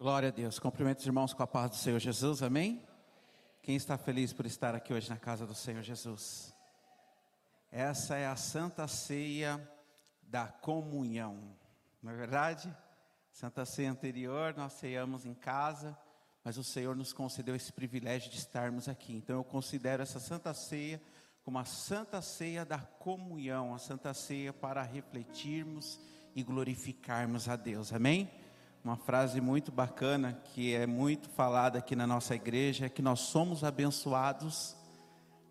Glória 0.00 0.30
a 0.30 0.32
Deus. 0.32 0.58
Cumprimento 0.58 1.00
os 1.00 1.06
irmãos 1.06 1.34
com 1.34 1.42
a 1.42 1.46
paz 1.46 1.72
do 1.72 1.76
Senhor 1.76 1.98
Jesus, 1.98 2.42
amém? 2.42 2.82
Quem 3.62 3.76
está 3.76 3.98
feliz 3.98 4.32
por 4.32 4.46
estar 4.46 4.74
aqui 4.74 4.94
hoje 4.94 5.10
na 5.10 5.18
casa 5.18 5.46
do 5.46 5.54
Senhor 5.54 5.82
Jesus? 5.82 6.54
Essa 7.70 8.16
é 8.16 8.26
a 8.26 8.34
santa 8.34 8.88
ceia 8.88 9.60
da 10.22 10.46
comunhão, 10.46 11.54
não 12.02 12.12
é 12.12 12.16
verdade? 12.16 12.74
Santa 13.30 13.66
ceia 13.66 13.90
anterior 13.90 14.54
nós 14.56 14.72
ceiamos 14.72 15.26
em 15.26 15.34
casa, 15.34 15.94
mas 16.42 16.56
o 16.56 16.64
Senhor 16.64 16.96
nos 16.96 17.12
concedeu 17.12 17.54
esse 17.54 17.70
privilégio 17.70 18.30
de 18.30 18.38
estarmos 18.38 18.88
aqui. 18.88 19.14
Então 19.14 19.36
eu 19.36 19.44
considero 19.44 20.02
essa 20.02 20.18
santa 20.18 20.54
ceia 20.54 20.98
como 21.44 21.58
a 21.58 21.66
santa 21.66 22.22
ceia 22.22 22.64
da 22.64 22.78
comunhão, 22.78 23.74
a 23.74 23.78
santa 23.78 24.14
ceia 24.14 24.50
para 24.50 24.80
refletirmos 24.80 26.00
e 26.34 26.42
glorificarmos 26.42 27.50
a 27.50 27.56
Deus, 27.56 27.92
amém? 27.92 28.30
Uma 28.82 28.96
frase 28.96 29.42
muito 29.42 29.70
bacana 29.70 30.40
que 30.54 30.74
é 30.74 30.86
muito 30.86 31.28
falada 31.28 31.78
aqui 31.78 31.94
na 31.94 32.06
nossa 32.06 32.34
igreja 32.34 32.86
é 32.86 32.88
que 32.88 33.02
nós 33.02 33.20
somos 33.20 33.62
abençoados 33.62 34.74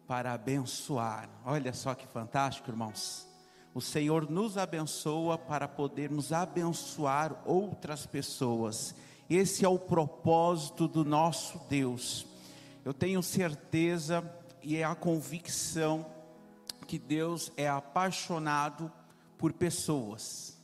para 0.08 0.34
abençoar. 0.34 1.30
Olha 1.46 1.72
só 1.72 1.94
que 1.94 2.08
fantástico, 2.08 2.72
irmãos. 2.72 3.28
O 3.72 3.80
Senhor 3.80 4.28
nos 4.28 4.58
abençoa 4.58 5.38
para 5.38 5.68
podermos 5.68 6.34
abençoar 6.34 7.40
outras 7.46 8.08
pessoas. 8.08 8.96
Esse 9.30 9.64
é 9.64 9.70
o 9.70 9.78
propósito 9.78 10.88
do 10.88 11.06
nosso 11.06 11.62
Deus. 11.70 12.26
Eu 12.84 12.96
tenho 12.96 13.22
certeza 13.22 14.24
e 14.64 14.76
é 14.76 14.84
a 14.84 14.96
convicção 14.96 16.04
que 16.88 16.98
Deus 16.98 17.52
é 17.56 17.70
apaixonado 17.70 18.92
por 19.38 19.54
pessoas. 19.54 20.59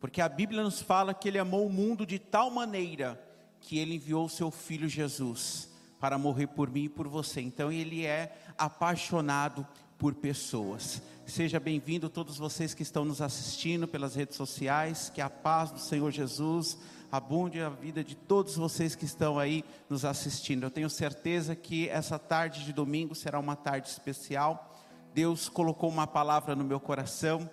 Porque 0.00 0.20
a 0.20 0.28
Bíblia 0.28 0.62
nos 0.62 0.80
fala 0.80 1.12
que 1.12 1.28
ele 1.28 1.38
amou 1.38 1.66
o 1.66 1.72
mundo 1.72 2.06
de 2.06 2.18
tal 2.18 2.50
maneira 2.50 3.20
que 3.60 3.78
ele 3.78 3.96
enviou 3.96 4.24
o 4.24 4.30
seu 4.30 4.50
filho 4.50 4.88
Jesus 4.88 5.70
para 6.00 6.16
morrer 6.16 6.46
por 6.46 6.70
mim 6.70 6.84
e 6.84 6.88
por 6.88 7.06
você. 7.06 7.42
Então 7.42 7.70
ele 7.70 8.06
é 8.06 8.34
apaixonado 8.56 9.66
por 9.98 10.14
pessoas. 10.14 11.02
Seja 11.26 11.60
bem-vindo 11.60 12.08
todos 12.08 12.38
vocês 12.38 12.72
que 12.72 12.82
estão 12.82 13.04
nos 13.04 13.20
assistindo 13.20 13.86
pelas 13.86 14.14
redes 14.14 14.36
sociais, 14.36 15.10
que 15.14 15.20
a 15.20 15.28
paz 15.28 15.70
do 15.70 15.78
Senhor 15.78 16.10
Jesus 16.10 16.78
abunde 17.12 17.60
a 17.60 17.68
vida 17.68 18.02
de 18.02 18.14
todos 18.14 18.56
vocês 18.56 18.94
que 18.94 19.04
estão 19.04 19.38
aí 19.38 19.62
nos 19.88 20.04
assistindo. 20.04 20.64
Eu 20.64 20.70
tenho 20.70 20.88
certeza 20.88 21.54
que 21.54 21.88
essa 21.88 22.18
tarde 22.18 22.64
de 22.64 22.72
domingo 22.72 23.14
será 23.14 23.38
uma 23.38 23.54
tarde 23.54 23.88
especial. 23.88 24.74
Deus 25.12 25.48
colocou 25.48 25.90
uma 25.90 26.06
palavra 26.06 26.56
no 26.56 26.64
meu 26.64 26.80
coração. 26.80 27.48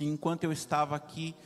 Enquanto 0.00 0.44
eu 0.44 0.52
estava 0.52 0.96
aqui 0.96 1.36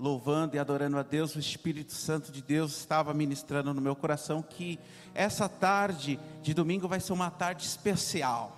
louvando 0.00 0.56
e 0.56 0.58
adorando 0.58 0.96
a 0.96 1.02
Deus, 1.02 1.36
o 1.36 1.38
Espírito 1.38 1.92
Santo 1.92 2.32
de 2.32 2.40
Deus 2.40 2.74
estava 2.78 3.12
ministrando 3.12 3.74
no 3.74 3.82
meu 3.82 3.94
coração 3.94 4.42
que 4.42 4.80
essa 5.14 5.46
tarde 5.46 6.18
de 6.40 6.54
domingo 6.54 6.88
vai 6.88 6.98
ser 7.00 7.12
uma 7.12 7.30
tarde 7.30 7.66
especial. 7.66 8.56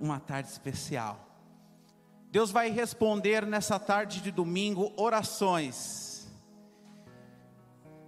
Uma 0.00 0.18
tarde 0.18 0.48
especial. 0.48 1.28
Deus 2.28 2.50
vai 2.50 2.70
responder 2.70 3.46
nessa 3.46 3.78
tarde 3.78 4.20
de 4.20 4.32
domingo 4.32 4.92
orações. 4.96 6.28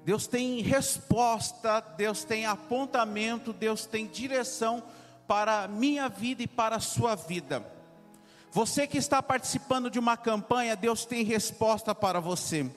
Deus 0.04 0.26
tem 0.26 0.60
resposta, 0.60 1.78
Deus 1.96 2.24
tem 2.24 2.46
apontamento, 2.46 3.52
Deus 3.52 3.86
tem 3.86 4.08
direção 4.08 4.82
para 5.28 5.62
a 5.62 5.68
minha 5.68 6.08
vida 6.08 6.42
e 6.42 6.48
para 6.48 6.76
a 6.76 6.80
sua 6.80 7.14
vida. 7.14 7.64
Você 8.52 8.86
que 8.86 8.98
está 8.98 9.22
participando 9.22 9.88
de 9.88 9.98
uma 9.98 10.14
campanha, 10.14 10.76
Deus 10.76 11.06
tem 11.06 11.24
resposta 11.24 11.94
para 11.94 12.20
você. 12.20 12.70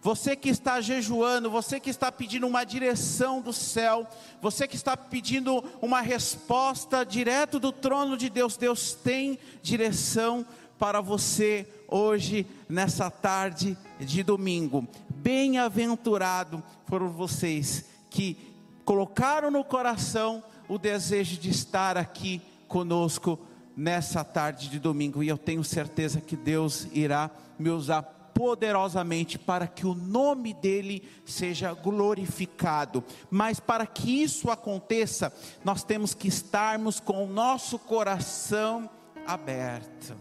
Você 0.00 0.34
que 0.34 0.48
está 0.48 0.80
jejuando, 0.80 1.50
você 1.50 1.78
que 1.78 1.90
está 1.90 2.10
pedindo 2.10 2.46
uma 2.46 2.64
direção 2.64 3.42
do 3.42 3.52
céu, 3.52 4.08
você 4.40 4.66
que 4.66 4.76
está 4.76 4.96
pedindo 4.96 5.62
uma 5.82 6.00
resposta 6.00 7.04
direto 7.04 7.60
do 7.60 7.70
trono 7.70 8.16
de 8.16 8.30
Deus, 8.30 8.56
Deus 8.56 8.94
tem 8.94 9.38
direção 9.62 10.46
para 10.78 11.02
você 11.02 11.68
hoje, 11.86 12.46
nessa 12.66 13.10
tarde 13.10 13.76
de 13.98 14.22
domingo. 14.22 14.88
Bem-aventurado 15.10 16.62
foram 16.86 17.10
vocês 17.10 17.84
que 18.08 18.38
colocaram 18.86 19.50
no 19.50 19.62
coração 19.62 20.42
o 20.66 20.78
desejo 20.78 21.36
de 21.36 21.50
estar 21.50 21.98
aqui 21.98 22.40
conosco 22.66 23.38
nessa 23.76 24.24
tarde 24.24 24.68
de 24.68 24.78
domingo, 24.78 25.22
e 25.22 25.28
eu 25.28 25.38
tenho 25.38 25.64
certeza 25.64 26.20
que 26.20 26.36
Deus 26.36 26.86
irá 26.92 27.30
me 27.58 27.70
usar 27.70 28.02
poderosamente 28.40 29.38
para 29.38 29.66
que 29.66 29.86
o 29.86 29.94
nome 29.94 30.54
dele 30.54 31.06
seja 31.26 31.74
glorificado. 31.74 33.04
Mas 33.30 33.60
para 33.60 33.86
que 33.86 34.22
isso 34.22 34.50
aconteça, 34.50 35.32
nós 35.64 35.84
temos 35.84 36.14
que 36.14 36.28
estarmos 36.28 37.00
com 37.00 37.24
o 37.24 37.30
nosso 37.30 37.78
coração 37.78 38.88
aberto, 39.26 40.16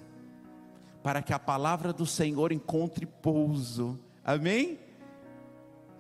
para 1.01 1.21
que 1.21 1.33
a 1.33 1.39
palavra 1.39 1.93
do 1.93 2.05
Senhor 2.05 2.51
encontre 2.51 3.05
pouso. 3.05 3.97
Amém? 4.23 4.79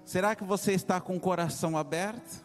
Será 0.03 0.35
que 0.35 0.43
você 0.43 0.73
está 0.73 0.99
com 0.99 1.15
o 1.15 1.19
coração 1.19 1.77
aberto? 1.77 2.43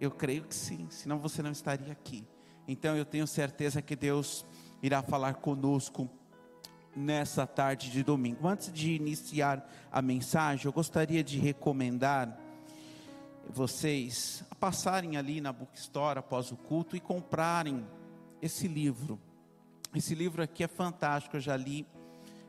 Eu 0.00 0.10
creio 0.10 0.44
que 0.44 0.54
sim, 0.54 0.86
senão 0.88 1.18
você 1.18 1.42
não 1.42 1.52
estaria 1.52 1.92
aqui. 1.92 2.24
Então 2.66 2.96
eu 2.96 3.04
tenho 3.04 3.26
certeza 3.26 3.82
que 3.82 3.96
Deus 3.96 4.44
irá 4.82 5.02
falar 5.02 5.34
conosco 5.34 6.08
nessa 6.94 7.46
tarde 7.46 7.90
de 7.90 8.02
domingo. 8.02 8.46
Antes 8.46 8.72
de 8.72 8.92
iniciar 8.92 9.68
a 9.90 10.02
mensagem, 10.02 10.66
eu 10.66 10.72
gostaria 10.72 11.24
de 11.24 11.38
recomendar 11.38 12.38
vocês 13.48 14.44
a 14.50 14.54
passarem 14.54 15.16
ali 15.16 15.40
na 15.40 15.52
bookstore 15.52 16.18
após 16.18 16.52
o 16.52 16.56
culto 16.56 16.96
e 16.96 17.00
comprarem 17.00 17.84
esse 18.40 18.68
livro. 18.68 19.18
Esse 19.94 20.14
livro 20.14 20.42
aqui 20.42 20.64
é 20.64 20.68
fantástico, 20.68 21.36
eu 21.36 21.40
já 21.40 21.56
li. 21.56 21.86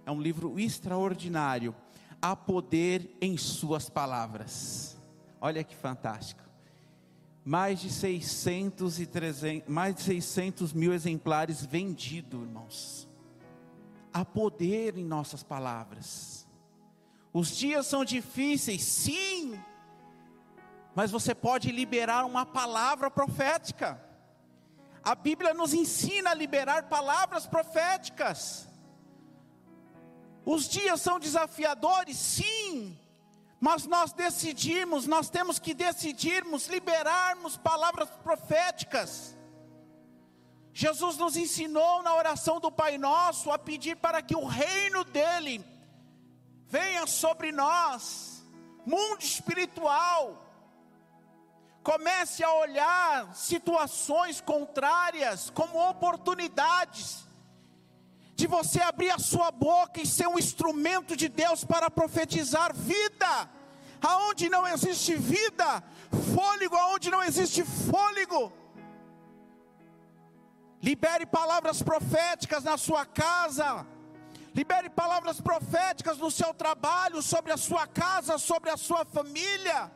É 0.06 0.12
um 0.12 0.22
livro 0.22 0.60
extraordinário. 0.60 1.76
Há 2.22 2.36
poder 2.36 3.18
em 3.20 3.38
suas 3.38 3.90
palavras. 3.90 4.98
Olha 5.42 5.64
que 5.64 5.76
fantástico 5.76 6.53
mais 7.46 7.80
de 7.82 7.92
600 7.92 9.00
e 9.00 9.06
300, 9.06 9.68
mais 9.68 9.96
de 9.96 10.02
600 10.04 10.72
mil 10.74 10.94
exemplares 10.94 11.66
vendidos, 11.66 12.42
irmãos. 12.42 13.10
Há 14.14 14.24
poder 14.24 14.98
em 14.98 15.04
nossas 15.04 15.44
palavras. 15.44 16.48
Os 17.34 17.50
dias 17.50 17.88
são 17.88 18.06
difíceis, 18.06 18.84
sim, 18.84 19.60
mas 20.96 21.12
você 21.12 21.34
pode 21.34 21.72
liberar 21.72 22.26
uma 22.26 22.46
palavra 22.46 23.10
profética. 23.10 24.02
A 25.04 25.16
Bíblia 25.16 25.54
nos 25.54 25.74
ensina 25.74 26.30
a 26.30 26.36
liberar 26.36 26.84
palavras 26.84 27.46
proféticas. 27.46 28.70
Os 30.46 30.70
dias 30.70 31.02
são 31.02 31.20
desafiadores, 31.20 32.18
sim, 32.18 32.98
mas 33.64 33.86
nós 33.86 34.12
decidimos, 34.12 35.08
nós 35.08 35.30
temos 35.30 35.58
que 35.58 35.74
decidirmos 35.74 36.68
liberarmos 36.68 37.56
palavras 37.56 38.10
proféticas. 38.22 39.38
Jesus 40.74 41.16
nos 41.16 41.38
ensinou 41.38 42.04
na 42.04 42.14
oração 42.14 42.60
do 42.60 42.70
Pai 42.70 42.98
Nosso 42.98 43.50
a 43.52 43.58
pedir 43.58 43.96
para 43.96 44.22
que 44.22 44.36
o 44.36 44.44
reino 44.44 45.06
dele 45.06 45.64
venha 46.68 47.08
sobre 47.08 47.54
nós, 47.54 48.44
mundo 48.86 49.22
espiritual. 49.22 50.46
Comece 51.82 52.44
a 52.44 52.54
olhar 52.54 53.34
situações 53.34 54.42
contrárias 54.42 55.50
como 55.52 55.80
oportunidades 55.90 57.26
de 58.36 58.48
você 58.48 58.82
abrir 58.82 59.12
a 59.12 59.20
sua 59.20 59.52
boca 59.52 60.02
e 60.02 60.08
ser 60.08 60.28
um 60.28 60.40
instrumento 60.40 61.16
de 61.16 61.28
Deus 61.30 61.64
para 61.64 61.90
profetizar 61.90 62.74
vida. 62.76 63.50
Aonde 64.02 64.50
não 64.50 64.68
existe 64.68 65.16
vida, 65.16 65.84
fôlego, 66.36 66.76
aonde 66.76 67.10
não 67.10 67.24
existe 67.24 67.64
fôlego. 67.64 68.52
Libere 70.82 71.26
palavras 71.26 71.82
proféticas 71.82 72.64
na 72.64 72.78
sua 72.78 73.06
casa. 73.06 73.86
Libere 74.54 74.90
palavras 74.90 75.40
proféticas 75.40 76.18
no 76.18 76.30
seu 76.30 76.54
trabalho, 76.54 77.22
sobre 77.22 77.52
a 77.52 77.58
sua 77.58 77.88
casa, 77.88 78.38
sobre 78.38 78.70
a 78.70 78.78
sua 78.78 79.06
família. 79.06 79.92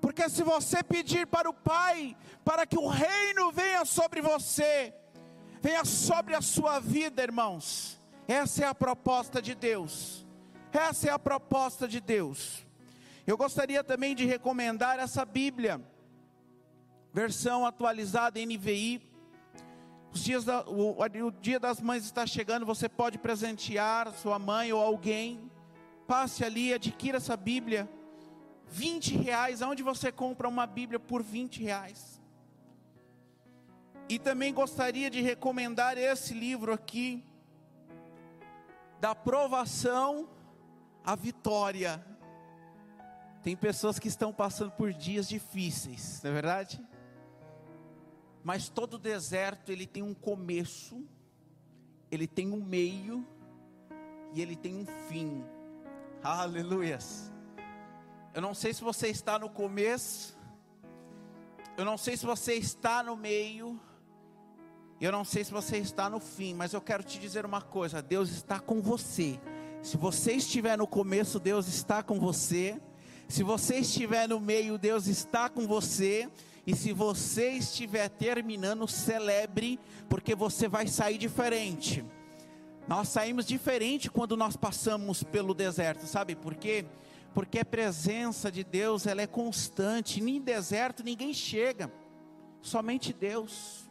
Porque 0.00 0.28
se 0.28 0.42
você 0.42 0.82
pedir 0.82 1.26
para 1.26 1.48
o 1.48 1.54
Pai, 1.54 2.16
para 2.44 2.66
que 2.66 2.78
o 2.78 2.88
reino 2.88 3.52
venha 3.52 3.84
sobre 3.84 4.22
você, 4.22 4.94
venha 5.60 5.84
sobre 5.84 6.34
a 6.34 6.40
sua 6.40 6.80
vida, 6.80 7.22
irmãos. 7.22 8.00
Essa 8.26 8.64
é 8.64 8.66
a 8.66 8.74
proposta 8.74 9.42
de 9.42 9.54
Deus. 9.54 10.26
Essa 10.72 11.08
é 11.08 11.10
a 11.10 11.18
proposta 11.18 11.88
de 11.88 12.00
Deus. 12.00 12.64
Eu 13.26 13.36
gostaria 13.36 13.82
também 13.84 14.14
de 14.14 14.24
recomendar 14.24 14.98
essa 14.98 15.24
Bíblia, 15.24 15.80
versão 17.12 17.66
atualizada 17.66 18.40
NVI. 18.40 19.02
Os 20.12 20.24
dias 20.24 20.44
da, 20.44 20.68
o, 20.68 20.96
o 21.00 21.30
dia 21.30 21.60
das 21.60 21.80
mães 21.80 22.04
está 22.04 22.26
chegando, 22.26 22.66
você 22.66 22.88
pode 22.88 23.18
presentear 23.18 24.12
sua 24.14 24.38
mãe 24.38 24.72
ou 24.72 24.80
alguém. 24.80 25.50
Passe 26.06 26.44
ali, 26.44 26.72
adquira 26.72 27.18
essa 27.18 27.36
Bíblia. 27.36 27.88
20 28.66 29.16
reais, 29.16 29.62
aonde 29.62 29.82
você 29.82 30.12
compra 30.12 30.48
uma 30.48 30.66
Bíblia 30.66 30.98
por 31.00 31.22
20 31.22 31.62
reais? 31.62 32.19
E 34.10 34.18
também 34.18 34.52
gostaria 34.52 35.08
de 35.08 35.22
recomendar 35.22 35.96
esse 35.96 36.34
livro 36.34 36.72
aqui, 36.72 37.24
Da 38.98 39.14
Provação 39.14 40.28
à 41.04 41.14
Vitória. 41.14 42.04
Tem 43.40 43.54
pessoas 43.54 44.00
que 44.00 44.08
estão 44.08 44.32
passando 44.32 44.72
por 44.72 44.92
dias 44.92 45.28
difíceis, 45.28 46.20
não 46.24 46.32
é 46.32 46.34
verdade? 46.34 46.84
Mas 48.42 48.68
todo 48.68 48.98
deserto 48.98 49.70
ele 49.70 49.86
tem 49.86 50.02
um 50.02 50.12
começo, 50.12 51.06
ele 52.10 52.26
tem 52.26 52.50
um 52.50 52.60
meio 52.60 53.24
e 54.32 54.42
ele 54.42 54.56
tem 54.56 54.74
um 54.74 54.86
fim. 55.08 55.44
Aleluias. 56.20 57.32
Eu 58.34 58.42
não 58.42 58.54
sei 58.54 58.74
se 58.74 58.82
você 58.82 59.06
está 59.06 59.38
no 59.38 59.48
começo, 59.48 60.36
eu 61.76 61.84
não 61.84 61.96
sei 61.96 62.16
se 62.16 62.26
você 62.26 62.54
está 62.54 63.04
no 63.04 63.16
meio, 63.16 63.80
eu 65.06 65.12
não 65.12 65.24
sei 65.24 65.44
se 65.44 65.50
você 65.50 65.78
está 65.78 66.10
no 66.10 66.20
fim, 66.20 66.52
mas 66.52 66.72
eu 66.72 66.80
quero 66.80 67.02
te 67.02 67.18
dizer 67.18 67.46
uma 67.46 67.62
coisa: 67.62 68.02
Deus 68.02 68.30
está 68.30 68.60
com 68.60 68.82
você. 68.82 69.40
Se 69.82 69.96
você 69.96 70.32
estiver 70.32 70.76
no 70.76 70.86
começo, 70.86 71.40
Deus 71.40 71.66
está 71.68 72.02
com 72.02 72.20
você. 72.20 72.78
Se 73.26 73.42
você 73.42 73.76
estiver 73.76 74.28
no 74.28 74.38
meio, 74.38 74.76
Deus 74.76 75.06
está 75.06 75.48
com 75.48 75.66
você. 75.66 76.28
E 76.66 76.76
se 76.76 76.92
você 76.92 77.52
estiver 77.52 78.08
terminando, 78.08 78.86
celebre, 78.86 79.80
porque 80.08 80.34
você 80.34 80.68
vai 80.68 80.86
sair 80.86 81.16
diferente. 81.16 82.04
Nós 82.86 83.08
saímos 83.08 83.46
diferente 83.46 84.10
quando 84.10 84.36
nós 84.36 84.56
passamos 84.56 85.22
pelo 85.22 85.54
deserto, 85.54 86.06
sabe 86.06 86.34
por 86.34 86.54
quê? 86.54 86.84
Porque 87.32 87.60
a 87.60 87.64
presença 87.64 88.50
de 88.50 88.64
Deus, 88.64 89.06
ela 89.06 89.22
é 89.22 89.26
constante, 89.26 90.20
nem 90.20 90.40
deserto 90.40 91.04
ninguém 91.04 91.32
chega, 91.32 91.90
somente 92.60 93.12
Deus. 93.12 93.89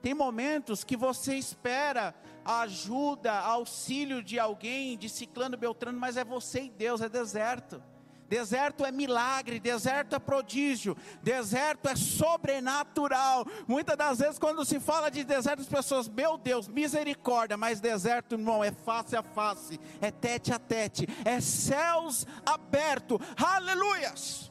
Tem 0.00 0.14
momentos 0.14 0.84
que 0.84 0.96
você 0.96 1.34
espera 1.34 2.14
a 2.44 2.60
ajuda, 2.60 3.32
auxílio 3.32 4.22
de 4.22 4.38
alguém, 4.38 4.96
de 4.96 5.08
ciclano, 5.08 5.56
beltrano, 5.56 5.98
mas 5.98 6.16
é 6.16 6.24
você 6.24 6.62
e 6.62 6.70
Deus, 6.70 7.00
é 7.00 7.08
deserto. 7.08 7.82
Deserto 8.28 8.84
é 8.84 8.92
milagre, 8.92 9.58
deserto 9.58 10.14
é 10.14 10.18
prodígio, 10.18 10.94
deserto 11.22 11.88
é 11.88 11.96
sobrenatural. 11.96 13.46
Muitas 13.66 13.96
das 13.96 14.18
vezes, 14.18 14.38
quando 14.38 14.64
se 14.66 14.78
fala 14.78 15.10
de 15.10 15.24
deserto, 15.24 15.60
as 15.60 15.66
pessoas, 15.66 16.08
meu 16.08 16.36
Deus, 16.36 16.68
misericórdia, 16.68 17.56
mas 17.56 17.80
deserto, 17.80 18.34
irmão, 18.34 18.62
é 18.62 18.70
face 18.70 19.16
a 19.16 19.22
face, 19.22 19.80
é 20.00 20.10
tete 20.10 20.52
a 20.52 20.58
tete, 20.58 21.06
é 21.24 21.40
céus 21.40 22.26
abertos, 22.44 23.18
aleluias. 23.36 24.47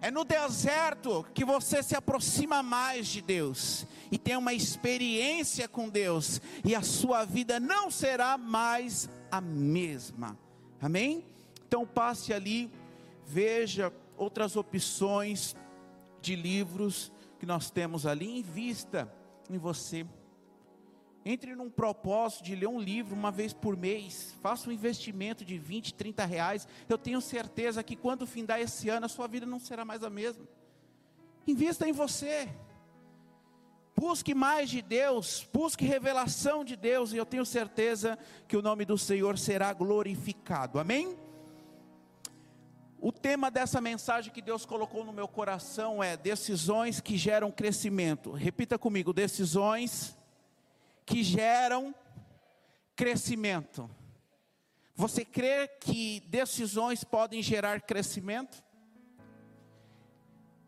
É 0.00 0.10
no 0.10 0.24
deserto 0.24 1.26
que 1.34 1.44
você 1.44 1.82
se 1.82 1.96
aproxima 1.96 2.62
mais 2.62 3.08
de 3.08 3.20
Deus 3.20 3.86
e 4.12 4.18
tem 4.18 4.36
uma 4.36 4.54
experiência 4.54 5.68
com 5.68 5.88
Deus, 5.88 6.40
e 6.64 6.74
a 6.74 6.82
sua 6.82 7.24
vida 7.24 7.58
não 7.58 7.90
será 7.90 8.38
mais 8.38 9.08
a 9.30 9.40
mesma. 9.40 10.38
Amém? 10.80 11.24
Então 11.66 11.84
passe 11.84 12.32
ali, 12.32 12.70
veja 13.26 13.92
outras 14.16 14.56
opções 14.56 15.54
de 16.22 16.34
livros 16.34 17.12
que 17.38 17.44
nós 17.46 17.70
temos 17.70 18.06
ali, 18.06 18.38
invista 18.38 19.12
em 19.50 19.58
você. 19.58 20.06
Entre 21.30 21.54
num 21.54 21.68
propósito 21.68 22.42
de 22.42 22.56
ler 22.56 22.68
um 22.68 22.80
livro 22.80 23.14
uma 23.14 23.30
vez 23.30 23.52
por 23.52 23.76
mês, 23.76 24.34
faça 24.40 24.70
um 24.70 24.72
investimento 24.72 25.44
de 25.44 25.58
20, 25.58 25.92
30 25.92 26.24
reais. 26.24 26.66
Eu 26.88 26.96
tenho 26.96 27.20
certeza 27.20 27.82
que 27.82 27.94
quando 27.94 28.26
findar 28.26 28.58
esse 28.58 28.88
ano, 28.88 29.04
a 29.04 29.10
sua 29.10 29.28
vida 29.28 29.44
não 29.44 29.60
será 29.60 29.84
mais 29.84 30.02
a 30.02 30.08
mesma. 30.08 30.48
Invista 31.46 31.86
em 31.86 31.92
você. 31.92 32.48
Busque 33.94 34.34
mais 34.34 34.70
de 34.70 34.80
Deus, 34.80 35.46
busque 35.52 35.84
revelação 35.84 36.64
de 36.64 36.74
Deus, 36.74 37.12
e 37.12 37.18
eu 37.18 37.26
tenho 37.26 37.44
certeza 37.44 38.18
que 38.46 38.56
o 38.56 38.62
nome 38.62 38.86
do 38.86 38.96
Senhor 38.96 39.36
será 39.36 39.70
glorificado. 39.74 40.78
Amém? 40.78 41.14
O 42.98 43.12
tema 43.12 43.50
dessa 43.50 43.82
mensagem 43.82 44.32
que 44.32 44.40
Deus 44.40 44.64
colocou 44.64 45.04
no 45.04 45.12
meu 45.12 45.28
coração 45.28 46.02
é 46.02 46.16
decisões 46.16 47.02
que 47.02 47.18
geram 47.18 47.50
crescimento. 47.50 48.32
Repita 48.32 48.78
comigo: 48.78 49.12
decisões 49.12 50.16
que 51.08 51.24
geram 51.24 51.94
crescimento. 52.94 53.88
Você 54.94 55.24
crê 55.24 55.66
que 55.66 56.20
decisões 56.28 57.02
podem 57.02 57.42
gerar 57.42 57.80
crescimento? 57.80 58.62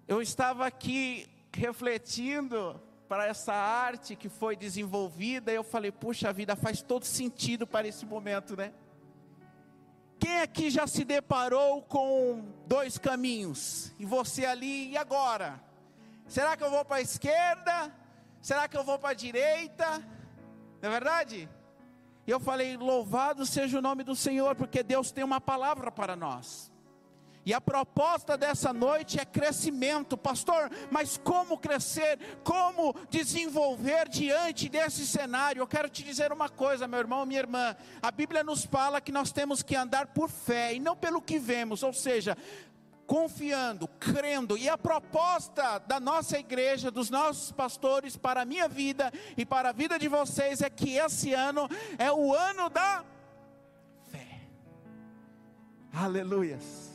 Eu 0.09 0.23
estava 0.23 0.67
aqui 0.67 1.29
refletindo 1.53 2.81
para 3.07 3.27
essa 3.27 3.53
arte 3.53 4.17
que 4.17 4.31
foi 4.31 4.57
desenvolvida, 4.57 5.53
e 5.53 5.57
eu 5.57 5.63
falei, 5.63 5.93
puxa 5.93 6.33
vida, 6.33 6.57
faz 6.57 6.81
todo 6.81 7.05
sentido 7.05 7.67
para 7.67 7.87
esse 7.87 8.07
momento, 8.07 8.57
né? 8.57 8.73
Quem 10.19 10.41
aqui 10.41 10.71
já 10.71 10.87
se 10.87 11.05
deparou 11.05 11.83
com 11.83 12.51
dois 12.67 12.97
caminhos? 12.97 13.93
E 13.99 14.07
você 14.07 14.47
ali, 14.47 14.91
e 14.93 14.97
agora? 14.97 15.63
Será 16.27 16.57
que 16.57 16.65
eu 16.65 16.71
vou 16.71 16.85
para 16.85 16.97
a 16.97 17.03
esquerda? 17.03 17.95
Será 18.41 18.67
que 18.69 18.77
eu 18.77 18.85
vou 18.85 18.99
para 18.99 19.11
a 19.11 19.15
direita? 19.15 20.03
Não 20.81 20.89
é 20.89 20.93
verdade? 20.93 21.49
E 22.27 22.31
eu 22.31 22.41
falei: 22.41 22.77
louvado 22.77 23.45
seja 23.47 23.79
o 23.79 23.83
nome 23.83 24.05
do 24.05 24.15
Senhor, 24.15 24.55
porque 24.55 24.83
Deus 24.83 25.11
tem 25.11 25.25
uma 25.25 25.41
palavra 25.41 25.91
para 25.91 26.17
nós. 26.17 26.71
E 27.45 27.55
a 27.55 27.61
proposta 27.61 28.37
dessa 28.37 28.73
noite 28.73 29.19
é 29.19 29.25
crescimento, 29.25 30.17
pastor. 30.17 30.71
Mas 30.91 31.17
como 31.17 31.57
crescer? 31.57 32.19
Como 32.45 32.95
desenvolver 33.09 34.09
diante 34.09 34.69
desse 34.69 35.07
cenário? 35.07 35.61
Eu 35.61 35.67
quero 35.67 35.89
te 35.89 36.03
dizer 36.03 36.33
uma 36.33 36.51
coisa, 36.51 36.87
meu 36.87 36.99
irmão, 36.99 37.25
minha 37.25 37.41
irmã. 37.41 37.75
A 38.03 38.11
Bíblia 38.11 38.45
nos 38.45 38.65
fala 38.65 39.01
que 39.01 39.11
nós 39.11 39.33
temos 39.33 39.63
que 39.63 39.75
andar 39.75 40.09
por 40.09 40.29
fé 40.29 40.75
e 40.75 40.79
não 40.79 40.95
pelo 40.95 41.23
que 41.23 41.39
vemos, 41.39 41.83
ou 41.83 41.95
seja, 41.95 42.37
confiando, 43.11 43.89
crendo. 43.89 44.57
E 44.57 44.69
a 44.69 44.79
proposta 44.79 45.79
da 45.79 45.99
nossa 45.99 46.39
igreja, 46.39 46.93
dos 46.93 47.11
nossos 47.11 47.51
pastores, 47.51 48.17
para 48.17 48.43
a 48.43 48.45
minha 48.45 48.69
vida 48.69 49.13
e 49.37 49.45
para 49.45 49.71
a 49.71 49.73
vida 49.73 49.99
de 49.99 50.07
vocês, 50.07 50.63
é 50.63 50.71
que 50.71 50.93
esse 50.93 51.35
ano 51.35 51.69
é 51.99 52.13
o 52.13 52.33
ano 52.33 52.71
da 52.71 53.05
fé. 54.13 54.43
Aleluias. 55.93 56.89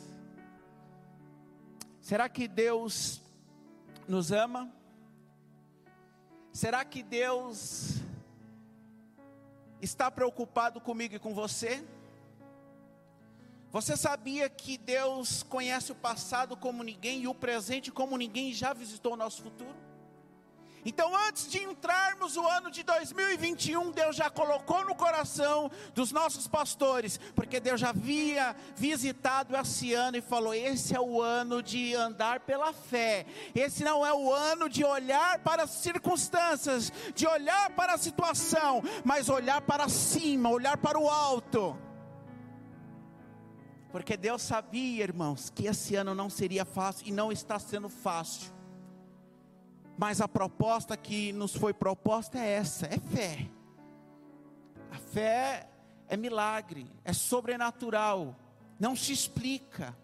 Será 2.00 2.30
que 2.30 2.48
Deus 2.48 3.20
nos 4.08 4.32
ama? 4.32 4.72
Será 6.50 6.82
que 6.82 7.02
Deus 7.02 7.96
está 9.82 10.10
preocupado 10.10 10.80
comigo 10.80 11.14
e 11.14 11.18
com 11.18 11.34
você? 11.34 11.84
Você 13.72 13.96
sabia 13.96 14.48
que 14.48 14.78
Deus 14.78 15.42
conhece 15.42 15.92
o 15.92 15.94
passado 15.94 16.56
como 16.56 16.82
ninguém 16.82 17.22
e 17.22 17.28
o 17.28 17.34
presente 17.34 17.90
como 17.90 18.16
ninguém 18.16 18.52
já 18.52 18.72
visitou 18.72 19.14
o 19.14 19.16
nosso 19.16 19.42
futuro? 19.42 19.86
Então, 20.88 21.16
antes 21.16 21.50
de 21.50 21.60
entrarmos 21.64 22.36
o 22.36 22.46
ano 22.46 22.70
de 22.70 22.84
2021, 22.84 23.90
Deus 23.90 24.14
já 24.14 24.30
colocou 24.30 24.84
no 24.84 24.94
coração 24.94 25.68
dos 25.92 26.12
nossos 26.12 26.46
pastores, 26.46 27.18
porque 27.34 27.58
Deus 27.58 27.80
já 27.80 27.88
havia 27.88 28.54
visitado 28.76 29.56
esse 29.56 29.92
ano 29.92 30.18
e 30.18 30.20
falou: 30.20 30.54
esse 30.54 30.94
é 30.94 31.00
o 31.00 31.20
ano 31.20 31.60
de 31.60 31.92
andar 31.96 32.38
pela 32.38 32.72
fé, 32.72 33.26
esse 33.52 33.82
não 33.82 34.06
é 34.06 34.14
o 34.14 34.32
ano 34.32 34.68
de 34.68 34.84
olhar 34.84 35.40
para 35.40 35.64
as 35.64 35.70
circunstâncias, 35.70 36.92
de 37.16 37.26
olhar 37.26 37.70
para 37.70 37.94
a 37.94 37.98
situação, 37.98 38.80
mas 39.04 39.28
olhar 39.28 39.62
para 39.62 39.88
cima, 39.88 40.50
olhar 40.50 40.76
para 40.76 41.00
o 41.00 41.10
alto. 41.10 41.76
Porque 43.96 44.14
Deus 44.14 44.42
sabia, 44.42 45.04
irmãos, 45.04 45.48
que 45.48 45.66
esse 45.66 45.94
ano 45.94 46.14
não 46.14 46.28
seria 46.28 46.66
fácil 46.66 47.08
e 47.08 47.10
não 47.10 47.32
está 47.32 47.58
sendo 47.58 47.88
fácil. 47.88 48.52
Mas 49.96 50.20
a 50.20 50.28
proposta 50.28 50.98
que 50.98 51.32
nos 51.32 51.56
foi 51.56 51.72
proposta 51.72 52.38
é 52.38 52.46
essa: 52.46 52.84
é 52.84 52.98
fé. 52.98 53.48
A 54.90 54.98
fé 54.98 55.70
é 56.08 56.14
milagre, 56.14 56.86
é 57.06 57.14
sobrenatural, 57.14 58.36
não 58.78 58.94
se 58.94 59.14
explica, 59.14 59.96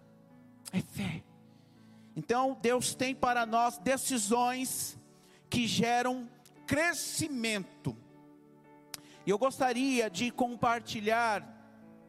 é 0.72 0.80
fé. 0.80 1.22
Então 2.16 2.56
Deus 2.62 2.94
tem 2.94 3.14
para 3.14 3.44
nós 3.44 3.76
decisões 3.76 4.98
que 5.50 5.66
geram 5.66 6.30
crescimento. 6.66 7.94
E 9.26 9.28
eu 9.28 9.36
gostaria 9.36 10.08
de 10.08 10.30
compartilhar 10.30 11.46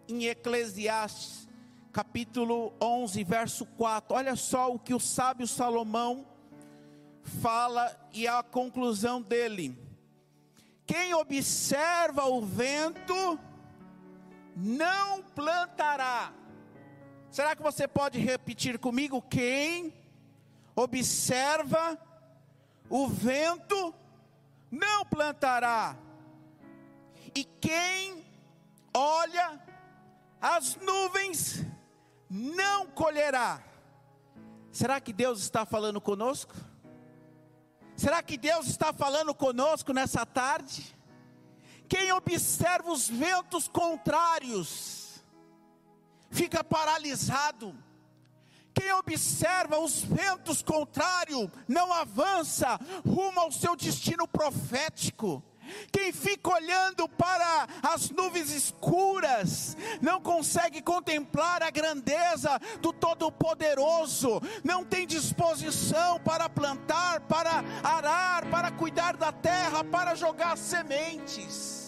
em 0.08 0.28
Eclesiastes, 0.28 1.43
capítulo 1.94 2.74
11, 2.82 3.24
verso 3.24 3.66
4. 3.66 4.18
Olha 4.18 4.36
só 4.36 4.74
o 4.74 4.80
que 4.80 4.94
o 4.94 5.00
sábio 5.00 5.48
Salomão 5.48 6.26
fala 7.42 7.96
e 8.12 8.28
a 8.28 8.44
conclusão 8.44 9.22
dele. 9.22 9.78
Quem 10.86 11.14
observa 11.14 12.26
o 12.26 12.42
vento 12.42 13.40
não 14.58 15.24
plantará, 15.24 16.34
Será 17.34 17.56
que 17.56 17.64
você 17.64 17.88
pode 17.88 18.20
repetir 18.20 18.78
comigo? 18.78 19.20
Quem 19.20 19.92
observa 20.76 22.00
o 22.88 23.08
vento 23.08 23.92
não 24.70 25.04
plantará, 25.04 25.98
e 27.34 27.44
quem 27.44 28.24
olha 28.94 29.60
as 30.40 30.76
nuvens 30.76 31.66
não 32.34 32.88
colherá. 32.88 33.62
Será 34.72 35.00
que 35.00 35.14
Deus 35.14 35.40
está 35.40 35.68
falando 35.68 36.02
conosco? 36.02 36.56
Será 37.96 38.24
que 38.24 38.38
Deus 38.38 38.66
está 38.66 38.92
falando 38.92 39.36
conosco 39.36 39.94
nessa 39.94 40.26
tarde? 40.26 40.98
Quem 41.88 42.12
observa 42.12 42.92
os 42.92 43.08
ventos 43.08 43.68
contrários 43.68 45.24
fica 46.32 46.64
paralisado. 46.64 47.76
Quem 48.74 48.92
observa 48.94 49.78
os 49.78 50.02
ventos 50.02 50.64
contrários 50.64 51.52
não 51.68 51.94
avança 51.94 52.80
rumo 53.06 53.40
ao 53.40 53.52
seu 53.52 53.76
destino 53.76 54.28
profético. 54.28 55.44
Quem 55.92 56.12
fica 56.12 56.50
olhando 56.50 57.08
para 57.08 57.68
as 57.82 58.10
nuvens 58.10 58.52
escuras 58.52 59.78
não 60.02 60.22
consegue 60.22 60.82
contemplar 60.82 61.62
a 61.64 61.70
grandeza 61.70 62.60
do 62.82 62.92
Todo-Poderoso, 62.92 64.42
não 64.64 64.84
tem 64.84 65.06
disposição 65.06 66.20
para 66.20 66.50
plantar, 66.50 67.22
para 67.22 67.64
arar, 67.84 68.46
para 68.50 68.72
cuidar 68.72 69.16
da 69.18 69.32
terra, 69.32 69.84
para 69.84 70.16
jogar 70.16 70.58
sementes. 70.58 71.84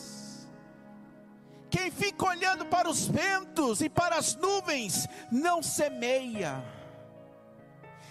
Quem 1.69 1.91
fica 1.91 2.25
olhando 2.25 2.65
para 2.65 2.89
os 2.89 3.05
ventos 3.05 3.81
e 3.81 3.89
para 3.89 4.15
as 4.17 4.35
nuvens 4.35 5.07
não 5.31 5.61
semeia. 5.61 6.63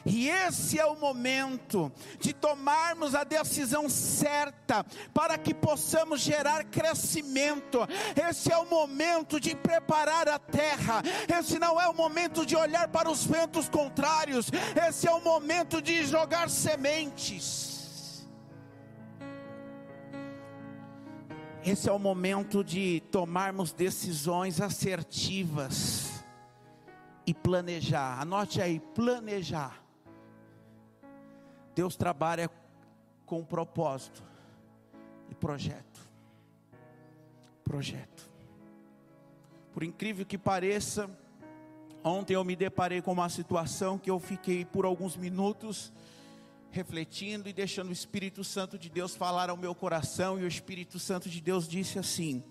E 0.07 0.29
esse 0.29 0.79
é 0.79 0.85
o 0.85 0.97
momento 0.97 1.91
de 2.19 2.33
tomarmos 2.33 3.15
a 3.15 3.25
decisão 3.25 3.89
certa 3.89 4.85
para 5.15 5.39
que 5.39 5.55
possamos 5.55 6.21
gerar 6.21 6.65
crescimento. 6.65 7.79
Esse 8.29 8.53
é 8.53 8.59
o 8.59 8.69
momento 8.69 9.41
de 9.41 9.57
preparar 9.57 10.29
a 10.29 10.39
terra. 10.39 11.03
Esse 11.39 11.59
não 11.59 11.81
é 11.81 11.89
o 11.89 11.95
momento 11.95 12.45
de 12.45 12.55
olhar 12.55 12.89
para 12.89 13.11
os 13.11 13.25
ventos 13.25 13.69
contrários. 13.69 14.51
Esse 14.89 15.09
é 15.09 15.13
o 15.13 15.23
momento 15.23 15.81
de 15.81 16.05
jogar 16.05 16.51
sementes. 16.51 17.73
Esse 21.65 21.89
é 21.89 21.93
o 21.93 21.99
momento 21.99 22.63
de 22.63 23.01
tomarmos 23.11 23.73
decisões 23.73 24.61
assertivas 24.61 26.23
e 27.27 27.33
planejar. 27.33 28.21
Anote 28.21 28.61
aí, 28.61 28.79
planejar. 28.95 29.84
Deus 31.75 31.97
trabalha 31.97 32.51
com 33.27 33.45
propósito 33.45 34.23
e 35.31 35.35
projeto. 35.35 36.01
Projeto. 37.63 38.31
Por 39.73 39.83
incrível 39.83 40.25
que 40.25 40.39
pareça, 40.39 41.11
ontem 42.03 42.35
eu 42.35 42.45
me 42.45 42.55
deparei 42.55 43.03
com 43.03 43.13
uma 43.13 43.29
situação 43.29 43.99
que 43.99 44.11
eu 44.11 44.21
fiquei 44.21 44.65
por 44.65 44.85
alguns 44.85 45.17
minutos 45.17 45.93
refletindo 46.71 47.49
e 47.49 47.53
deixando 47.53 47.91
o 47.91 47.93
Espírito 47.93 48.43
Santo 48.43 48.77
de 48.77 48.91
Deus 48.91 49.15
falar 49.15 49.49
ao 49.49 49.57
meu 49.57 49.77
coração, 49.77 50.41
e 50.41 50.43
o 50.43 50.49
Espírito 50.49 50.99
Santo 50.99 51.29
de 51.29 51.41
Deus 51.41 51.69
disse 51.69 52.01
assim: 52.01 52.43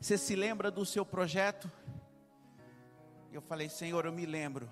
Você 0.00 0.16
se 0.16 0.36
lembra 0.36 0.70
do 0.70 0.86
seu 0.86 1.04
projeto? 1.04 1.70
Eu 3.32 3.42
falei, 3.42 3.68
Senhor, 3.68 4.06
eu 4.06 4.12
me 4.12 4.24
lembro 4.24 4.68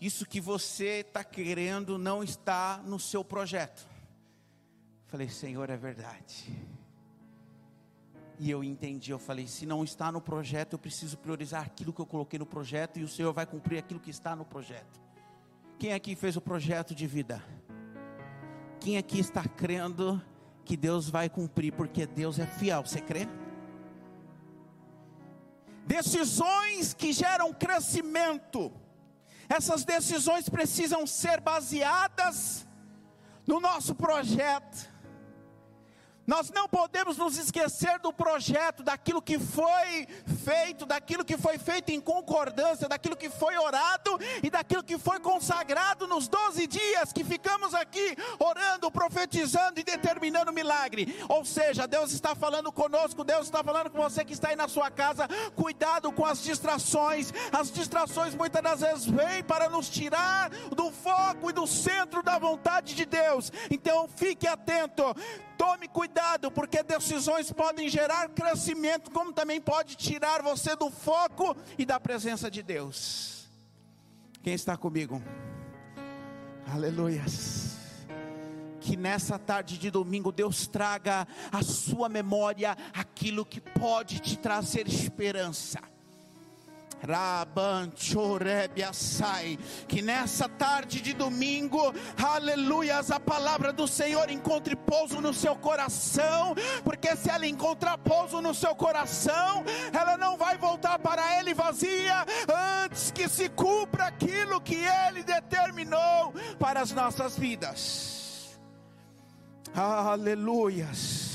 isso 0.00 0.26
que 0.26 0.40
você 0.40 1.00
está 1.00 1.24
querendo 1.24 1.98
não 1.98 2.22
está 2.22 2.82
no 2.84 2.98
seu 2.98 3.24
projeto. 3.24 3.86
Falei, 5.06 5.28
Senhor, 5.28 5.70
é 5.70 5.76
verdade. 5.76 6.52
E 8.38 8.50
eu 8.50 8.62
entendi, 8.62 9.10
eu 9.10 9.18
falei, 9.18 9.46
se 9.46 9.64
não 9.64 9.82
está 9.82 10.12
no 10.12 10.20
projeto, 10.20 10.74
eu 10.74 10.78
preciso 10.78 11.16
priorizar 11.16 11.62
aquilo 11.62 11.92
que 11.92 12.00
eu 12.00 12.06
coloquei 12.06 12.38
no 12.38 12.44
projeto 12.44 12.98
e 12.98 13.02
o 13.02 13.08
Senhor 13.08 13.32
vai 13.32 13.46
cumprir 13.46 13.78
aquilo 13.78 13.98
que 13.98 14.10
está 14.10 14.36
no 14.36 14.44
projeto. 14.44 15.00
Quem 15.78 15.94
aqui 15.94 16.14
fez 16.14 16.36
o 16.36 16.40
projeto 16.40 16.94
de 16.94 17.06
vida? 17.06 17.42
Quem 18.78 18.98
aqui 18.98 19.18
está 19.18 19.44
crendo 19.44 20.22
que 20.64 20.76
Deus 20.76 21.08
vai 21.08 21.30
cumprir, 21.30 21.72
porque 21.72 22.06
Deus 22.06 22.38
é 22.38 22.46
fiel? 22.46 22.82
Você 22.84 23.00
crê? 23.00 23.26
Decisões 25.86 26.92
que 26.92 27.12
geram 27.12 27.54
crescimento 27.54 28.70
essas 29.48 29.84
decisões 29.84 30.48
precisam 30.48 31.06
ser 31.06 31.40
baseadas 31.40 32.66
no 33.46 33.60
nosso 33.60 33.94
projeto. 33.94 34.90
Nós 36.26 36.50
não 36.50 36.68
podemos 36.68 37.16
nos 37.16 37.38
esquecer 37.38 37.98
do 38.00 38.12
projeto, 38.12 38.82
daquilo 38.82 39.22
que 39.22 39.38
foi 39.38 40.08
feito, 40.44 40.84
daquilo 40.84 41.24
que 41.24 41.38
foi 41.38 41.56
feito 41.56 41.90
em 41.90 42.00
concordância, 42.00 42.88
daquilo 42.88 43.16
que 43.16 43.30
foi 43.30 43.56
orado 43.56 44.18
e 44.42 44.50
daquilo 44.50 44.82
que 44.82 44.98
foi 44.98 45.20
consagrado 45.20 46.06
nos 46.06 46.26
12 46.26 46.66
dias 46.66 47.12
que 47.12 47.22
ficamos 47.22 47.74
aqui 47.74 48.16
orando, 48.38 48.90
profetizando 48.90 49.78
e 49.78 49.84
determinando 49.84 50.52
milagre. 50.52 51.16
Ou 51.28 51.44
seja, 51.44 51.86
Deus 51.86 52.10
está 52.12 52.34
falando 52.34 52.72
conosco, 52.72 53.22
Deus 53.22 53.46
está 53.46 53.62
falando 53.62 53.90
com 53.90 54.02
você 54.02 54.24
que 54.24 54.32
está 54.32 54.48
aí 54.48 54.56
na 54.56 54.66
sua 54.66 54.90
casa. 54.90 55.28
Cuidado 55.54 56.10
com 56.10 56.24
as 56.24 56.42
distrações. 56.42 57.32
As 57.52 57.70
distrações 57.70 58.34
muitas 58.34 58.62
das 58.62 58.80
vezes 58.80 59.06
vêm 59.06 59.44
para 59.44 59.68
nos 59.68 59.88
tirar 59.88 60.50
do 60.74 60.90
foco 60.90 61.50
e 61.50 61.52
do 61.52 61.66
centro 61.66 62.22
da 62.22 62.38
vontade 62.38 62.94
de 62.94 63.04
Deus. 63.04 63.52
Então 63.70 64.08
fique 64.08 64.48
atento. 64.48 65.14
Tome 65.56 65.88
cuidado, 65.88 66.15
porque 66.50 66.82
decisões 66.82 67.52
podem 67.52 67.88
gerar 67.88 68.28
crescimento, 68.30 69.10
como 69.10 69.32
também 69.32 69.60
pode 69.60 69.96
tirar 69.96 70.42
você 70.42 70.74
do 70.76 70.90
foco 70.90 71.56
e 71.78 71.84
da 71.84 71.98
presença 72.00 72.50
de 72.50 72.62
Deus. 72.62 73.48
Quem 74.42 74.54
está 74.54 74.76
comigo? 74.76 75.22
Aleluias. 76.72 77.76
Que 78.80 78.96
nessa 78.96 79.38
tarde 79.38 79.78
de 79.78 79.90
domingo 79.90 80.30
Deus 80.30 80.66
traga 80.66 81.26
à 81.50 81.62
sua 81.62 82.08
memória 82.08 82.76
aquilo 82.92 83.44
que 83.44 83.60
pode 83.60 84.20
te 84.20 84.38
trazer 84.38 84.86
esperança 84.86 85.80
que 89.88 90.02
nessa 90.02 90.48
tarde 90.48 91.00
de 91.00 91.12
domingo, 91.12 91.94
aleluias, 92.22 93.10
a 93.10 93.20
palavra 93.20 93.72
do 93.72 93.86
Senhor 93.86 94.30
encontre 94.30 94.74
pouso 94.74 95.20
no 95.20 95.32
seu 95.32 95.54
coração, 95.56 96.54
porque 96.82 97.14
se 97.16 97.30
ela 97.30 97.46
encontrar 97.46 97.96
pouso 97.98 98.40
no 98.40 98.54
seu 98.54 98.74
coração, 98.74 99.64
ela 99.92 100.16
não 100.16 100.36
vai 100.36 100.58
voltar 100.58 100.98
para 100.98 101.38
Ele 101.38 101.54
vazia, 101.54 102.26
antes 102.84 103.10
que 103.10 103.28
se 103.28 103.48
cumpra 103.48 104.06
aquilo 104.06 104.60
que 104.60 104.76
Ele 104.76 105.22
determinou 105.22 106.34
para 106.58 106.80
as 106.80 106.92
nossas 106.92 107.38
vidas. 107.38 108.58
Aleluias, 109.74 111.26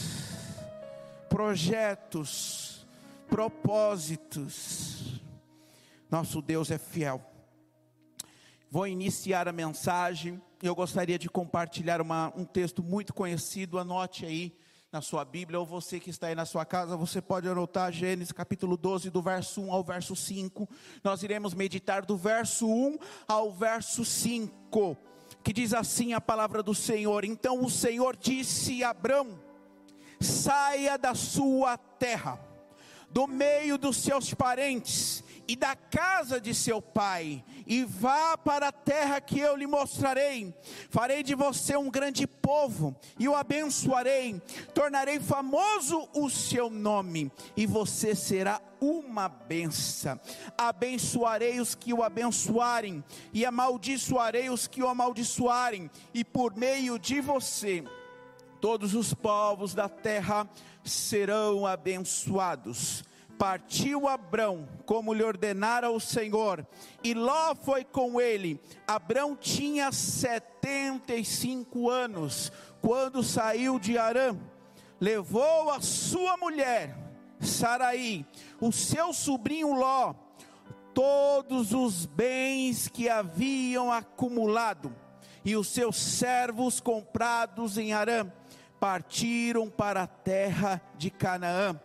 projetos, 1.29 2.87
propósitos, 3.29 4.90
nosso 6.12 6.41
Deus 6.41 6.70
é 6.70 6.77
fiel. 6.77 7.25
Vou 8.70 8.86
iniciar 8.86 9.48
a 9.48 9.53
mensagem. 9.53 10.41
Eu 10.62 10.75
gostaria 10.75 11.18
de 11.18 11.30
compartilhar 11.30 12.01
uma, 12.01 12.34
um 12.36 12.44
texto 12.44 12.84
muito 12.84 13.13
conhecido. 13.13 13.80
Anote 13.80 14.25
aí 14.25 14.53
na 14.91 15.00
sua 15.00 15.24
Bíblia, 15.24 15.58
ou 15.58 15.65
você 15.65 16.01
que 16.01 16.10
está 16.10 16.27
aí 16.27 16.36
na 16.36 16.46
sua 16.46 16.65
casa, 16.65 16.98
você 16.98 17.22
pode 17.22 17.48
anotar 17.48 17.94
Gênesis 17.94 18.34
capítulo 18.34 18.75
12, 18.75 19.10
do 19.10 19.22
verso 19.22 19.62
1 19.62 19.72
ao 19.72 19.82
verso 19.86 20.18
5. 20.18 20.68
Nós 21.01 21.24
iremos 21.24 21.53
meditar 21.53 22.06
do 22.06 22.18
verso 22.18 22.68
1 22.68 22.98
ao 23.25 23.53
verso 23.53 24.03
5, 24.03 24.98
que 25.41 25.53
diz 25.53 25.74
assim 25.74 26.12
a 26.12 26.20
palavra 26.20 26.62
do 26.62 26.75
Senhor: 26.75 27.24
Então 27.24 27.63
o 27.63 27.70
Senhor 27.70 28.18
disse 28.18 28.84
a 28.84 28.89
Abrão: 28.89 29.39
saia 30.20 30.98
da 30.98 31.15
sua 31.15 31.77
terra, 31.77 32.38
do 33.10 33.27
meio 33.27 33.77
dos 33.77 33.96
seus 33.96 34.34
parentes 34.34 35.24
e 35.51 35.55
da 35.58 35.75
casa 35.75 36.39
de 36.39 36.55
seu 36.55 36.81
pai, 36.81 37.43
e 37.67 37.84
vá 37.84 38.38
para 38.38 38.70
a 38.70 38.72
terra 38.72 39.20
que 39.20 39.38
eu 39.38 39.53
lhe 39.53 39.67
mostrarei. 39.67 40.55
Farei 40.89 41.24
de 41.24 41.36
você 41.36 41.75
um 41.75 41.91
grande 41.91 42.25
povo, 42.25 42.96
e 43.20 43.27
o 43.27 43.36
abençoarei, 43.36 44.41
tornarei 44.74 45.20
famoso 45.20 46.08
o 46.13 46.29
seu 46.29 46.70
nome, 46.70 47.29
e 47.58 47.65
você 47.65 48.15
será 48.15 48.62
uma 48.79 49.27
benção. 49.27 50.17
Abençoarei 50.58 51.60
os 51.60 51.75
que 51.75 51.93
o 51.93 52.01
abençoarem, 52.01 53.03
e 53.34 53.46
amaldiçoarei 53.46 54.50
os 54.50 54.67
que 54.67 54.81
o 54.81 54.88
amaldiçoarem, 54.88 55.91
e 56.13 56.24
por 56.24 56.55
meio 56.55 56.98
de 56.98 57.20
você, 57.20 57.84
todos 58.62 58.96
os 58.96 59.13
povos 59.13 59.74
da 59.74 59.89
terra 59.89 60.50
serão 60.81 61.67
abençoados 61.67 63.03
Partiu 63.41 64.07
Abrão, 64.07 64.69
como 64.86 65.15
lhe 65.15 65.24
ordenara 65.24 65.89
o 65.89 66.00
Senhor, 66.00 66.63
e 67.03 67.15
Ló 67.15 67.55
foi 67.55 67.83
com 67.83 68.21
ele. 68.21 68.62
Abrão 68.86 69.36
tinha 69.36 69.91
setenta 69.91 71.15
e 71.15 71.25
cinco 71.25 71.89
anos, 71.89 72.51
quando 72.83 73.24
saiu 73.24 73.79
de 73.79 73.98
Arã. 73.98 74.38
Levou 75.00 75.71
a 75.71 75.81
sua 75.81 76.38
mulher, 76.38 76.95
Saraí, 77.39 78.27
o 78.60 78.71
seu 78.71 79.12
sobrinho 79.12 79.74
Ló, 79.74 80.13
todos 80.93 81.74
os 81.74 82.05
bens 82.05 82.88
que 82.89 83.10
haviam 83.10 83.91
acumulado, 83.91 84.95
e 85.43 85.55
os 85.55 85.69
seus 85.69 85.95
servos 85.95 86.79
comprados 86.79 87.79
em 87.79 87.91
Arã, 87.91 88.31
partiram 88.79 89.67
para 89.67 90.03
a 90.03 90.07
terra 90.07 90.79
de 90.95 91.10
Canaã, 91.10 91.81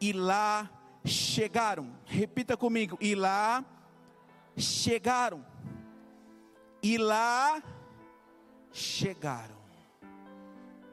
e 0.00 0.12
lá 0.12 0.70
chegaram. 1.04 1.92
Repita 2.04 2.56
comigo. 2.56 2.96
E 3.00 3.14
lá 3.14 3.64
chegaram. 4.56 5.44
E 6.82 6.98
lá 6.98 7.62
chegaram. 8.72 9.60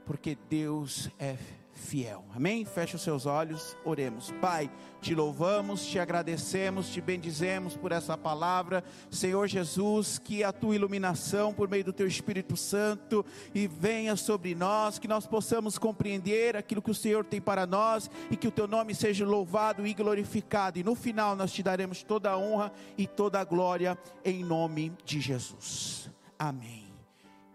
Porque 0.05 0.35
Deus 0.49 1.09
é 1.19 1.37
fiel. 1.79 2.23
Amém? 2.35 2.65
Feche 2.65 2.95
os 2.95 3.01
seus 3.01 3.25
olhos, 3.25 3.75
oremos. 3.83 4.31
Pai, 4.41 4.69
te 5.01 5.15
louvamos, 5.15 5.85
te 5.85 5.97
agradecemos, 5.97 6.89
te 6.89 7.01
bendizemos 7.01 7.75
por 7.75 7.91
essa 7.91 8.17
palavra. 8.17 8.83
Senhor 9.09 9.47
Jesus, 9.47 10.19
que 10.19 10.43
a 10.43 10.51
tua 10.51 10.75
iluminação 10.75 11.53
por 11.53 11.67
meio 11.67 11.83
do 11.83 11.93
teu 11.93 12.05
Espírito 12.05 12.55
Santo 12.55 13.25
e 13.55 13.65
venha 13.65 14.15
sobre 14.15 14.53
nós, 14.53 14.99
que 14.99 15.07
nós 15.07 15.25
possamos 15.25 15.77
compreender 15.77 16.55
aquilo 16.55 16.81
que 16.81 16.91
o 16.91 16.95
Senhor 16.95 17.25
tem 17.25 17.41
para 17.41 17.65
nós 17.65 18.11
e 18.29 18.35
que 18.35 18.47
o 18.47 18.51
teu 18.51 18.67
nome 18.67 18.93
seja 18.93 19.25
louvado 19.25 19.87
e 19.87 19.93
glorificado. 19.93 20.77
E 20.77 20.83
no 20.83 20.93
final 20.93 21.35
nós 21.35 21.51
te 21.51 21.63
daremos 21.63 22.03
toda 22.03 22.29
a 22.29 22.37
honra 22.37 22.71
e 22.97 23.07
toda 23.07 23.39
a 23.39 23.43
glória 23.43 23.97
em 24.23 24.43
nome 24.43 24.91
de 25.03 25.19
Jesus. 25.19 26.11
Amém 26.37 26.85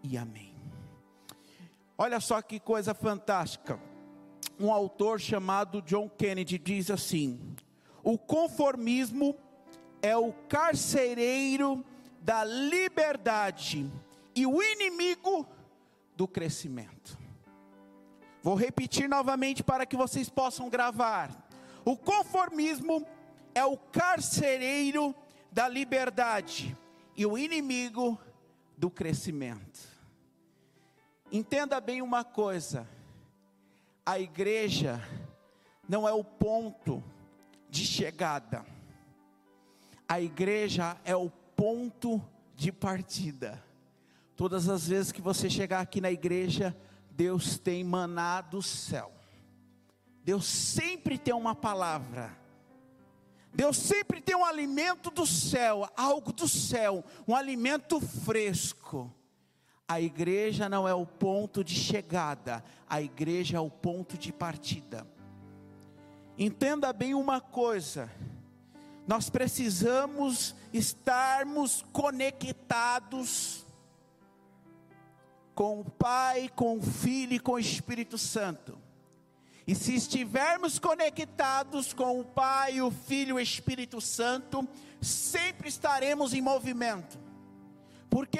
e 0.03 0.17
amém. 0.17 0.55
Olha 1.97 2.19
só 2.19 2.43
que 2.43 2.59
coisa 2.59 2.93
fantástica 2.93 3.79
um 4.59 4.73
autor 4.73 5.21
chamado 5.21 5.83
John 5.83 6.09
Kennedy 6.09 6.59
diz 6.59 6.91
assim: 6.91 7.55
o 8.03 8.19
conformismo 8.19 9.37
é 10.03 10.17
o 10.17 10.33
carcereiro 10.49 11.85
da 12.21 12.45
liberdade 12.45 13.91
e 14.35 14.47
o 14.47 14.63
inimigo 14.63 15.47
do 16.17 16.29
crescimento. 16.29 17.19
Vou 18.43 18.55
repetir 18.55 19.09
novamente 19.09 19.63
para 19.63 19.87
que 19.87 19.97
vocês 19.97 20.29
possam 20.29 20.69
gravar. 20.69 21.31
O 21.85 21.97
conformismo 21.97 23.07
é 23.55 23.65
o 23.65 23.77
carcereiro 23.77 25.15
da 25.51 25.67
liberdade 25.69 26.77
e 27.17 27.25
o 27.25 27.39
inimigo 27.39 28.21
do 28.77 28.91
crescimento. 28.91 29.81
Entenda 31.33 31.81
bem 31.81 32.03
uma 32.03 32.23
coisa: 32.23 32.87
a 34.05 34.19
igreja 34.19 35.03
não 35.89 36.09
é 36.09 36.13
o 36.13 36.25
ponto 36.25 37.03
de 37.71 37.85
chegada, 37.85 38.65
a 40.09 40.21
igreja 40.21 40.97
é 41.05 41.17
o 41.17 41.31
ponto 41.31 42.23
de 42.55 42.71
partida. 42.71 43.63
Todas 44.37 44.69
as 44.69 44.89
vezes 44.89 45.13
que 45.13 45.23
você 45.23 45.49
chegar 45.49 45.81
aqui 45.81 46.01
na 46.01 46.11
igreja, 46.11 46.77
Deus 47.11 47.59
tem 47.59 47.85
maná 47.85 48.41
do 48.41 48.61
céu. 48.63 49.13
Deus 50.25 50.47
sempre 50.47 51.17
tem 51.17 51.35
uma 51.35 51.55
palavra. 51.55 52.37
Deus 53.53 53.77
sempre 53.77 54.21
tem 54.21 54.35
um 54.35 54.45
alimento 54.45 55.11
do 55.11 55.27
céu, 55.27 55.89
algo 55.97 56.33
do 56.33 56.49
céu, 56.49 57.05
um 57.27 57.37
alimento 57.37 58.01
fresco. 58.01 59.15
A 59.87 60.01
igreja 60.01 60.67
não 60.67 60.89
é 60.89 60.95
o 60.95 61.05
ponto 61.05 61.63
de 61.63 61.75
chegada, 61.75 62.65
a 62.89 63.03
igreja 63.03 63.59
é 63.59 63.61
o 63.61 63.71
ponto 63.71 64.17
de 64.17 64.33
partida. 64.33 65.07
Entenda 66.39 66.91
bem 66.91 67.13
uma 67.13 67.39
coisa: 67.39 68.11
nós 69.07 69.29
precisamos 69.29 70.55
estarmos 70.73 71.85
conectados 71.93 73.67
com 75.55 75.81
o 75.81 75.85
Pai, 75.85 76.51
com 76.57 76.79
o 76.79 76.83
Filho 76.83 77.35
e 77.35 77.39
com 77.39 77.53
o 77.53 77.59
Espírito 77.59 78.17
Santo. 78.17 78.79
E 79.67 79.75
se 79.75 79.95
estivermos 79.95 80.79
conectados 80.79 81.93
com 81.93 82.21
o 82.21 82.25
Pai, 82.25 82.81
o 82.81 82.91
Filho 82.91 83.31
e 83.31 83.33
o 83.35 83.41
Espírito 83.41 84.01
Santo, 84.01 84.67
sempre 85.01 85.69
estaremos 85.69 86.33
em 86.33 86.41
movimento 86.41 87.24
porque 88.15 88.39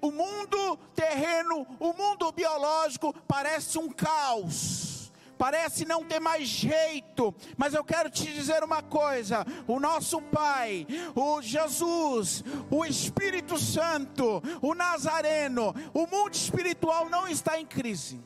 o 0.00 0.10
mundo 0.10 0.76
terreno, 0.96 1.64
o 1.78 1.92
mundo 1.92 2.32
biológico 2.32 3.14
parece 3.28 3.78
um 3.78 3.88
caos. 3.88 5.12
Parece 5.38 5.84
não 5.84 6.04
ter 6.04 6.18
mais 6.18 6.48
jeito, 6.48 7.32
mas 7.56 7.72
eu 7.72 7.84
quero 7.84 8.10
te 8.10 8.32
dizer 8.32 8.64
uma 8.64 8.82
coisa: 8.82 9.46
o 9.68 9.78
nosso 9.78 10.20
Pai, 10.22 10.84
o 11.14 11.40
Jesus, 11.40 12.42
o 12.68 12.84
Espírito 12.84 13.56
Santo, 13.58 14.42
o 14.60 14.74
Nazareno, 14.74 15.72
o 15.94 16.04
mundo 16.04 16.34
espiritual 16.34 17.08
não 17.08 17.28
está 17.28 17.60
em 17.60 17.64
crise. 17.64 18.20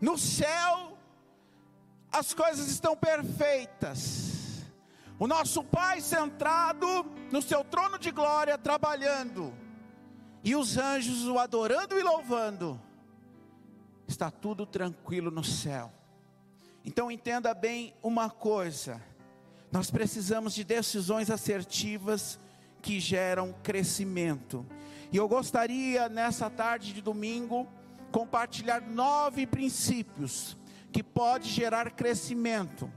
No 0.00 0.18
céu, 0.18 0.98
as 2.10 2.34
coisas 2.34 2.66
estão 2.66 2.96
perfeitas 2.96 4.41
o 5.22 5.28
nosso 5.28 5.62
Pai 5.62 6.00
centrado 6.00 7.06
no 7.30 7.40
seu 7.40 7.62
trono 7.62 7.96
de 7.96 8.10
glória, 8.10 8.58
trabalhando, 8.58 9.54
e 10.42 10.56
os 10.56 10.76
anjos 10.76 11.28
o 11.28 11.38
adorando 11.38 11.96
e 11.96 12.02
louvando, 12.02 12.82
está 14.08 14.32
tudo 14.32 14.66
tranquilo 14.66 15.30
no 15.30 15.44
céu. 15.44 15.92
Então 16.84 17.08
entenda 17.08 17.54
bem 17.54 17.94
uma 18.02 18.30
coisa: 18.30 19.00
nós 19.70 19.92
precisamos 19.92 20.54
de 20.54 20.64
decisões 20.64 21.30
assertivas 21.30 22.36
que 22.82 22.98
geram 22.98 23.54
crescimento. 23.62 24.66
E 25.12 25.18
eu 25.18 25.28
gostaria 25.28 26.08
nessa 26.08 26.50
tarde 26.50 26.92
de 26.92 27.00
domingo 27.00 27.68
compartilhar 28.10 28.82
nove 28.82 29.46
princípios 29.46 30.56
que 30.90 31.00
pode 31.00 31.48
gerar 31.48 31.92
crescimento 31.92 32.90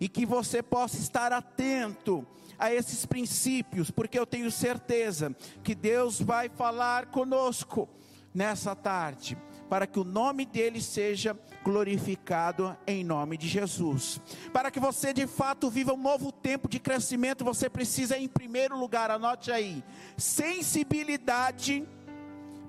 e 0.00 0.08
que 0.08 0.24
você 0.24 0.62
possa 0.62 0.96
estar 0.96 1.32
atento 1.32 2.26
a 2.58 2.72
esses 2.72 3.06
princípios, 3.06 3.90
porque 3.90 4.18
eu 4.18 4.26
tenho 4.26 4.50
certeza 4.50 5.36
que 5.62 5.74
Deus 5.74 6.20
vai 6.20 6.48
falar 6.48 7.06
conosco 7.06 7.88
nessa 8.34 8.74
tarde, 8.74 9.36
para 9.68 9.86
que 9.86 10.00
o 10.00 10.04
nome 10.04 10.44
dele 10.44 10.80
seja 10.80 11.38
glorificado 11.62 12.76
em 12.86 13.04
nome 13.04 13.36
de 13.36 13.46
Jesus. 13.46 14.20
Para 14.52 14.70
que 14.70 14.80
você 14.80 15.12
de 15.12 15.26
fato 15.26 15.70
viva 15.70 15.92
um 15.92 16.02
novo 16.02 16.32
tempo 16.32 16.68
de 16.68 16.78
crescimento, 16.78 17.44
você 17.44 17.68
precisa, 17.68 18.18
em 18.18 18.28
primeiro 18.28 18.78
lugar, 18.78 19.10
anote 19.10 19.52
aí, 19.52 19.84
sensibilidade 20.16 21.86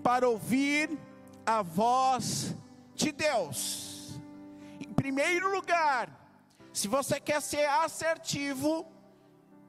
para 0.03 0.27
ouvir 0.27 0.89
a 1.45 1.61
voz 1.61 2.55
de 2.95 3.11
Deus. 3.11 4.19
Em 4.79 4.93
primeiro 4.93 5.53
lugar, 5.53 6.20
se 6.73 6.87
você 6.87 7.19
quer 7.19 7.41
ser 7.41 7.65
assertivo, 7.65 8.85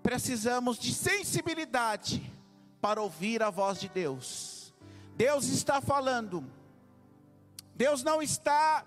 precisamos 0.02 0.78
de 0.78 0.94
sensibilidade 0.94 2.32
para 2.80 3.00
ouvir 3.00 3.42
a 3.42 3.50
voz 3.50 3.80
de 3.80 3.88
Deus. 3.88 4.72
Deus 5.16 5.46
está 5.46 5.80
falando. 5.80 6.44
Deus 7.74 8.02
não 8.02 8.22
está 8.22 8.84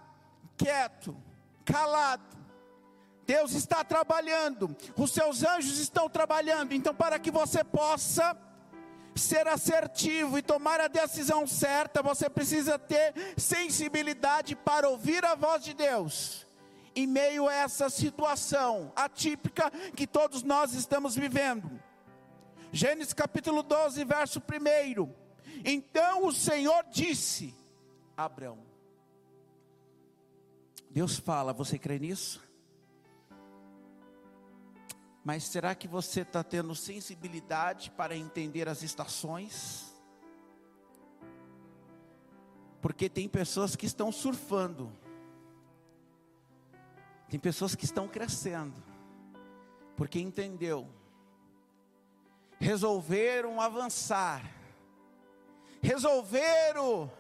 quieto, 0.58 1.16
calado. 1.66 2.36
Deus 3.26 3.54
está 3.54 3.84
trabalhando. 3.84 4.76
Os 4.96 5.12
seus 5.12 5.44
anjos 5.44 5.78
estão 5.80 6.10
trabalhando. 6.10 6.74
Então, 6.74 6.94
para 6.94 7.20
que 7.20 7.32
você 7.32 7.64
possa 7.64 8.38
ser 9.16 9.48
assertivo 9.48 10.38
e 10.38 10.42
tomar 10.42 10.80
a 10.80 10.88
decisão 10.88 11.48
certa, 11.48 12.04
você 12.04 12.30
precisa 12.30 12.78
ter 12.78 13.14
sensibilidade 13.38 14.56
para 14.56 14.88
ouvir 14.90 15.26
a 15.26 15.36
voz 15.36 15.64
de 15.64 15.74
Deus 15.74 16.45
em 16.96 17.06
meio 17.06 17.48
a 17.48 17.54
essa 17.54 17.90
situação 17.90 18.92
atípica 18.96 19.70
que 19.96 20.08
todos 20.08 20.44
nós 20.44 20.74
estamos 20.74 21.16
vivendo. 21.16 21.70
Gênesis 22.72 23.14
capítulo 23.14 23.62
12, 23.62 24.04
verso 24.06 24.40
1. 24.40 25.14
Então 25.64 26.26
o 26.26 26.32
Senhor 26.32 26.86
disse 26.92 27.54
Abraão: 28.16 28.60
Deus 30.90 31.18
fala, 31.18 31.54
você 31.54 31.78
crê 31.78 32.00
nisso? 32.00 32.42
Mas 35.24 35.44
será 35.46 35.74
que 35.74 35.88
você 35.88 36.22
está 36.22 36.44
tendo 36.44 36.76
sensibilidade 36.76 37.90
para 37.92 38.16
entender 38.16 38.70
as 38.70 38.84
estações? 38.84 39.94
Porque 42.80 43.10
tem 43.10 43.28
pessoas 43.28 43.76
que 43.76 43.88
estão 43.88 44.12
surfando 44.12 44.96
Tem 47.30 47.40
pessoas 47.40 47.76
que 47.76 47.86
estão 47.86 48.08
crescendo, 48.08 48.82
porque 49.96 50.20
entendeu, 50.20 50.88
resolveram 52.60 53.60
avançar, 53.60 54.44
resolveram 55.82 57.12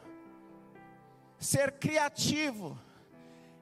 ser 1.39 1.73
criativo, 1.73 2.79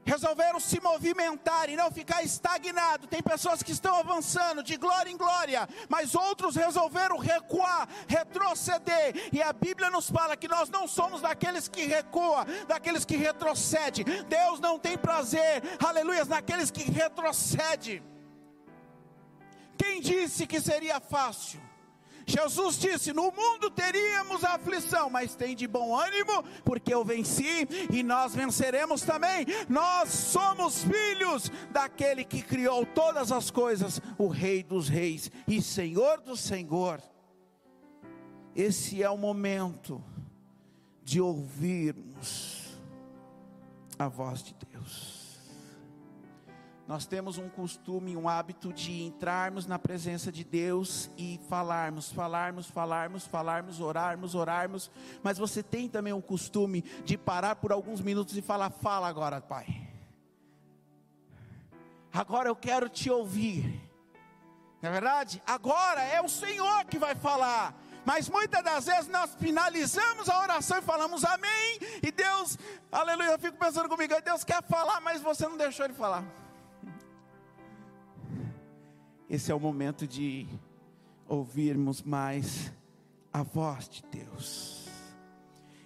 resolveram 0.05 0.59
se 0.59 0.79
movimentar 0.79 1.69
e 1.69 1.75
não 1.75 1.91
ficar 1.91 2.23
estagnado. 2.23 3.07
Tem 3.07 3.21
pessoas 3.21 3.63
que 3.63 3.71
estão 3.71 3.95
avançando 3.95 4.63
de 4.63 4.77
glória 4.77 5.09
em 5.09 5.17
glória, 5.17 5.67
mas 5.89 6.15
outros 6.15 6.55
resolveram 6.55 7.17
recuar, 7.17 7.87
retroceder. 8.07 9.29
E 9.31 9.41
a 9.41 9.53
Bíblia 9.53 9.89
nos 9.89 10.09
fala 10.09 10.37
que 10.37 10.47
nós 10.47 10.69
não 10.69 10.87
somos 10.87 11.21
daqueles 11.21 11.67
que 11.67 11.85
recuam, 11.85 12.45
daqueles 12.67 13.05
que 13.05 13.15
retrocedem. 13.15 14.05
Deus 14.27 14.59
não 14.59 14.77
tem 14.77 14.97
prazer, 14.97 15.63
aleluias, 15.83 16.27
naqueles 16.27 16.69
que 16.69 16.83
retrocedem. 16.83 18.03
Quem 19.77 19.99
disse 20.01 20.45
que 20.45 20.61
seria 20.61 20.99
fácil? 20.99 21.72
Jesus 22.25 22.77
disse: 22.77 23.13
No 23.13 23.31
mundo 23.31 23.69
teríamos 23.69 24.43
aflição, 24.43 25.09
mas 25.09 25.35
tem 25.35 25.55
de 25.55 25.67
bom 25.67 25.95
ânimo, 25.95 26.43
porque 26.63 26.93
eu 26.93 27.03
venci 27.03 27.67
e 27.91 28.03
nós 28.03 28.33
venceremos 28.33 29.01
também. 29.01 29.45
Nós 29.69 30.09
somos 30.09 30.83
filhos 30.83 31.51
daquele 31.71 32.23
que 32.23 32.41
criou 32.41 32.85
todas 32.85 33.31
as 33.31 33.51
coisas, 33.51 34.01
o 34.17 34.27
Rei 34.27 34.63
dos 34.63 34.87
Reis 34.87 35.31
e 35.47 35.61
Senhor 35.61 36.21
do 36.21 36.35
Senhor. 36.35 37.01
Esse 38.55 39.01
é 39.01 39.09
o 39.09 39.17
momento 39.17 40.03
de 41.03 41.19
ouvirmos 41.19 42.79
a 43.97 44.07
voz 44.07 44.43
de 44.43 44.55
Deus. 44.71 45.12
Nós 46.93 47.07
temos 47.07 47.39
um 47.39 47.49
costume, 47.49 48.15
um 48.15 48.29
hábito 48.29 48.71
de 48.71 49.01
entrarmos 49.01 49.65
na 49.65 49.79
presença 49.79 50.31
de 50.31 50.43
Deus 50.43 51.09
e 51.17 51.39
falarmos, 51.49 52.11
falarmos, 52.11 52.67
falarmos, 52.67 53.25
falarmos, 53.25 53.79
orarmos, 53.79 54.35
orarmos. 54.35 54.91
Mas 55.23 55.39
você 55.39 55.63
tem 55.63 55.89
também 55.89 56.13
o 56.13 56.21
costume 56.21 56.83
de 57.03 57.17
parar 57.17 57.55
por 57.55 57.71
alguns 57.71 57.99
minutos 57.99 58.37
e 58.37 58.43
falar: 58.43 58.69
Fala 58.69 59.07
agora, 59.07 59.41
Pai. 59.41 59.89
Agora 62.13 62.47
eu 62.47 62.55
quero 62.55 62.87
te 62.87 63.09
ouvir. 63.09 63.81
Não 64.79 64.91
é 64.91 64.93
verdade? 64.93 65.41
Agora 65.47 66.03
é 66.03 66.21
o 66.21 66.29
Senhor 66.29 66.85
que 66.85 66.99
vai 66.99 67.15
falar. 67.15 67.75
Mas 68.05 68.29
muitas 68.29 68.63
das 68.63 68.85
vezes 68.85 69.07
nós 69.07 69.33
finalizamos 69.39 70.29
a 70.29 70.39
oração 70.39 70.77
e 70.77 70.83
falamos 70.83 71.25
amém. 71.25 71.79
E 72.03 72.11
Deus, 72.11 72.55
aleluia, 72.91 73.31
eu 73.31 73.39
fico 73.39 73.57
pensando 73.57 73.89
comigo, 73.89 74.13
Deus 74.23 74.43
quer 74.43 74.61
falar, 74.61 75.01
mas 75.01 75.23
você 75.23 75.47
não 75.47 75.57
deixou 75.57 75.87
ele 75.87 75.95
falar. 75.95 76.42
Esse 79.33 79.51
é 79.51 79.55
o 79.55 79.59
momento 79.59 80.05
de 80.05 80.45
ouvirmos 81.27 82.03
mais 82.03 82.71
a 83.33 83.41
voz 83.41 83.89
de 83.89 84.03
Deus. 84.03 84.87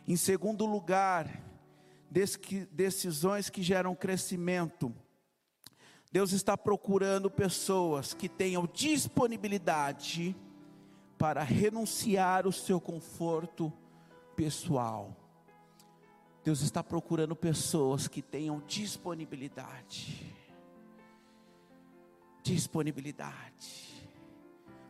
Em 0.05 0.17
segundo 0.17 0.65
lugar, 0.65 1.41
decisões 2.69 3.49
que 3.49 3.63
geram 3.63 3.95
crescimento. 3.95 4.93
Deus 6.11 6.33
está 6.33 6.57
procurando 6.57 7.31
pessoas 7.31 8.13
que 8.13 8.27
tenham 8.27 8.67
disponibilidade 8.67 10.35
para 11.17 11.41
renunciar 11.41 12.45
o 12.45 12.51
seu 12.51 12.81
conforto 12.81 13.71
pessoal. 14.35 15.15
Deus 16.43 16.59
está 16.59 16.83
procurando 16.83 17.33
pessoas 17.33 18.09
que 18.09 18.21
tenham 18.21 18.61
disponibilidade 18.67 20.35
disponibilidade. 22.53 23.87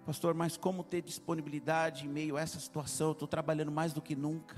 Pastor, 0.06 0.34
mas 0.34 0.56
como 0.56 0.84
ter 0.84 1.02
disponibilidade 1.02 2.06
em 2.06 2.10
meio 2.10 2.38
a 2.38 2.42
essa 2.42 2.60
situação? 2.60 3.12
Estou 3.12 3.28
trabalhando 3.28 3.72
mais 3.72 3.94
do 3.94 4.02
que 4.02 4.16
nunca. 4.16 4.56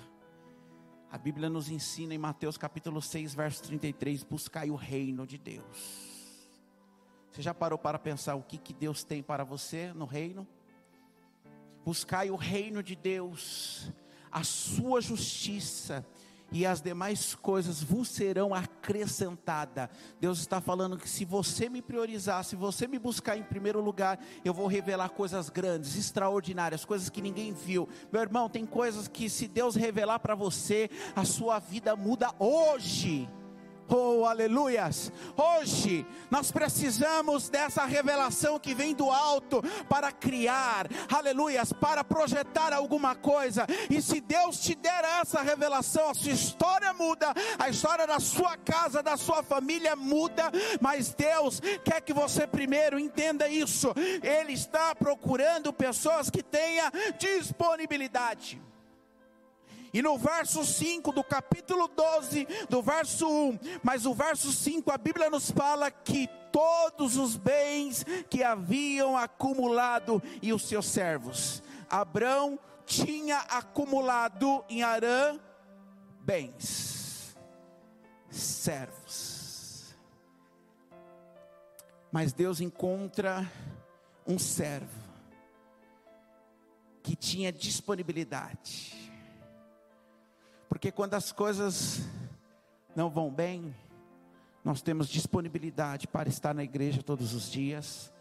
A 1.12 1.18
Bíblia 1.18 1.50
nos 1.50 1.70
ensina 1.70 2.14
em 2.14 2.18
Mateus 2.18 2.58
capítulo 2.58 3.02
6, 3.02 3.34
verso 3.34 3.64
33: 3.64 4.24
buscai 4.24 4.70
o 4.70 4.76
reino 4.76 5.26
de 5.26 5.38
Deus. 5.38 6.48
Você 7.32 7.42
já 7.42 7.54
parou 7.54 7.80
para 7.80 7.98
pensar 7.98 8.36
o 8.36 8.44
que, 8.44 8.58
que 8.58 8.74
Deus 8.74 9.04
tem 9.04 9.24
para 9.24 9.44
você 9.44 9.92
no 9.94 10.06
reino? 10.06 10.48
Buscai 11.84 12.30
o 12.30 12.36
reino 12.36 12.84
de 12.84 12.96
Deus, 12.96 13.92
a 14.32 14.44
sua 14.44 15.02
justiça 15.02 16.06
e 16.52 16.66
as 16.66 16.82
demais 16.82 17.36
coisas 17.36 17.82
vos 17.82 18.08
serão 18.10 18.54
acrescentadas. 18.54 19.90
Deus 20.20 20.40
está 20.40 20.60
falando 20.60 20.98
que 20.98 21.10
se 21.10 21.26
você 21.26 21.70
me 21.70 21.82
priorizar, 21.82 22.44
se 22.44 22.56
você 22.56 22.88
me 22.88 23.00
buscar 23.00 23.38
em 23.38 23.44
primeiro 23.44 23.82
lugar, 23.82 24.20
eu 24.44 24.54
vou 24.54 24.68
revelar 24.68 25.10
coisas 25.10 25.50
grandes, 25.50 25.96
extraordinárias, 25.96 26.86
coisas 26.86 27.10
que 27.10 27.22
ninguém 27.22 27.54
viu. 27.54 27.88
Meu 28.12 28.22
irmão, 28.22 28.50
tem 28.50 28.66
coisas 28.66 29.08
que 29.08 29.30
se 29.30 29.48
Deus 29.48 29.76
revelar 29.76 30.20
para 30.20 30.36
você, 30.36 30.90
a 31.16 31.26
sua 31.26 31.60
vida 31.60 31.96
muda 31.96 32.34
hoje. 32.40 33.30
Oh, 33.90 34.24
aleluias! 34.24 35.12
Hoje 35.36 36.06
nós 36.30 36.52
precisamos 36.52 37.50
dessa 37.50 37.86
revelação 37.86 38.60
que 38.60 38.76
vem 38.76 38.94
do 38.94 39.10
alto 39.10 39.64
para 39.90 40.12
criar, 40.12 40.88
aleluias, 41.12 41.74
para 41.74 42.04
projetar 42.04 42.72
alguma 42.72 43.16
coisa. 43.16 43.66
E 43.90 44.00
se 44.00 44.22
Deus 44.22 44.60
te 44.60 44.76
der 44.76 45.04
essa 45.20 45.42
revelação, 45.42 46.12
a 46.12 46.14
sua 46.14 46.32
história 46.32 46.94
muda, 46.94 47.34
a 47.58 47.68
história 47.68 48.06
da 48.06 48.20
sua 48.20 48.56
casa, 48.58 49.02
da 49.02 49.18
sua 49.18 49.42
família 49.42 49.96
muda. 49.96 50.52
Mas 50.80 51.12
Deus 51.16 51.60
quer 51.84 52.02
que 52.02 52.14
você 52.14 52.46
primeiro 52.46 53.00
entenda 53.00 53.48
isso. 53.48 53.92
Ele 54.22 54.54
está 54.54 54.94
procurando 54.94 55.74
pessoas 55.74 56.30
que 56.30 56.44
tenham 56.44 56.92
disponibilidade. 57.18 58.62
E 59.94 60.02
no 60.02 60.18
verso 60.18 60.64
5 60.64 61.12
do 61.12 61.24
capítulo 61.24 61.88
12, 61.88 62.48
do 62.70 62.82
verso 62.82 63.28
1, 63.28 63.60
mas 63.84 64.06
o 64.06 64.14
verso 64.14 64.52
5 64.52 64.92
a 64.92 64.98
Bíblia 64.98 65.30
nos 65.30 65.50
fala 65.50 65.90
que 65.90 66.30
todos 66.52 67.18
os 67.18 67.36
bens 67.36 68.06
que 68.30 68.44
haviam 68.44 69.18
acumulado 69.18 70.22
e 70.42 70.54
os 70.54 70.68
seus 70.68 70.86
servos. 70.86 71.64
Abrão 71.90 72.60
tinha 72.86 73.40
acumulado 73.40 74.64
em 74.70 74.84
Arã 74.84 75.40
bens, 76.22 77.36
servos. 78.30 79.96
Mas 82.12 82.34
Deus 82.34 82.60
encontra 82.60 83.52
um 84.26 84.38
servo 84.38 85.00
que 87.02 87.16
tinha 87.16 87.52
disponibilidade 87.52 88.99
porque 90.80 90.94
quando 90.94 91.14
as 91.16 91.34
coisas 91.34 92.00
não 92.96 93.10
vão 93.10 93.30
bem, 93.30 93.76
nós 94.64 94.82
temos 94.82 95.10
disponibilidade 95.10 96.08
para 96.08 96.30
estar 96.30 96.56
na 96.56 96.64
igreja 96.64 97.04
todos 97.04 97.34
os 97.34 97.52
dias. 97.52 98.14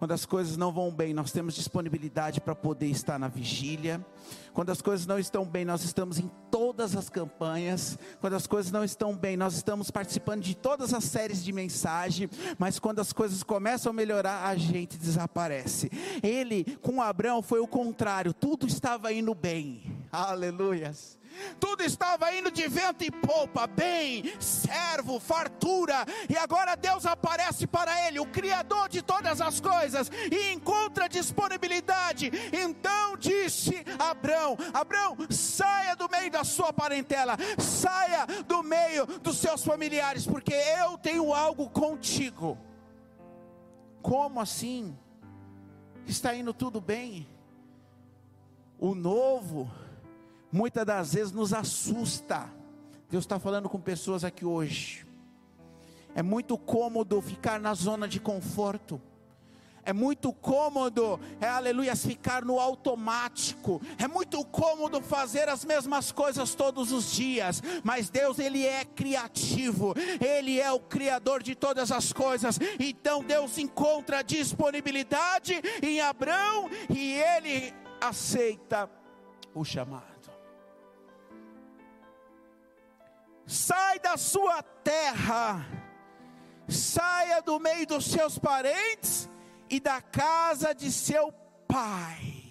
Quando 0.00 0.10
as 0.10 0.26
coisas 0.26 0.56
não 0.56 0.72
vão 0.72 0.92
bem, 0.92 1.14
nós 1.14 1.30
temos 1.30 1.54
disponibilidade 1.54 2.40
para 2.40 2.56
poder 2.56 2.88
estar 2.88 3.20
na 3.20 3.28
vigília. 3.28 4.04
Quando 4.52 4.70
as 4.70 4.82
coisas 4.82 5.06
não 5.06 5.16
estão 5.16 5.46
bem, 5.46 5.64
nós 5.64 5.84
estamos 5.84 6.18
em 6.18 6.28
todas 6.50 6.96
as 6.96 7.08
campanhas. 7.08 7.96
Quando 8.20 8.34
as 8.34 8.48
coisas 8.48 8.72
não 8.72 8.82
estão 8.82 9.16
bem, 9.16 9.36
nós 9.36 9.54
estamos 9.54 9.88
participando 9.88 10.42
de 10.42 10.56
todas 10.56 10.92
as 10.92 11.04
séries 11.04 11.44
de 11.44 11.52
mensagem. 11.52 12.28
Mas 12.58 12.80
quando 12.80 12.98
as 12.98 13.12
coisas 13.12 13.44
começam 13.44 13.90
a 13.90 13.92
melhorar, 13.92 14.48
a 14.48 14.56
gente 14.56 14.98
desaparece. 14.98 15.88
Ele, 16.20 16.64
com 16.82 17.00
Abraão, 17.00 17.42
foi 17.42 17.60
o 17.60 17.68
contrário. 17.68 18.34
Tudo 18.34 18.66
estava 18.66 19.12
indo 19.12 19.32
bem. 19.36 19.84
Aleluias 20.10 21.21
tudo 21.58 21.82
estava 21.82 22.34
indo 22.34 22.50
de 22.50 22.66
vento 22.68 23.04
e 23.04 23.10
polpa, 23.10 23.66
bem, 23.66 24.32
servo, 24.40 25.18
fartura, 25.18 26.04
e 26.28 26.36
agora 26.36 26.76
Deus 26.76 27.06
aparece 27.06 27.66
para 27.66 28.06
ele, 28.06 28.20
o 28.20 28.26
Criador 28.26 28.88
de 28.88 29.02
todas 29.02 29.40
as 29.40 29.60
coisas, 29.60 30.10
e 30.30 30.52
encontra 30.52 31.08
disponibilidade. 31.08 32.30
Então 32.52 33.16
disse 33.16 33.84
Abraão: 33.98 34.56
Abraão, 34.72 35.16
saia 35.30 35.94
do 35.94 36.08
meio 36.08 36.30
da 36.30 36.44
sua 36.44 36.72
parentela, 36.72 37.36
saia 37.58 38.26
do 38.46 38.62
meio 38.62 39.06
dos 39.06 39.38
seus 39.38 39.64
familiares, 39.64 40.26
porque 40.26 40.54
eu 40.54 40.98
tenho 40.98 41.32
algo 41.32 41.68
contigo. 41.70 42.58
Como 44.00 44.40
assim? 44.40 44.98
Está 46.06 46.34
indo 46.34 46.52
tudo 46.52 46.80
bem? 46.80 47.28
O 48.78 48.94
novo 48.96 49.70
muitas 50.52 50.84
das 50.84 51.14
vezes 51.14 51.32
nos 51.32 51.54
assusta. 51.54 52.48
Deus 53.10 53.24
está 53.24 53.38
falando 53.38 53.68
com 53.68 53.80
pessoas 53.80 54.22
aqui 54.22 54.44
hoje. 54.44 55.06
É 56.14 56.22
muito 56.22 56.58
cômodo 56.58 57.20
ficar 57.22 57.58
na 57.58 57.72
zona 57.72 58.06
de 58.06 58.20
conforto. 58.20 59.00
É 59.84 59.92
muito 59.92 60.32
cômodo, 60.32 61.18
é 61.40 61.48
aleluia, 61.48 61.96
ficar 61.96 62.44
no 62.44 62.60
automático. 62.60 63.82
É 63.98 64.06
muito 64.06 64.44
cômodo 64.44 65.02
fazer 65.02 65.48
as 65.48 65.64
mesmas 65.64 66.12
coisas 66.12 66.54
todos 66.54 66.92
os 66.92 67.10
dias. 67.10 67.60
Mas 67.82 68.08
Deus, 68.08 68.38
Ele 68.38 68.64
é 68.64 68.84
criativo. 68.84 69.92
Ele 70.20 70.60
é 70.60 70.70
o 70.70 70.78
Criador 70.78 71.42
de 71.42 71.56
todas 71.56 71.90
as 71.90 72.12
coisas. 72.12 72.60
Então 72.78 73.24
Deus 73.24 73.58
encontra 73.58 74.22
disponibilidade 74.22 75.60
em 75.82 76.00
Abraão 76.00 76.70
e 76.88 77.14
Ele 77.14 77.74
aceita 78.00 78.88
o 79.52 79.64
chamado. 79.64 80.11
Sai 83.46 83.98
da 83.98 84.16
sua 84.16 84.62
terra, 84.62 85.66
saia 86.68 87.40
do 87.42 87.58
meio 87.58 87.86
dos 87.86 88.06
seus 88.06 88.38
parentes 88.38 89.28
e 89.68 89.80
da 89.80 90.00
casa 90.00 90.74
de 90.74 90.90
seu 90.90 91.32
pai. 91.66 92.42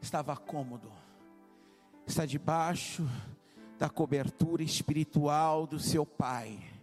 Estava 0.00 0.36
cômodo, 0.36 0.90
está 2.06 2.24
debaixo 2.24 3.08
da 3.78 3.88
cobertura 3.88 4.62
espiritual 4.62 5.66
do 5.66 5.78
seu 5.78 6.04
pai 6.04 6.79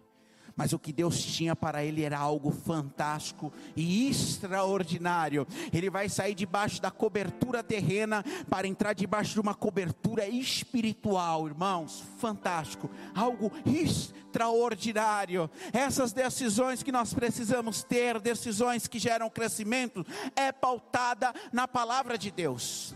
mas 0.57 0.73
o 0.73 0.79
que 0.79 0.91
Deus 0.91 1.21
tinha 1.21 1.55
para 1.55 1.83
ele 1.83 2.01
era 2.01 2.17
algo 2.17 2.51
fantástico 2.51 3.53
e 3.75 4.09
extraordinário. 4.09 5.47
Ele 5.71 5.89
vai 5.89 6.09
sair 6.09 6.33
debaixo 6.33 6.81
da 6.81 6.89
cobertura 6.89 7.61
terrena 7.61 8.25
para 8.49 8.67
entrar 8.67 8.93
debaixo 8.93 9.33
de 9.35 9.39
uma 9.39 9.53
cobertura 9.53 10.27
espiritual, 10.27 11.47
irmãos, 11.47 12.03
fantástico, 12.17 12.89
algo 13.13 13.51
extraordinário. 13.65 15.47
Essas 15.71 16.11
decisões 16.11 16.81
que 16.81 16.91
nós 16.91 17.13
precisamos 17.13 17.83
ter, 17.83 18.19
decisões 18.19 18.87
que 18.87 18.97
geram 18.97 19.29
crescimento, 19.29 20.03
é 20.35 20.51
pautada 20.51 21.31
na 21.53 21.67
palavra 21.67 22.17
de 22.17 22.31
Deus 22.31 22.95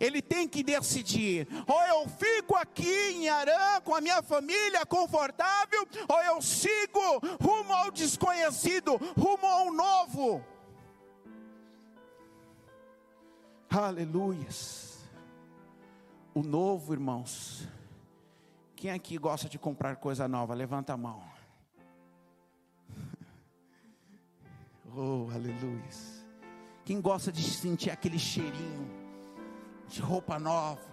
ele 0.00 0.22
tem 0.22 0.48
que 0.48 0.62
decidir: 0.62 1.46
ou 1.66 1.82
eu 1.82 2.08
fico 2.08 2.54
aqui 2.54 3.12
em 3.12 3.28
Arã 3.28 3.80
com 3.82 3.94
a 3.94 4.00
minha 4.00 4.22
família 4.22 4.86
confortável, 4.86 5.86
ou 6.08 6.22
eu 6.22 6.40
sigo 6.42 7.20
rumo 7.40 7.72
ao 7.72 7.90
desconhecido, 7.90 8.96
rumo 9.16 9.46
ao 9.46 9.72
novo. 9.72 10.44
Aleluias. 13.70 14.98
O 16.34 16.42
novo, 16.42 16.92
irmãos. 16.92 17.68
Quem 18.74 18.92
aqui 18.92 19.18
gosta 19.18 19.48
de 19.48 19.58
comprar 19.58 19.96
coisa 19.96 20.28
nova? 20.28 20.54
Levanta 20.54 20.92
a 20.92 20.96
mão. 20.96 21.22
Oh, 25.00 25.28
aleluia. 25.32 25.84
Quem 26.82 26.98
gosta 27.00 27.30
de 27.30 27.42
sentir 27.42 27.90
aquele 27.90 28.18
cheirinho? 28.18 28.97
De 29.88 30.00
roupa 30.00 30.38
nova. 30.38 30.86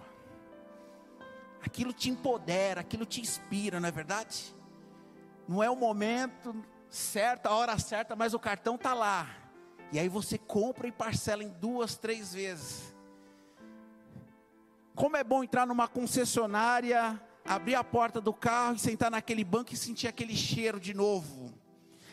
Aquilo 1.62 1.92
te 1.92 2.10
empodera, 2.10 2.80
aquilo 2.80 3.04
te 3.04 3.20
inspira, 3.20 3.78
não 3.80 3.88
é 3.88 3.92
verdade? 3.92 4.54
Não 5.48 5.62
é 5.62 5.70
o 5.70 5.76
momento 5.76 6.54
certo, 6.88 7.46
a 7.46 7.54
hora 7.54 7.78
certa, 7.78 8.16
mas 8.16 8.34
o 8.34 8.38
cartão 8.38 8.76
está 8.76 8.94
lá. 8.94 9.28
E 9.92 9.98
aí 9.98 10.08
você 10.08 10.38
compra 10.38 10.88
e 10.88 10.92
parcela 10.92 11.44
em 11.44 11.48
duas, 11.48 11.96
três 11.96 12.32
vezes. 12.32 12.94
Como 14.94 15.16
é 15.16 15.22
bom 15.22 15.44
entrar 15.44 15.66
numa 15.66 15.86
concessionária, 15.86 17.20
abrir 17.44 17.74
a 17.74 17.84
porta 17.84 18.20
do 18.20 18.32
carro 18.32 18.76
e 18.76 18.78
sentar 18.78 19.10
naquele 19.10 19.44
banco 19.44 19.74
e 19.74 19.76
sentir 19.76 20.08
aquele 20.08 20.34
cheiro 20.34 20.80
de 20.80 20.94
novo 20.94 21.55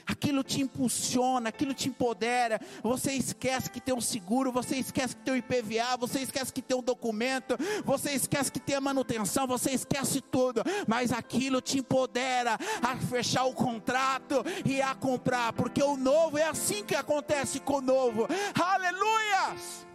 aquilo 0.06 0.44
te 0.44 0.62
impulsiona, 0.62 1.50
aquilo 1.50 1.74
te 1.74 1.90
empodera. 1.90 2.60
Você 2.82 3.14
esquece 3.14 3.70
que 3.70 3.82
tem 3.82 3.94
um 3.94 4.02
seguro, 4.02 4.52
você 4.52 4.78
esquece 4.78 5.16
que 5.16 5.22
tem 5.22 5.34
um 5.34 5.38
IPVA, 5.38 5.98
você 5.98 6.20
esquece 6.20 6.52
que 6.52 6.62
tem 6.62 6.78
um 6.78 6.84
documento, 6.84 7.58
você 7.84 8.12
esquece 8.12 8.52
que 8.52 8.60
tem 8.60 8.76
a 8.76 8.82
manutenção, 8.82 9.48
você 9.48 9.72
esquece 9.72 10.22
tudo, 10.22 10.64
mas 10.88 11.12
aquilo 11.12 11.62
te 11.62 11.80
empodera 11.80 12.58
a 12.82 12.98
fechar 12.98 13.46
o 13.46 13.54
contrato 13.54 14.44
e 14.66 14.82
a 14.82 14.96
comprar, 14.96 15.54
porque 15.54 15.82
o 15.82 15.98
novo 15.98 16.38
é 16.38 16.44
assim 16.44 16.84
que 16.84 16.96
acontece 16.96 17.60
com 17.60 17.78
o 17.78 17.82
novo. 17.82 18.28
Aleluias! 18.60 19.93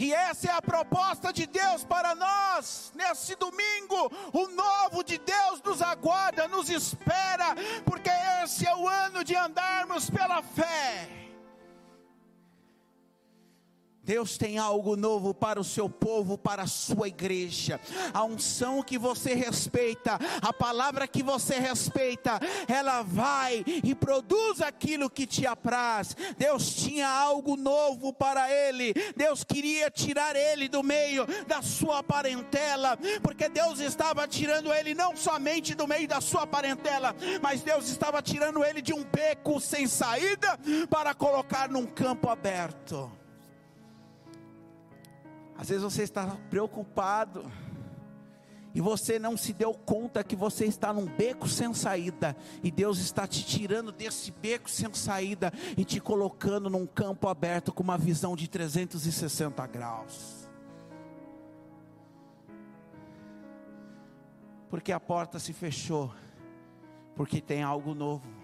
E 0.00 0.14
essa 0.14 0.48
é 0.48 0.50
a 0.50 0.62
proposta 0.62 1.30
de 1.30 1.46
Deus 1.46 1.84
para 1.84 2.14
nós. 2.14 2.90
Nesse 2.94 3.36
domingo, 3.36 4.10
o 4.32 4.48
novo 4.48 5.04
de 5.04 5.18
Deus 5.18 5.60
nos 5.62 5.82
aguarda, 5.82 6.48
nos 6.48 6.70
espera, 6.70 7.54
porque 7.84 8.08
esse 8.42 8.66
é 8.66 8.74
o 8.74 8.88
ano 8.88 9.22
de 9.22 9.36
andarmos 9.36 10.08
pela 10.08 10.42
fé. 10.42 11.29
Deus 14.10 14.36
tem 14.36 14.58
algo 14.58 14.96
novo 14.96 15.32
para 15.32 15.60
o 15.60 15.62
seu 15.62 15.88
povo, 15.88 16.36
para 16.36 16.64
a 16.64 16.66
sua 16.66 17.06
igreja. 17.06 17.80
A 18.12 18.24
unção 18.24 18.82
que 18.82 18.98
você 18.98 19.34
respeita, 19.34 20.18
a 20.42 20.52
palavra 20.52 21.06
que 21.06 21.22
você 21.22 21.60
respeita, 21.60 22.40
ela 22.66 23.02
vai 23.02 23.64
e 23.84 23.94
produz 23.94 24.60
aquilo 24.60 25.08
que 25.08 25.28
te 25.28 25.46
apraz. 25.46 26.16
Deus 26.36 26.74
tinha 26.74 27.08
algo 27.08 27.56
novo 27.56 28.12
para 28.12 28.50
ele. 28.50 28.92
Deus 29.14 29.44
queria 29.44 29.88
tirar 29.88 30.34
ele 30.34 30.66
do 30.66 30.82
meio 30.82 31.24
da 31.46 31.62
sua 31.62 32.02
parentela, 32.02 32.98
porque 33.22 33.48
Deus 33.48 33.78
estava 33.78 34.26
tirando 34.26 34.74
ele 34.74 34.92
não 34.92 35.16
somente 35.16 35.72
do 35.72 35.86
meio 35.86 36.08
da 36.08 36.20
sua 36.20 36.48
parentela, 36.48 37.14
mas 37.40 37.62
Deus 37.62 37.88
estava 37.88 38.20
tirando 38.20 38.64
ele 38.64 38.82
de 38.82 38.92
um 38.92 39.04
beco 39.04 39.60
sem 39.60 39.86
saída 39.86 40.58
para 40.90 41.14
colocar 41.14 41.68
num 41.68 41.86
campo 41.86 42.28
aberto. 42.28 43.19
Às 45.60 45.68
vezes 45.68 45.84
você 45.84 46.02
está 46.02 46.26
preocupado 46.48 47.44
e 48.74 48.80
você 48.80 49.18
não 49.18 49.36
se 49.36 49.52
deu 49.52 49.74
conta 49.74 50.24
que 50.24 50.34
você 50.34 50.64
está 50.64 50.90
num 50.90 51.04
beco 51.04 51.46
sem 51.46 51.74
saída 51.74 52.34
e 52.62 52.70
Deus 52.70 52.98
está 52.98 53.26
te 53.26 53.44
tirando 53.44 53.92
desse 53.92 54.30
beco 54.30 54.70
sem 54.70 54.90
saída 54.94 55.52
e 55.76 55.84
te 55.84 56.00
colocando 56.00 56.70
num 56.70 56.86
campo 56.86 57.28
aberto 57.28 57.74
com 57.74 57.82
uma 57.82 57.98
visão 57.98 58.34
de 58.34 58.48
360 58.48 59.66
graus. 59.66 60.48
Porque 64.70 64.92
a 64.92 65.00
porta 65.00 65.38
se 65.38 65.52
fechou, 65.52 66.10
porque 67.14 67.38
tem 67.38 67.62
algo 67.62 67.92
novo. 67.92 68.39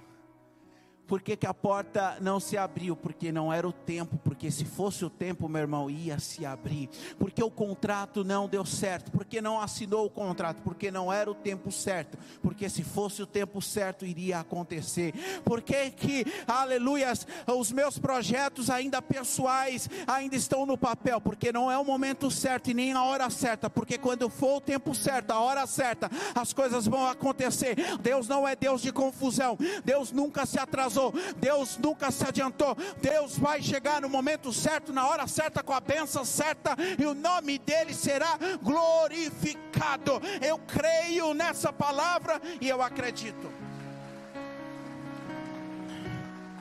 Por 1.06 1.22
que, 1.22 1.36
que, 1.36 1.46
a 1.46 1.54
porta 1.54 2.16
não 2.20 2.40
se 2.40 2.56
abriu? 2.56 2.96
Porque 2.96 3.30
não 3.30 3.52
era 3.52 3.66
o 3.66 3.72
tempo, 3.72 4.18
porque 4.24 4.50
se 4.50 4.64
fosse 4.64 5.04
o 5.04 5.10
tempo, 5.10 5.48
meu 5.48 5.60
irmão, 5.60 5.88
ia 5.88 6.18
se 6.18 6.44
abrir. 6.44 6.88
Porque 7.16 7.42
o 7.42 7.50
contrato 7.50 8.24
não 8.24 8.48
deu 8.48 8.64
certo, 8.64 9.12
porque 9.12 9.40
não 9.40 9.60
assinou 9.60 10.06
o 10.06 10.10
contrato, 10.10 10.62
porque 10.62 10.90
não 10.90 11.12
era 11.12 11.30
o 11.30 11.34
tempo 11.34 11.70
certo, 11.70 12.18
porque 12.42 12.68
se 12.68 12.82
fosse 12.82 13.22
o 13.22 13.26
tempo 13.26 13.62
certo, 13.62 14.04
iria 14.04 14.40
acontecer. 14.40 15.14
Por 15.44 15.62
que 15.62 15.90
que, 15.92 16.24
aleluias, 16.46 17.24
os 17.46 17.70
meus 17.70 17.98
projetos 17.98 18.68
ainda 18.68 19.00
pessoais 19.00 19.88
ainda 20.08 20.34
estão 20.34 20.66
no 20.66 20.76
papel? 20.76 21.20
Porque 21.20 21.52
não 21.52 21.70
é 21.70 21.78
o 21.78 21.84
momento 21.84 22.32
certo 22.32 22.70
e 22.70 22.74
nem 22.74 22.92
a 22.92 23.04
hora 23.04 23.30
certa, 23.30 23.70
porque 23.70 23.96
quando 23.96 24.28
for 24.28 24.56
o 24.56 24.60
tempo 24.60 24.92
certo, 24.92 25.30
a 25.30 25.38
hora 25.38 25.66
certa, 25.68 26.10
as 26.34 26.52
coisas 26.52 26.86
vão 26.86 27.06
acontecer. 27.06 27.76
Deus 28.00 28.26
não 28.26 28.46
é 28.46 28.56
Deus 28.56 28.82
de 28.82 28.92
confusão, 28.92 29.56
Deus 29.84 30.10
nunca 30.10 30.44
se 30.44 30.58
atrasou 30.58 30.95
atrasou, 30.96 31.12
Deus 31.36 31.76
nunca 31.76 32.10
se 32.10 32.26
adiantou. 32.26 32.76
Deus 33.00 33.38
vai 33.38 33.62
chegar 33.62 34.00
no 34.00 34.08
momento 34.08 34.52
certo, 34.52 34.92
na 34.92 35.06
hora 35.06 35.26
certa, 35.26 35.62
com 35.62 35.72
a 35.72 35.80
benção 35.80 36.24
certa, 36.24 36.74
e 36.98 37.04
o 37.04 37.14
nome 37.14 37.58
dele 37.58 37.92
será 37.92 38.38
glorificado. 38.62 40.20
Eu 40.40 40.58
creio 40.58 41.34
nessa 41.34 41.72
palavra 41.72 42.40
e 42.60 42.68
eu 42.68 42.80
acredito. 42.82 43.50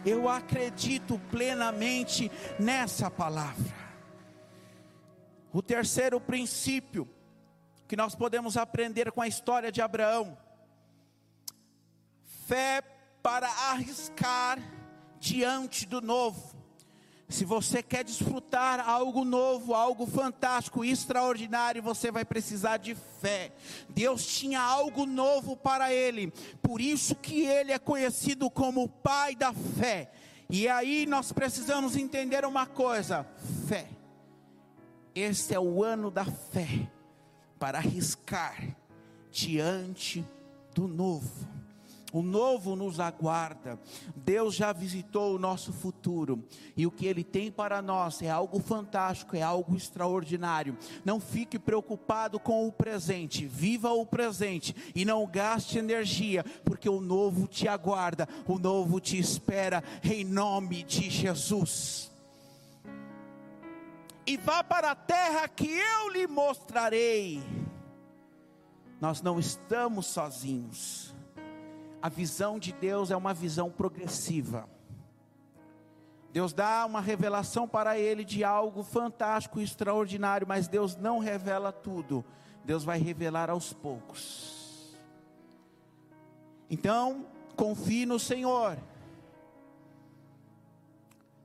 Eu 0.06 0.30
acredito 0.30 1.20
plenamente 1.32 2.32
nessa 2.60 3.10
palavra. 3.10 3.74
O 5.52 5.62
terceiro 5.64 6.20
princípio 6.20 7.10
que 7.88 7.96
nós 7.96 8.14
podemos 8.14 8.58
aprender 8.58 9.12
com 9.12 9.22
a 9.22 9.28
história 9.28 9.72
de 9.72 9.82
Abraão: 9.82 10.38
fé 12.46 12.84
para 13.26 13.48
arriscar 13.72 14.60
diante 15.20 15.88
do 15.88 16.00
novo. 16.00 16.56
Se 17.28 17.44
você 17.44 17.82
quer 17.82 18.04
desfrutar 18.04 18.88
algo 18.88 19.26
novo, 19.26 19.74
algo 19.74 20.06
fantástico, 20.06 20.86
extraordinário, 20.86 21.82
você 21.82 22.12
vai 22.12 22.24
precisar 22.24 22.78
de 22.78 22.94
fé. 22.94 23.52
Deus 23.90 24.28
tinha 24.28 24.62
algo 24.62 25.08
novo 25.08 25.58
para 25.58 25.92
ele, 25.92 26.32
por 26.62 26.80
isso 26.80 27.16
que 27.16 27.48
ele 27.48 27.72
é 27.72 27.80
conhecido 27.80 28.48
como 28.48 28.84
o 28.84 28.90
pai 28.90 29.36
da 29.36 29.52
fé. 29.52 30.12
E 30.48 30.68
aí 30.68 31.08
nós 31.08 31.32
precisamos 31.32 31.96
entender 31.96 32.46
uma 32.46 32.68
coisa: 32.68 33.26
fé. 33.68 33.90
Este 35.16 35.56
é 35.56 35.60
o 35.60 35.84
ano 35.84 36.12
da 36.12 36.26
fé 36.26 36.92
para 37.58 37.80
arriscar 37.80 38.78
diante 39.32 40.24
do 40.76 40.88
novo 40.88 41.55
O 42.16 42.22
novo 42.22 42.78
nos 42.78 42.98
aguarda. 42.98 43.78
Deus 44.16 44.56
já 44.56 44.72
visitou 44.72 45.36
o 45.36 45.38
nosso 45.38 45.74
futuro. 45.74 46.48
E 46.78 46.88
o 46.88 46.92
que 46.92 47.06
Ele 47.06 47.26
tem 47.26 47.52
para 47.52 47.82
nós 47.82 48.22
é 48.22 48.30
algo 48.30 48.58
fantástico, 48.62 49.36
é 49.36 49.42
algo 49.42 49.76
extraordinário. 49.76 50.78
Não 51.04 51.20
fique 51.20 51.60
preocupado 51.60 52.40
com 52.40 52.66
o 52.66 52.72
presente. 52.72 53.46
Viva 53.46 53.92
o 53.92 54.06
presente. 54.06 54.74
E 54.96 55.04
não 55.04 55.28
gaste 55.28 55.78
energia, 55.78 56.46
porque 56.64 56.88
o 56.88 57.02
novo 57.02 57.48
te 57.48 57.68
aguarda. 57.68 58.30
O 58.48 58.58
novo 58.58 59.02
te 59.02 59.20
espera. 59.20 59.84
Em 60.02 60.24
nome 60.24 60.84
de 60.84 61.10
Jesus 61.10 62.10
e 64.28 64.38
vá 64.38 64.64
para 64.64 64.90
a 64.90 64.96
terra 64.96 65.48
que 65.48 65.70
eu 65.70 66.10
lhe 66.10 66.26
mostrarei. 66.26 67.44
Nós 69.00 69.22
não 69.22 69.38
estamos 69.38 70.08
sozinhos. 70.08 71.15
A 72.06 72.10
visão 72.10 72.60
de 72.60 72.72
Deus 72.72 73.10
é 73.10 73.18
uma 73.18 73.34
visão 73.34 73.72
progressiva. 73.72 74.70
Deus 76.32 76.54
dá 76.54 76.86
uma 76.86 77.02
revelação 77.02 77.68
para 77.68 77.98
ele 77.98 78.24
de 78.24 78.44
algo 78.44 78.84
fantástico 78.84 79.60
e 79.60 79.64
extraordinário, 79.64 80.46
mas 80.48 80.68
Deus 80.68 80.96
não 80.96 81.18
revela 81.18 81.72
tudo. 81.72 82.24
Deus 82.64 82.84
vai 82.84 83.00
revelar 83.00 83.50
aos 83.50 83.74
poucos. 83.74 84.96
Então, 86.70 87.26
confie 87.56 88.06
no 88.06 88.20
Senhor. 88.20 88.78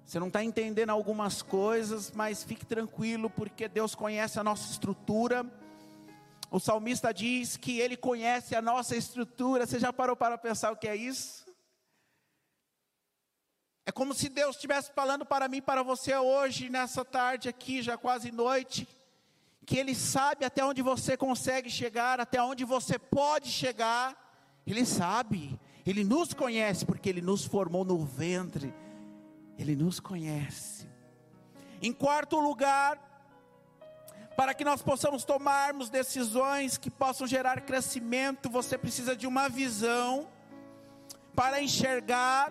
Você 0.04 0.20
não 0.20 0.26
está 0.26 0.44
entendendo 0.44 0.90
algumas 0.90 1.40
coisas, 1.40 2.12
mas 2.14 2.44
fique 2.44 2.66
tranquilo, 2.66 3.30
porque 3.30 3.66
Deus 3.66 3.94
conhece 3.94 4.38
a 4.38 4.44
nossa 4.44 4.70
estrutura. 4.70 5.42
O 6.50 6.58
salmista 6.58 7.14
diz 7.14 7.56
que 7.56 7.78
ele 7.78 7.96
conhece 7.96 8.56
a 8.56 8.62
nossa 8.62 8.96
estrutura. 8.96 9.66
Você 9.66 9.78
já 9.78 9.92
parou 9.92 10.16
para 10.16 10.36
pensar 10.36 10.72
o 10.72 10.76
que 10.76 10.88
é 10.88 10.96
isso? 10.96 11.46
É 13.86 13.92
como 13.92 14.12
se 14.12 14.28
Deus 14.28 14.56
estivesse 14.56 14.92
falando 14.92 15.24
para 15.24 15.48
mim, 15.48 15.62
para 15.62 15.82
você 15.82 16.14
hoje, 16.16 16.68
nessa 16.68 17.04
tarde 17.04 17.48
aqui, 17.48 17.82
já 17.82 17.96
quase 17.96 18.30
noite, 18.30 18.86
que 19.64 19.78
Ele 19.78 19.94
sabe 19.94 20.44
até 20.44 20.64
onde 20.64 20.82
você 20.82 21.16
consegue 21.16 21.70
chegar, 21.70 22.20
até 22.20 22.42
onde 22.42 22.64
você 22.64 22.98
pode 22.98 23.48
chegar. 23.50 24.60
Ele 24.66 24.84
sabe, 24.84 25.58
Ele 25.86 26.04
nos 26.04 26.34
conhece, 26.34 26.84
porque 26.84 27.08
Ele 27.08 27.22
nos 27.22 27.44
formou 27.44 27.84
no 27.84 27.98
ventre 28.04 28.74
ele 29.60 29.76
nos 29.76 30.00
conhece. 30.00 30.88
Em 31.82 31.92
quarto 31.92 32.38
lugar, 32.40 33.09
para 34.40 34.54
que 34.54 34.64
nós 34.64 34.80
possamos 34.80 35.22
tomarmos 35.22 35.90
decisões 35.90 36.78
que 36.78 36.90
possam 36.90 37.26
gerar 37.26 37.60
crescimento, 37.60 38.48
você 38.48 38.78
precisa 38.78 39.14
de 39.14 39.26
uma 39.26 39.50
visão 39.50 40.28
para 41.34 41.60
enxergar 41.60 42.50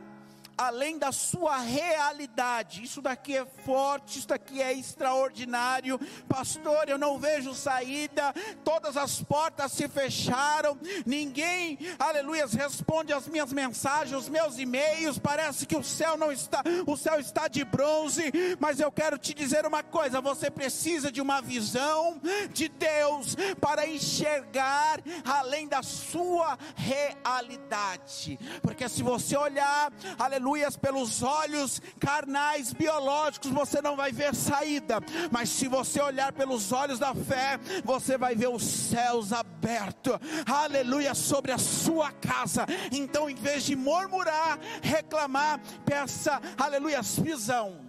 além 0.60 0.98
da 0.98 1.13
sua 1.13 1.58
realidade. 1.58 2.84
Isso 2.84 3.02
daqui 3.02 3.38
é 3.38 3.45
forte, 3.45 4.19
isso 4.19 4.28
daqui 4.28 4.62
é 4.62 4.74
extraordinário. 4.74 5.98
Pastor, 6.28 6.89
eu 6.89 6.98
não 6.98 7.17
vejo 7.17 7.54
saída, 7.54 8.34
todas 8.62 8.98
as 8.98 9.24
portas 9.24 9.72
se 9.72 9.88
fecharam, 9.88 10.78
ninguém, 11.06 11.80
aleluia, 11.98 12.45
responde 12.45 13.13
às 13.13 13.26
minhas 13.26 13.54
mensagens, 13.54 14.22
os 14.22 14.28
meus 14.28 14.60
e-mails. 14.60 15.17
Parece 15.17 15.65
que 15.65 15.78
o 15.78 15.84
céu 15.84 16.17
não 16.17 16.30
está, 16.30 16.62
o 16.86 16.98
céu 16.98 17.22
está 17.22 17.48
de 17.48 17.63
bronze, 17.63 18.30
mas 18.60 18.82
eu 18.82 18.91
quero 18.91 19.17
te 19.17 19.34
dizer 19.34 19.65
uma 19.65 19.82
coisa: 19.82 20.19
você 20.19 20.52
precisa 20.52 21.10
de 21.10 21.22
uma 21.22 21.41
visão 21.41 22.19
de 22.52 22.67
Deus 22.67 23.38
para 23.62 23.88
enxergar 23.88 25.00
além 25.24 25.69
da 25.69 25.82
sua 25.82 26.60
realidade, 26.76 28.38
porque 28.62 28.89
se 28.89 29.02
você 29.02 29.38
olhar, 29.38 29.93
aleluia 30.17 30.48
aleluias, 30.49 30.75
pelos 30.75 31.21
olhos 31.21 31.79
carnais, 31.99 32.73
biológicos, 32.73 33.51
você 33.51 33.81
não 33.81 33.95
vai 33.95 34.12
ver 34.12 34.33
saída, 34.33 34.99
mas 35.31 35.49
se 35.49 35.67
você 35.67 36.01
olhar 36.01 36.33
pelos 36.33 36.71
olhos 36.71 36.97
da 36.97 37.13
fé, 37.13 37.59
você 37.83 38.17
vai 38.17 38.33
ver 38.35 38.49
os 38.49 38.63
céus 38.63 39.31
abertos, 39.31 40.17
aleluia, 40.47 41.13
sobre 41.13 41.51
a 41.51 41.59
sua 41.59 42.12
casa. 42.12 42.65
Então, 42.91 43.29
em 43.29 43.35
vez 43.35 43.63
de 43.63 43.75
murmurar, 43.75 44.59
reclamar, 44.81 45.59
peça, 45.85 46.41
aleluia, 46.57 47.01
visão 47.01 47.88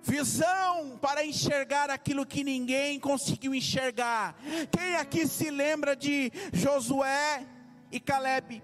visão 0.00 0.96
para 1.02 1.22
enxergar 1.22 1.90
aquilo 1.90 2.24
que 2.24 2.42
ninguém 2.42 2.98
conseguiu 2.98 3.54
enxergar. 3.54 4.34
Quem 4.70 4.94
aqui 4.96 5.26
se 5.26 5.50
lembra 5.50 5.94
de 5.94 6.32
Josué 6.50 7.44
e 7.92 8.00
Caleb? 8.00 8.62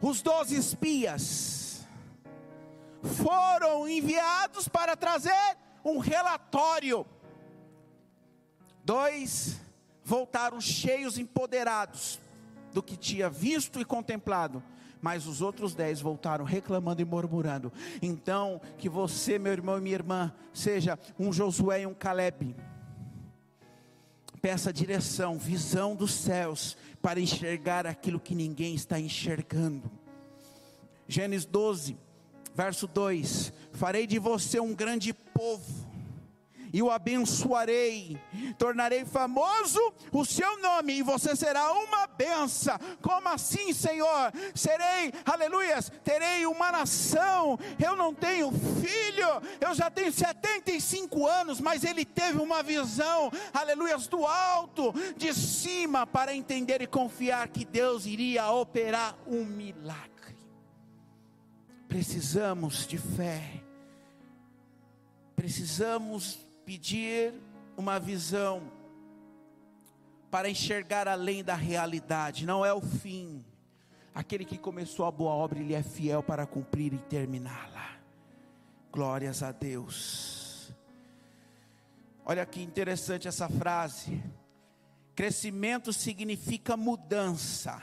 Os 0.00 0.22
doze 0.22 0.56
espias 0.56 1.86
foram 3.02 3.88
enviados 3.88 4.68
para 4.68 4.96
trazer 4.96 5.56
um 5.84 5.98
relatório. 5.98 7.06
Dois 8.84 9.60
voltaram 10.04 10.60
cheios, 10.60 11.18
empoderados 11.18 12.18
do 12.72 12.82
que 12.82 12.96
tinha 12.96 13.28
visto 13.28 13.80
e 13.80 13.84
contemplado, 13.84 14.62
mas 15.00 15.26
os 15.26 15.40
outros 15.40 15.74
dez 15.74 16.00
voltaram 16.00 16.44
reclamando 16.44 17.02
e 17.02 17.04
murmurando. 17.04 17.72
Então, 18.00 18.60
que 18.78 18.88
você, 18.88 19.38
meu 19.38 19.52
irmão 19.52 19.78
e 19.78 19.80
minha 19.80 19.94
irmã, 19.94 20.34
seja 20.52 20.98
um 21.18 21.32
Josué 21.32 21.82
e 21.82 21.86
um 21.86 21.94
Caleb. 21.94 22.54
Peça 24.40 24.72
direção, 24.72 25.38
visão 25.38 25.94
dos 25.96 26.12
céus, 26.12 26.76
para 27.02 27.20
enxergar 27.20 27.86
aquilo 27.86 28.20
que 28.20 28.34
ninguém 28.34 28.74
está 28.74 28.98
enxergando. 28.98 29.90
Gênesis 31.06 31.46
12, 31.46 31.96
verso 32.54 32.86
2: 32.86 33.52
Farei 33.72 34.06
de 34.06 34.18
você 34.18 34.60
um 34.60 34.74
grande 34.74 35.12
povo, 35.12 35.87
e 36.72 36.82
o 36.82 36.90
abençoarei, 36.90 38.20
tornarei 38.58 39.04
famoso 39.04 39.80
o 40.12 40.24
seu 40.24 40.58
nome, 40.60 40.98
e 40.98 41.02
você 41.02 41.34
será 41.34 41.72
uma 41.72 42.06
benção. 42.06 42.78
Como 43.00 43.28
assim, 43.28 43.72
Senhor? 43.72 44.32
Serei, 44.54 45.12
aleluias, 45.24 45.90
terei 46.04 46.46
uma 46.46 46.72
nação. 46.72 47.58
Eu 47.82 47.96
não 47.96 48.14
tenho 48.14 48.50
filho, 48.52 49.28
eu 49.60 49.74
já 49.74 49.90
tenho 49.90 50.12
75 50.12 51.26
anos, 51.26 51.60
mas 51.60 51.84
ele 51.84 52.04
teve 52.04 52.38
uma 52.38 52.62
visão, 52.62 53.30
aleluias, 53.52 54.06
do 54.06 54.26
alto, 54.26 54.92
de 55.16 55.32
cima, 55.34 56.06
para 56.06 56.34
entender 56.34 56.82
e 56.82 56.86
confiar 56.86 57.48
que 57.48 57.64
Deus 57.64 58.06
iria 58.06 58.50
operar 58.50 59.16
um 59.26 59.44
milagre. 59.44 60.08
Precisamos 61.88 62.86
de 62.86 62.98
fé, 62.98 63.62
precisamos 65.34 66.47
pedir 66.68 67.32
uma 67.78 67.98
visão 67.98 68.70
para 70.30 70.50
enxergar 70.50 71.08
além 71.08 71.42
da 71.42 71.54
realidade, 71.54 72.44
não 72.44 72.62
é 72.62 72.74
o 72.74 72.80
fim. 72.82 73.42
Aquele 74.14 74.44
que 74.44 74.58
começou 74.58 75.06
a 75.06 75.10
boa 75.10 75.32
obra, 75.32 75.60
ele 75.60 75.72
é 75.72 75.82
fiel 75.82 76.22
para 76.22 76.44
cumprir 76.44 76.92
e 76.92 76.98
terminá-la. 76.98 77.96
Glórias 78.92 79.42
a 79.42 79.50
Deus. 79.50 80.70
Olha 82.22 82.44
que 82.44 82.60
interessante 82.60 83.26
essa 83.26 83.48
frase. 83.48 84.22
Crescimento 85.14 85.90
significa 85.90 86.76
mudança. 86.76 87.82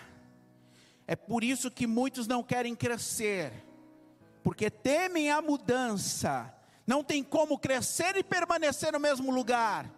É 1.07 1.15
por 1.15 1.43
isso 1.43 1.71
que 1.71 1.87
muitos 1.87 2.27
não 2.27 2.43
querem 2.43 2.75
crescer, 2.75 3.51
porque 4.43 4.69
temem 4.69 5.31
a 5.31 5.41
mudança 5.41 6.54
não 6.85 7.03
tem 7.03 7.23
como 7.23 7.57
crescer 7.57 8.15
e 8.15 8.23
permanecer 8.23 8.91
no 8.91 8.99
mesmo 8.99 9.31
lugar. 9.31 9.89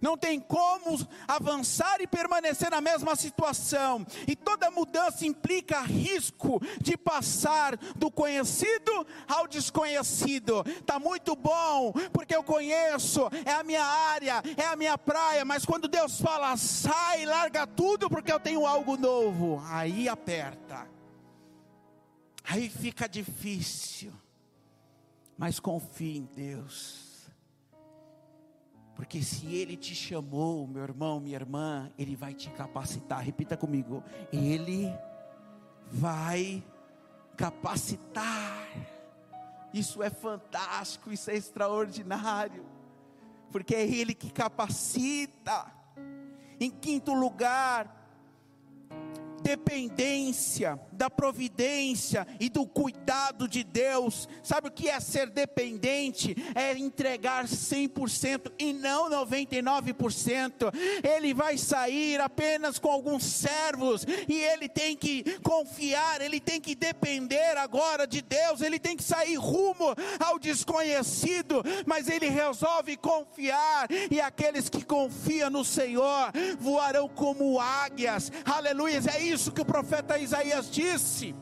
Não 0.00 0.18
tem 0.18 0.38
como 0.38 0.98
avançar 1.26 1.98
e 2.02 2.06
permanecer 2.06 2.70
na 2.70 2.78
mesma 2.78 3.16
situação. 3.16 4.06
E 4.28 4.36
toda 4.36 4.70
mudança 4.70 5.24
implica 5.24 5.80
risco 5.80 6.60
de 6.78 6.94
passar 6.94 7.74
do 7.96 8.10
conhecido 8.10 9.06
ao 9.26 9.48
desconhecido. 9.48 10.62
Tá 10.84 10.98
muito 10.98 11.34
bom, 11.34 11.90
porque 12.12 12.36
eu 12.36 12.44
conheço, 12.44 13.30
é 13.46 13.52
a 13.52 13.62
minha 13.62 13.82
área, 13.82 14.42
é 14.58 14.66
a 14.66 14.76
minha 14.76 14.98
praia, 14.98 15.42
mas 15.42 15.64
quando 15.64 15.88
Deus 15.88 16.20
fala, 16.20 16.54
sai, 16.58 17.24
larga 17.24 17.66
tudo 17.66 18.10
porque 18.10 18.30
eu 18.30 18.40
tenho 18.40 18.66
algo 18.66 18.98
novo, 18.98 19.62
aí 19.70 20.06
aperta. 20.06 20.86
Aí 22.44 22.68
fica 22.68 23.08
difícil. 23.08 24.12
Mas 25.36 25.58
confie 25.58 26.18
em 26.18 26.28
Deus. 26.34 27.30
Porque 28.94 29.22
se 29.22 29.52
Ele 29.54 29.76
te 29.76 29.94
chamou, 29.94 30.66
meu 30.66 30.82
irmão, 30.82 31.18
minha 31.18 31.36
irmã, 31.36 31.90
Ele 31.98 32.14
vai 32.14 32.32
te 32.32 32.48
capacitar. 32.50 33.22
Repita 33.22 33.56
comigo: 33.56 34.02
Ele 34.32 34.88
vai 35.90 36.62
capacitar. 37.36 38.68
Isso 39.72 40.02
é 40.02 40.10
fantástico, 40.10 41.12
isso 41.12 41.30
é 41.30 41.34
extraordinário. 41.34 42.64
Porque 43.50 43.74
é 43.74 43.84
Ele 43.84 44.14
que 44.14 44.30
capacita. 44.30 45.72
Em 46.60 46.70
quinto 46.70 47.12
lugar, 47.12 48.04
dependência 49.42 50.80
da 50.94 51.10
providência 51.10 52.26
e 52.40 52.48
do 52.48 52.66
cuidado 52.66 53.48
de 53.48 53.62
Deus. 53.64 54.28
Sabe 54.42 54.68
o 54.68 54.70
que 54.70 54.88
é 54.88 54.98
ser 55.00 55.28
dependente? 55.30 56.36
É 56.54 56.76
entregar 56.76 57.44
100% 57.44 58.52
e 58.58 58.72
não 58.72 59.10
99%. 59.10 60.72
Ele 61.02 61.34
vai 61.34 61.58
sair 61.58 62.20
apenas 62.20 62.78
com 62.78 62.90
alguns 62.90 63.24
servos 63.24 64.06
e 64.28 64.34
ele 64.34 64.68
tem 64.68 64.96
que 64.96 65.38
confiar, 65.40 66.20
ele 66.20 66.40
tem 66.40 66.60
que 66.60 66.74
depender 66.74 67.56
agora 67.56 68.06
de 68.06 68.22
Deus, 68.22 68.60
ele 68.60 68.78
tem 68.78 68.96
que 68.96 69.02
sair 69.02 69.36
rumo 69.36 69.94
ao 70.18 70.38
desconhecido, 70.38 71.62
mas 71.86 72.08
ele 72.08 72.28
resolve 72.28 72.96
confiar 72.96 73.88
e 74.10 74.20
aqueles 74.20 74.68
que 74.68 74.84
confiam 74.84 75.50
no 75.50 75.64
Senhor 75.64 76.32
voarão 76.58 77.08
como 77.08 77.60
águias. 77.60 78.30
Aleluia! 78.44 79.00
É 79.14 79.22
isso 79.22 79.52
que 79.52 79.60
o 79.60 79.64
profeta 79.64 80.18
Isaías 80.18 80.70
disse. 80.84 81.34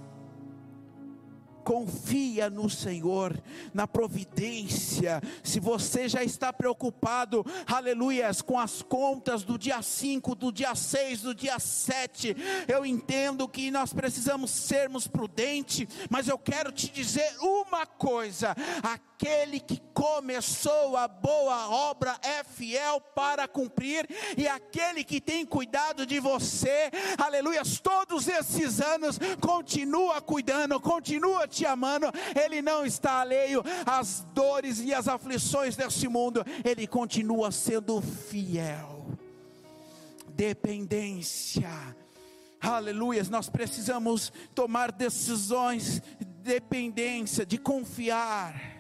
Confia 1.65 2.51
no 2.51 2.69
Senhor, 2.69 3.41
na 3.73 3.87
providência. 3.87 5.23
Se 5.45 5.61
você 5.61 6.09
já 6.09 6.25
está 6.25 6.53
preocupado, 6.53 7.47
aleluias, 7.69 8.43
com 8.43 8.59
as 8.59 8.83
contas 8.83 9.45
do 9.45 9.57
dia 9.57 9.81
5, 9.81 10.35
do 10.35 10.51
dia 10.51 10.75
6, 10.75 11.23
do 11.23 11.35
dia 11.35 11.61
7, 11.61 12.37
eu 12.67 12.85
entendo 12.85 13.47
que 13.47 13.71
nós 13.71 13.93
precisamos 13.93 14.51
sermos 14.51 15.07
prudentes, 15.07 15.87
mas 16.11 16.27
eu 16.27 16.37
quero 16.37 16.73
te 16.73 16.91
dizer 16.91 17.33
uma 17.41 17.87
coisa: 17.87 18.57
aquele 19.23 19.61
que 19.61 19.81
começou 19.95 20.97
a 20.97 21.07
boa 21.07 21.69
obra 21.69 22.19
é 22.23 22.43
fiel 22.43 23.01
para 23.01 23.47
cumprir, 23.47 24.09
e 24.37 24.49
aquele 24.49 25.05
que 25.05 25.21
tem 25.21 25.47
cuidado 25.47 26.05
de 26.05 26.19
você, 26.19 26.91
aleluias, 27.17 27.79
todos 27.79 28.27
esses 28.27 28.81
anos, 28.81 29.21
continua 29.41 30.21
cuidando, 30.21 30.81
continua 30.81 31.47
te 31.47 31.65
amando, 31.65 32.07
Ele 32.35 32.61
não 32.61 32.85
está 32.85 33.21
alheio 33.21 33.63
às 33.87 34.27
dores 34.35 34.81
e 34.81 34.93
às 34.93 35.07
aflições 35.07 35.77
desse 35.77 36.09
mundo, 36.09 36.45
Ele 36.65 36.87
continua 36.89 37.53
sendo 37.53 38.03
fiel. 38.03 39.07
Dependência, 40.31 41.71
aleluias, 42.61 43.29
nós 43.29 43.49
precisamos 43.49 44.33
tomar 44.53 44.91
decisões, 44.91 46.03
dependência, 46.43 47.47
de 47.47 47.59
confiar, 47.59 48.72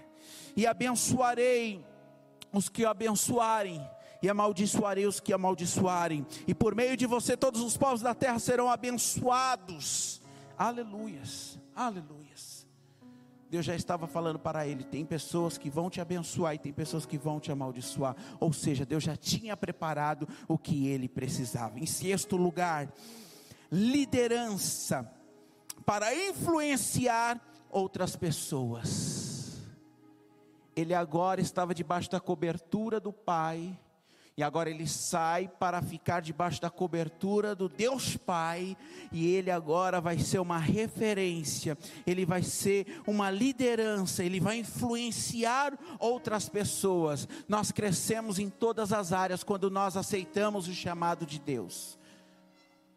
e 0.56 0.66
abençoarei 0.66 1.84
os 2.52 2.68
que 2.68 2.84
abençoarem, 2.84 3.80
e 4.22 4.28
amaldiçoarei 4.28 5.06
os 5.06 5.18
que 5.18 5.32
amaldiçoarem, 5.32 6.26
e 6.46 6.54
por 6.54 6.74
meio 6.74 6.96
de 6.96 7.06
você 7.06 7.36
todos 7.36 7.60
os 7.60 7.76
povos 7.76 8.02
da 8.02 8.14
terra 8.14 8.38
serão 8.38 8.70
abençoados. 8.70 10.20
Aleluias, 10.56 11.58
aleluias. 11.74 12.62
Deus 13.52 13.66
já 13.66 13.74
estava 13.74 14.06
falando 14.06 14.38
para 14.38 14.66
ele: 14.66 14.82
tem 14.82 15.04
pessoas 15.04 15.58
que 15.58 15.68
vão 15.68 15.90
te 15.90 16.00
abençoar 16.00 16.54
e 16.54 16.58
tem 16.58 16.72
pessoas 16.72 17.04
que 17.04 17.18
vão 17.18 17.38
te 17.38 17.52
amaldiçoar. 17.52 18.16
Ou 18.40 18.50
seja, 18.50 18.86
Deus 18.86 19.02
já 19.02 19.14
tinha 19.14 19.54
preparado 19.54 20.26
o 20.48 20.56
que 20.56 20.86
ele 20.86 21.06
precisava. 21.06 21.78
Em 21.78 21.84
sexto 21.84 22.36
lugar, 22.36 22.90
liderança 23.70 25.06
para 25.84 26.14
influenciar 26.14 27.38
outras 27.70 28.16
pessoas. 28.16 29.31
Ele 30.74 30.94
agora 30.94 31.40
estava 31.40 31.74
debaixo 31.74 32.10
da 32.10 32.20
cobertura 32.20 32.98
do 32.98 33.12
Pai 33.12 33.78
e 34.36 34.42
agora 34.42 34.70
ele 34.70 34.86
sai 34.86 35.46
para 35.46 35.82
ficar 35.82 36.22
debaixo 36.22 36.60
da 36.60 36.70
cobertura 36.70 37.54
do 37.54 37.68
Deus 37.68 38.16
Pai, 38.16 38.76
e 39.12 39.26
ele 39.26 39.50
agora 39.50 40.00
vai 40.00 40.18
ser 40.18 40.38
uma 40.38 40.58
referência, 40.58 41.76
ele 42.06 42.24
vai 42.24 42.42
ser 42.42 43.02
uma 43.06 43.30
liderança, 43.30 44.24
ele 44.24 44.40
vai 44.40 44.58
influenciar 44.58 45.78
outras 45.98 46.48
pessoas. 46.48 47.28
Nós 47.46 47.70
crescemos 47.70 48.38
em 48.38 48.48
todas 48.48 48.92
as 48.92 49.12
áreas 49.12 49.44
quando 49.44 49.70
nós 49.70 49.96
aceitamos 49.98 50.66
o 50.66 50.72
chamado 50.72 51.26
de 51.26 51.38
Deus. 51.38 51.98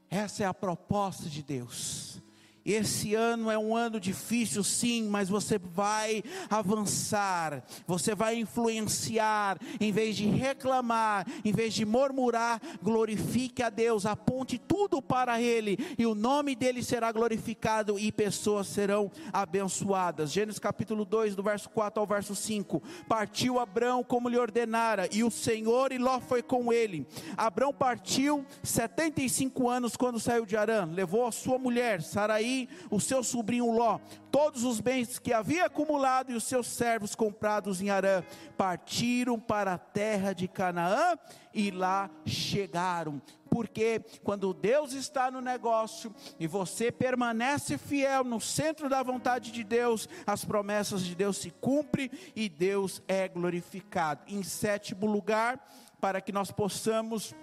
Essa 0.09 0.43
é 0.43 0.47
a 0.47 0.53
proposta 0.53 1.29
de 1.29 1.43
Deus. 1.43 2.21
Esse 2.65 3.13
ano 3.13 3.51
é 3.51 3.57
um 3.59 3.75
ano 3.75 3.99
difícil, 3.99 4.63
sim, 4.63 5.07
mas 5.07 5.29
você 5.29 5.59
vai 5.59 6.23
avançar, 6.49 7.63
você 7.85 8.15
vai 8.15 8.39
influenciar, 8.39 9.59
em 9.79 9.91
vez 9.91 10.17
de 10.17 10.25
reclamar, 10.25 11.27
em 11.45 11.51
vez 11.51 11.75
de 11.75 11.85
murmurar, 11.85 12.59
glorifique 12.81 13.61
a 13.61 13.69
Deus, 13.69 14.07
aponte 14.07 14.57
tudo 14.57 14.99
para 14.99 15.39
Ele, 15.39 15.77
e 15.95 16.07
o 16.07 16.15
nome 16.15 16.55
dele 16.55 16.81
será 16.81 17.11
glorificado 17.11 17.99
e 17.99 18.11
pessoas 18.11 18.65
serão 18.65 19.11
abençoadas. 19.31 20.31
Gênesis 20.31 20.57
capítulo 20.57 21.05
2, 21.05 21.35
do 21.35 21.43
verso 21.43 21.69
4 21.69 22.01
ao 22.01 22.07
verso 22.07 22.35
5: 22.35 22.81
Partiu 23.07 23.59
Abrão 23.59 24.03
como 24.03 24.27
lhe 24.27 24.39
ordenara, 24.39 25.07
e 25.11 25.23
o 25.23 25.29
Senhor 25.29 25.91
e 25.91 25.99
Ló 25.99 26.19
foi 26.19 26.41
com 26.41 26.73
ele. 26.73 27.05
Abrão 27.37 27.71
partiu 27.71 28.43
75 28.63 29.69
anos 29.69 29.95
quando 29.95 30.19
saiu 30.19 30.47
de 30.47 30.57
Arã, 30.57 30.89
levou 30.91 31.27
a 31.27 31.31
sua 31.31 31.59
mulher, 31.59 32.01
Saraí 32.01 32.54
o 32.89 32.99
seu 32.99 33.23
sobrinho 33.23 33.71
Ló, 33.71 33.99
todos 34.31 34.63
os 34.63 34.79
bens 34.79 35.19
que 35.19 35.33
havia 35.33 35.65
acumulado 35.65 36.31
e 36.31 36.35
os 36.35 36.43
seus 36.43 36.67
servos 36.67 37.15
comprados 37.15 37.81
em 37.81 37.89
Arã, 37.89 38.23
partiram 38.57 39.39
para 39.39 39.73
a 39.73 39.77
terra 39.77 40.33
de 40.33 40.47
Canaã 40.47 41.17
e 41.53 41.71
lá 41.71 42.09
chegaram. 42.25 43.21
Porque 43.49 44.01
quando 44.23 44.53
Deus 44.53 44.91
está 44.91 45.31
no 45.31 45.39
negócio 45.39 46.13
e 46.37 46.45
você 46.45 46.91
permanece 46.91 47.77
fiel 47.77 48.23
no 48.23 48.41
centro 48.41 48.89
da 48.89 49.01
vontade 49.01 49.51
de 49.51 49.63
Deus, 49.63 50.09
as 50.27 50.43
promessas 50.43 51.03
de 51.03 51.15
Deus 51.15 51.37
se 51.37 51.51
cumprem 51.51 52.11
e 52.35 52.49
Deus 52.49 53.01
é 53.07 53.27
glorificado. 53.27 54.23
Em 54.27 54.43
sétimo 54.43 55.05
lugar, 55.05 55.65
para 56.01 56.19
que 56.19 56.31
nós 56.31 56.51
possamos 56.51 57.33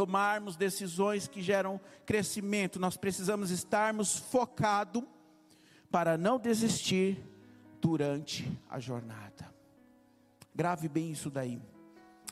tomarmos 0.00 0.56
decisões 0.56 1.28
que 1.28 1.42
geram 1.42 1.78
crescimento, 2.06 2.80
nós 2.80 2.96
precisamos 2.96 3.50
estarmos 3.50 4.16
focados 4.16 5.02
para 5.90 6.16
não 6.16 6.38
desistir 6.38 7.22
durante 7.82 8.50
a 8.70 8.80
jornada. 8.80 9.52
Grave 10.54 10.88
bem 10.88 11.12
isso 11.12 11.28
daí. 11.28 11.60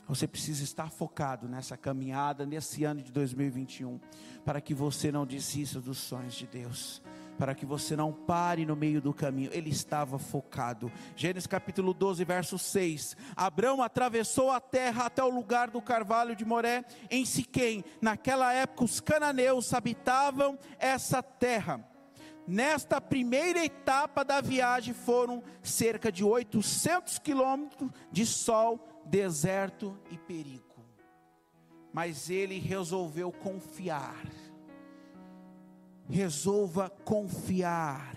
Você 0.07 0.27
precisa 0.27 0.63
estar 0.63 0.89
focado 0.89 1.47
nessa 1.47 1.77
caminhada, 1.77 2.43
nesse 2.43 2.83
ano 2.85 3.03
de 3.03 3.11
2021, 3.11 3.99
para 4.43 4.59
que 4.59 4.73
você 4.73 5.11
não 5.11 5.23
desista 5.23 5.79
dos 5.79 5.99
sonhos 5.99 6.33
de 6.33 6.47
Deus 6.47 7.03
para 7.39 7.55
que 7.55 7.65
você 7.65 7.95
não 7.95 8.11
pare 8.11 8.65
no 8.65 8.75
meio 8.75 9.01
do 9.01 9.13
caminho. 9.13 9.49
Ele 9.53 9.69
estava 9.69 10.19
focado. 10.19 10.91
Gênesis 11.15 11.47
capítulo 11.47 11.93
12, 11.93 12.25
verso 12.25 12.59
6. 12.59 13.15
Abraão 13.33 13.81
atravessou 13.81 14.51
a 14.51 14.59
terra 14.59 15.05
até 15.05 15.23
o 15.23 15.29
lugar 15.29 15.69
do 15.69 15.81
carvalho 15.81 16.35
de 16.35 16.43
Moré, 16.43 16.83
em 17.09 17.23
Siquém. 17.23 17.85
Naquela 18.01 18.51
época, 18.51 18.83
os 18.83 18.99
cananeus 18.99 19.73
habitavam 19.73 20.59
essa 20.77 21.23
terra. 21.23 21.79
Nesta 22.45 22.99
primeira 22.99 23.63
etapa 23.63 24.25
da 24.25 24.41
viagem 24.41 24.93
foram 24.93 25.41
cerca 25.63 26.11
de 26.11 26.25
800 26.25 27.19
quilômetros 27.19 27.89
de 28.11 28.25
sol, 28.25 28.85
deserto 29.05 29.97
e 30.11 30.17
perigo. 30.17 30.65
Mas 31.93 32.29
ele 32.29 32.59
resolveu 32.59 33.31
confiar 33.31 34.25
resolva 36.09 36.89
confiar, 36.89 38.15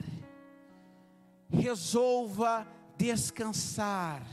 resolva 1.51 2.67
descansar 2.97 4.27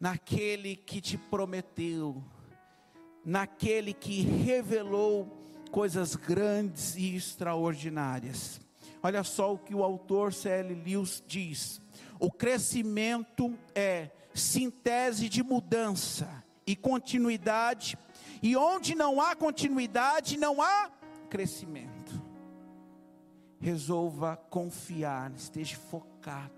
naquele 0.00 0.74
que 0.74 1.00
te 1.00 1.16
prometeu, 1.16 2.22
naquele 3.24 3.92
que 3.92 4.22
revelou 4.22 5.28
coisas 5.70 6.16
grandes 6.16 6.96
e 6.96 7.14
extraordinárias. 7.14 8.60
Olha 9.00 9.22
só 9.22 9.54
o 9.54 9.58
que 9.58 9.74
o 9.74 9.84
autor 9.84 10.32
C.L. 10.32 10.74
Lewis 10.74 11.22
diz: 11.26 11.80
o 12.18 12.30
crescimento 12.30 13.56
é 13.72 14.10
síntese 14.34 15.28
de 15.28 15.44
mudança 15.44 16.44
e 16.66 16.74
continuidade, 16.74 17.96
e 18.42 18.56
onde 18.56 18.96
não 18.96 19.20
há 19.20 19.36
continuidade, 19.36 20.36
não 20.36 20.60
há 20.60 20.90
crescimento 21.30 21.97
resolva 23.60 24.36
confiar, 24.36 25.32
esteja 25.32 25.76
focado. 25.76 26.52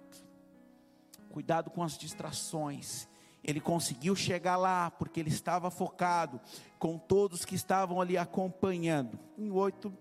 Cuidado 1.30 1.70
com 1.70 1.82
as 1.82 1.96
distrações. 1.96 3.08
Ele 3.42 3.60
conseguiu 3.60 4.14
chegar 4.14 4.56
lá 4.56 4.90
porque 4.90 5.20
ele 5.20 5.30
estava 5.30 5.70
focado 5.70 6.40
com 6.78 6.98
todos 6.98 7.44
que 7.44 7.54
estavam 7.54 8.00
ali 8.00 8.18
acompanhando. 8.18 9.18
Em 9.38 9.50
oito 9.50 9.96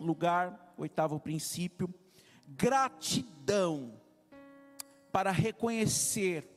lugar, 0.00 0.74
oitavo 0.76 1.20
princípio, 1.20 1.92
gratidão 2.48 3.92
para 5.12 5.30
reconhecer 5.30 6.48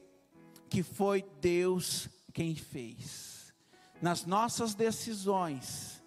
que 0.69 0.81
foi 0.81 1.23
Deus 1.39 2.09
quem 2.33 2.55
fez. 2.55 3.53
Nas 4.01 4.25
nossas 4.25 4.73
decisões, 4.73 6.03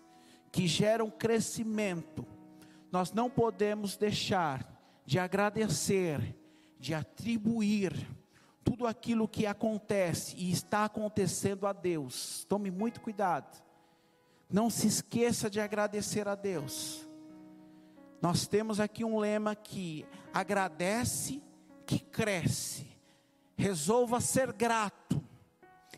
que 0.53 0.67
geram 0.67 1.11
crescimento, 1.11 2.27
nós 2.91 3.13
não 3.13 3.31
podemos 3.31 3.97
deixar 3.97 4.67
de 5.05 5.19
agradecer, 5.19 6.37
de 6.79 6.95
atribuir 6.95 7.93
tudo 8.65 8.87
aquilo 8.87 9.29
que 9.29 9.47
acontece 9.47 10.37
e 10.37 10.51
está 10.51 10.85
acontecendo 10.85 11.67
a 11.67 11.73
Deus. 11.73 12.45
Tome 12.49 12.71
muito 12.71 13.01
cuidado. 13.01 13.63
Não 14.49 14.69
se 14.69 14.87
esqueça 14.87 15.49
de 15.49 15.61
agradecer 15.61 16.27
a 16.29 16.35
Deus. 16.35 17.09
Nós 18.21 18.47
temos 18.47 18.81
aqui 18.81 19.05
um 19.05 19.19
lema 19.19 19.55
que 19.55 20.07
agradece 20.33 21.43
que 21.87 21.99
cresce. 21.99 22.87
Resolva 23.57 24.21
ser 24.21 24.53
grato. 24.53 25.23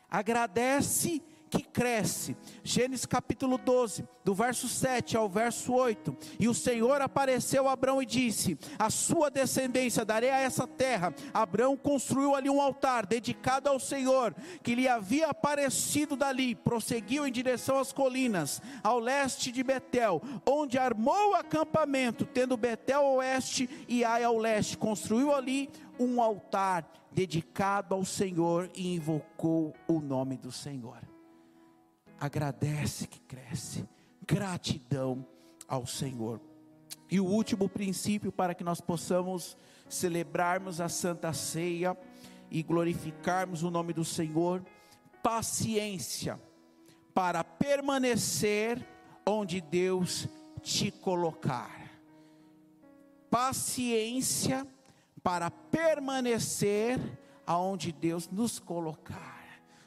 Agradece 0.09 1.23
que 1.53 1.63
cresce. 1.63 2.35
Gênesis 2.65 3.05
capítulo 3.05 3.59
12, 3.59 4.09
do 4.25 4.35
verso 4.35 4.67
7 4.67 5.19
ao 5.19 5.29
verso 5.29 5.75
8. 5.75 6.17
E 6.41 6.49
o 6.49 6.55
Senhor 6.55 7.03
apareceu 7.03 7.69
a 7.69 7.73
Abraão 7.73 8.03
e 8.03 8.07
disse: 8.07 8.59
A 8.79 8.89
sua 8.89 9.31
descendência 9.31 10.03
darei 10.03 10.31
a 10.31 10.41
essa 10.41 10.67
terra. 10.67 11.15
Abraão 11.35 11.77
construiu 11.77 12.35
ali 12.35 12.49
um 12.49 12.61
altar 12.61 13.05
dedicado 13.05 13.69
ao 13.69 13.79
Senhor, 13.79 14.35
que 14.63 14.75
lhe 14.75 14.89
havia 14.89 15.27
aparecido 15.29 16.17
dali. 16.17 16.55
Prosseguiu 16.55 17.27
em 17.27 17.33
direção 17.33 17.79
às 17.79 17.93
colinas, 17.93 18.63
ao 18.83 18.99
leste 18.99 19.53
de 19.53 19.63
Betel, 19.63 20.23
onde 20.47 20.79
armou 20.79 21.33
o 21.33 21.35
acampamento, 21.35 22.25
tendo 22.25 22.57
Betel 22.57 23.01
ao 23.01 23.17
oeste 23.17 23.69
e 23.87 24.03
Ai 24.05 24.25
ao 24.25 24.39
leste. 24.39 24.79
Construiu 24.79 25.35
ali 25.35 25.69
um 25.99 26.23
altar 26.23 26.91
dedicado 27.13 27.95
ao 27.95 28.07
Senhor 28.07 28.71
e 28.75 28.95
invocou 28.95 29.75
o 29.87 30.01
nome 30.01 30.39
do 30.39 30.51
Senhor 30.51 31.12
agradece 32.23 33.09
que 33.09 33.19
cresce. 33.19 33.85
Gratidão 34.25 35.27
ao 35.67 35.85
Senhor. 35.85 36.41
E 37.11 37.19
o 37.19 37.25
último 37.25 37.69
princípio 37.69 38.31
para 38.31 38.55
que 38.55 38.63
nós 38.63 38.81
possamos 38.81 39.57
celebrarmos 39.89 40.81
a 40.81 40.89
Santa 40.89 41.33
Ceia 41.33 41.99
e 42.49 42.63
glorificarmos 42.63 43.65
o 43.65 43.71
nome 43.73 43.93
do 43.93 44.05
Senhor, 44.05 44.65
paciência 45.21 46.41
para 47.13 47.43
permanecer 47.43 48.87
onde 49.27 49.61
Deus 49.61 50.29
te 50.63 50.93
colocar. 50.93 51.91
Paciência 53.29 54.65
para 55.25 55.51
permanecer 55.51 57.01
aonde 57.45 57.91
Deus 57.91 58.29
nos 58.29 58.61
colocar. 58.61 59.32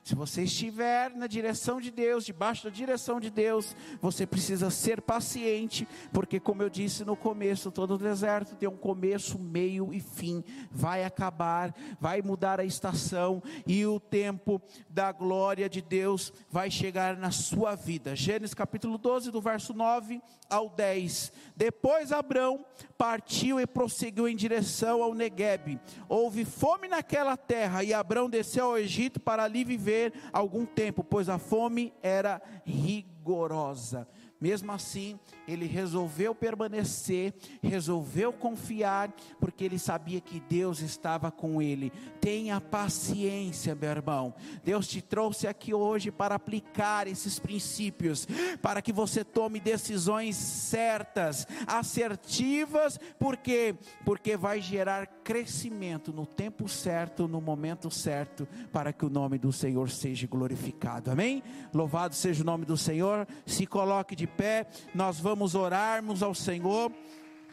Se 0.05 0.13
você 0.13 0.43
estiver 0.43 1.15
na 1.15 1.25
direção 1.25 1.81
de 1.81 1.89
Deus, 1.89 2.27
debaixo 2.27 2.65
da 2.65 2.69
direção 2.69 3.19
de 3.19 3.31
Deus, 3.31 3.75
você 3.99 4.23
precisa 4.27 4.69
ser 4.69 5.01
paciente, 5.01 5.87
porque, 6.13 6.39
como 6.39 6.61
eu 6.61 6.69
disse 6.69 7.03
no 7.03 7.17
começo, 7.17 7.71
todo 7.71 7.97
deserto 7.97 8.55
tem 8.55 8.69
um 8.69 8.77
começo, 8.77 9.39
meio 9.39 9.91
e 9.91 9.99
fim. 9.99 10.43
Vai 10.69 11.03
acabar, 11.03 11.73
vai 11.99 12.21
mudar 12.21 12.59
a 12.59 12.63
estação 12.63 13.41
e 13.65 13.83
o 13.83 13.99
tempo 13.99 14.61
da 14.87 15.11
glória 15.11 15.67
de 15.67 15.81
Deus 15.81 16.31
vai 16.51 16.69
chegar 16.69 17.17
na 17.17 17.31
sua 17.31 17.73
vida. 17.73 18.15
Gênesis 18.15 18.53
capítulo 18.53 18.99
12, 18.99 19.31
do 19.31 19.41
verso 19.41 19.73
9 19.73 20.21
ao 20.47 20.69
10. 20.69 21.33
Depois 21.55 22.11
Abrão 22.11 22.63
partiu 22.95 23.59
e 23.59 23.65
prosseguiu 23.65 24.27
em 24.27 24.35
direção 24.35 25.01
ao 25.01 25.15
Negueb. 25.15 25.79
Houve 26.07 26.45
fome 26.45 26.87
naquela 26.87 27.35
terra 27.35 27.83
e 27.83 27.91
Abrão 27.91 28.29
desceu 28.29 28.65
ao 28.65 28.77
Egito 28.77 29.19
para 29.19 29.43
ali 29.43 29.63
viver 29.63 29.94
algum 30.31 30.65
tempo, 30.65 31.03
pois 31.03 31.29
a 31.29 31.37
fome 31.37 31.93
era 32.01 32.41
rigorosa. 32.65 34.07
Mesmo 34.39 34.71
assim, 34.71 35.19
ele 35.47 35.65
resolveu 35.65 36.35
permanecer, 36.35 37.33
resolveu 37.61 38.33
confiar, 38.33 39.13
porque 39.39 39.63
ele 39.63 39.79
sabia 39.79 40.19
que 40.19 40.39
Deus 40.39 40.81
estava 40.81 41.31
com 41.31 41.61
ele. 41.61 41.91
Tenha 42.19 42.59
paciência, 42.59 43.73
meu 43.75 43.89
irmão. 43.89 44.33
Deus 44.63 44.87
te 44.87 45.01
trouxe 45.01 45.47
aqui 45.47 45.73
hoje 45.73 46.11
para 46.11 46.35
aplicar 46.35 47.07
esses 47.07 47.39
princípios, 47.39 48.27
para 48.61 48.81
que 48.81 48.91
você 48.91 49.23
tome 49.23 49.59
decisões 49.59 50.35
certas, 50.35 51.47
assertivas, 51.67 52.99
porque 53.17 53.75
porque 54.03 54.37
vai 54.37 54.61
gerar 54.61 55.07
crescimento 55.23 56.11
no 56.11 56.25
tempo 56.25 56.67
certo, 56.67 57.27
no 57.27 57.41
momento 57.41 57.89
certo, 57.89 58.47
para 58.71 58.93
que 58.93 59.05
o 59.05 59.09
nome 59.09 59.37
do 59.37 59.51
Senhor 59.51 59.89
seja 59.89 60.27
glorificado. 60.27 61.11
Amém? 61.11 61.43
Louvado 61.73 62.13
seja 62.15 62.43
o 62.43 62.45
nome 62.45 62.65
do 62.65 62.77
Senhor. 62.77 63.27
Se 63.45 63.65
coloque 63.65 64.15
de 64.15 64.27
pé, 64.35 64.67
nós 64.93 65.19
vamos 65.19 65.55
orarmos 65.55 66.21
ao 66.21 66.35
Senhor. 66.35 66.91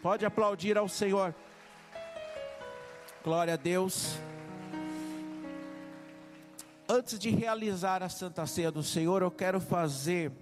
Pode 0.03 0.27
aplaudir 0.27 0.77
ao 0.77 0.89
Senhor. 0.89 1.35
Glória 3.23 3.55
a 3.55 3.57
Deus. 3.57 4.19
Antes 6.89 7.19
de 7.19 7.31
realizar 7.31 8.03
a 8.03 8.09
Santa 8.09 8.47
Ceia 8.47 8.71
do 8.71 8.83
Senhor, 8.83 9.23
eu 9.23 9.31
quero 9.31 9.61
fazer 9.61 10.33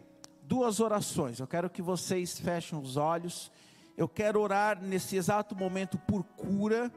duas 0.42 0.80
orações. 0.80 1.38
Eu 1.38 1.46
quero 1.46 1.68
que 1.68 1.82
vocês 1.82 2.38
fechem 2.38 2.78
os 2.78 2.96
olhos. 2.96 3.52
Eu 3.96 4.08
quero 4.08 4.40
orar 4.40 4.82
nesse 4.82 5.16
exato 5.16 5.54
momento 5.54 5.98
por 5.98 6.24
cura 6.24 6.90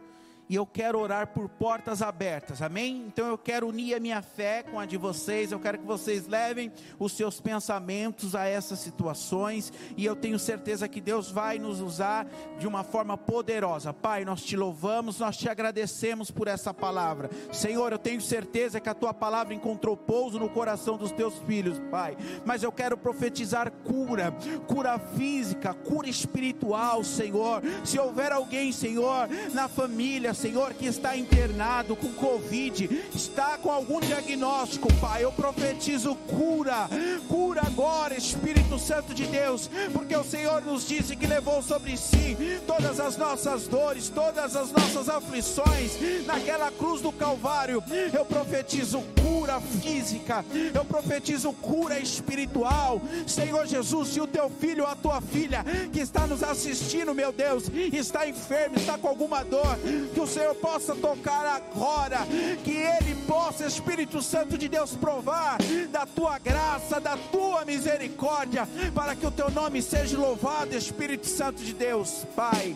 e 0.54 0.56
eu 0.56 0.68
quero 0.68 1.00
orar 1.00 1.30
por 1.30 1.50
portas 1.50 2.04
abertas, 2.04 2.62
amém? 2.62 3.06
Então 3.08 3.26
eu 3.26 3.40
quero 3.40 3.68
unir 3.68 3.96
a 3.96 4.00
minha 4.00 4.22
fé 4.22 4.62
com 4.62 4.80
a 4.80 4.86
de 4.86 4.98
vocês, 4.98 5.52
eu 5.52 5.60
quero 5.60 5.80
que 5.80 5.84
vocês 5.84 6.28
levem 6.28 6.72
os 7.00 7.14
seus 7.14 7.42
pensamentos 7.42 8.36
a 8.36 8.46
essas 8.46 8.78
situações, 8.78 9.74
e 9.98 10.06
eu 10.06 10.16
tenho 10.16 10.38
certeza 10.38 10.88
que 10.88 11.02
Deus 11.02 11.32
vai 11.32 11.58
nos 11.58 11.82
usar 11.82 12.28
de 12.60 12.68
uma 12.68 12.84
forma 12.84 13.18
poderosa. 13.18 13.92
Pai, 13.92 14.24
nós 14.24 14.44
te 14.44 14.56
louvamos, 14.56 15.18
nós 15.18 15.36
te 15.38 15.50
agradecemos 15.50 16.30
por 16.30 16.48
essa 16.48 16.72
palavra. 16.72 17.32
Senhor, 17.52 17.92
eu 17.92 17.98
tenho 17.98 18.22
certeza 18.22 18.80
que 18.80 18.90
a 18.90 18.94
tua 18.94 19.12
palavra 19.12 19.56
encontrou 19.56 19.98
pouso 19.98 20.38
no 20.38 20.50
coração 20.50 20.98
dos 20.98 21.12
teus 21.12 21.34
filhos, 21.48 21.82
Pai, 21.90 22.16
mas 22.46 22.62
eu 22.62 22.72
quero 22.72 22.96
profetizar 22.96 23.72
cura, 23.72 24.32
cura 24.68 25.00
física, 25.00 25.74
cura 25.74 26.08
espiritual, 26.08 27.04
Senhor. 27.04 27.64
Se 27.84 27.98
houver 27.98 28.32
alguém, 28.32 28.72
Senhor, 28.72 29.28
na 29.52 29.68
família, 29.68 30.43
Senhor, 30.44 30.74
que 30.74 30.86
está 30.86 31.16
internado 31.16 31.96
com 31.96 32.12
Covid, 32.12 33.08
está 33.16 33.58
com 33.58 33.72
algum 33.72 34.02
diagnóstico, 34.02 34.94
Pai, 34.96 35.24
eu 35.24 35.32
profetizo 35.32 36.16
cura, 36.16 36.90
cura 37.30 37.62
agora, 37.66 38.18
Espírito 38.18 38.78
Santo 38.78 39.14
de 39.14 39.26
Deus, 39.26 39.70
porque 39.94 40.14
o 40.14 40.24
Senhor 40.24 40.62
nos 40.62 40.86
disse 40.86 41.16
que 41.16 41.26
levou 41.26 41.62
sobre 41.62 41.96
si 41.96 42.36
todas 42.68 43.00
as 43.00 43.16
nossas 43.16 43.70
dores, 43.70 44.10
todas 44.10 44.58
as 44.58 44.70
nossas 44.74 45.08
aflições 45.08 46.26
naquela 46.26 46.70
cruz 46.72 47.00
do 47.00 47.14
Calvário. 47.14 47.82
Eu 48.14 48.26
profetizo 48.26 49.02
cura 49.22 49.62
física, 49.62 50.44
eu 50.74 50.84
profetizo 50.84 51.54
cura 51.54 52.00
espiritual. 52.00 53.02
Senhor 53.26 53.66
Jesus, 53.66 54.10
se 54.10 54.20
o 54.20 54.28
teu 54.28 54.50
filho 54.50 54.84
ou 54.84 54.90
a 54.90 54.96
tua 54.96 55.22
filha 55.22 55.64
que 55.94 56.02
está 56.02 56.28
nos 56.28 56.44
assistindo, 56.44 57.16
meu 57.16 57.32
Deus, 57.32 57.72
está 57.94 58.28
enfermo, 58.28 58.76
está 58.76 58.98
com 58.98 59.08
alguma 59.08 59.42
dor, 59.42 59.78
que 60.14 60.20
o 60.24 60.28
Senhor 60.28 60.56
possa 60.56 60.96
tocar 60.96 61.46
agora, 61.46 62.20
que 62.64 62.72
Ele 62.72 63.16
possa, 63.28 63.66
Espírito 63.66 64.22
Santo 64.22 64.58
de 64.58 64.68
Deus, 64.70 64.96
provar 64.96 65.58
da 65.90 66.06
tua 66.06 66.40
graça, 66.40 67.00
da 67.00 67.18
tua 67.18 67.66
misericórdia, 67.66 68.68
para 68.96 69.16
que 69.16 69.26
o 69.26 69.32
teu 69.32 69.52
nome 69.52 69.82
seja 69.82 70.18
louvado, 70.18 70.76
Espírito 70.76 71.28
Santo 71.28 71.62
de 71.62 71.74
Deus, 71.74 72.26
Pai. 72.36 72.76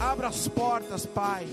Abra 0.00 0.28
as 0.28 0.46
portas, 0.46 1.04
Pai 1.04 1.46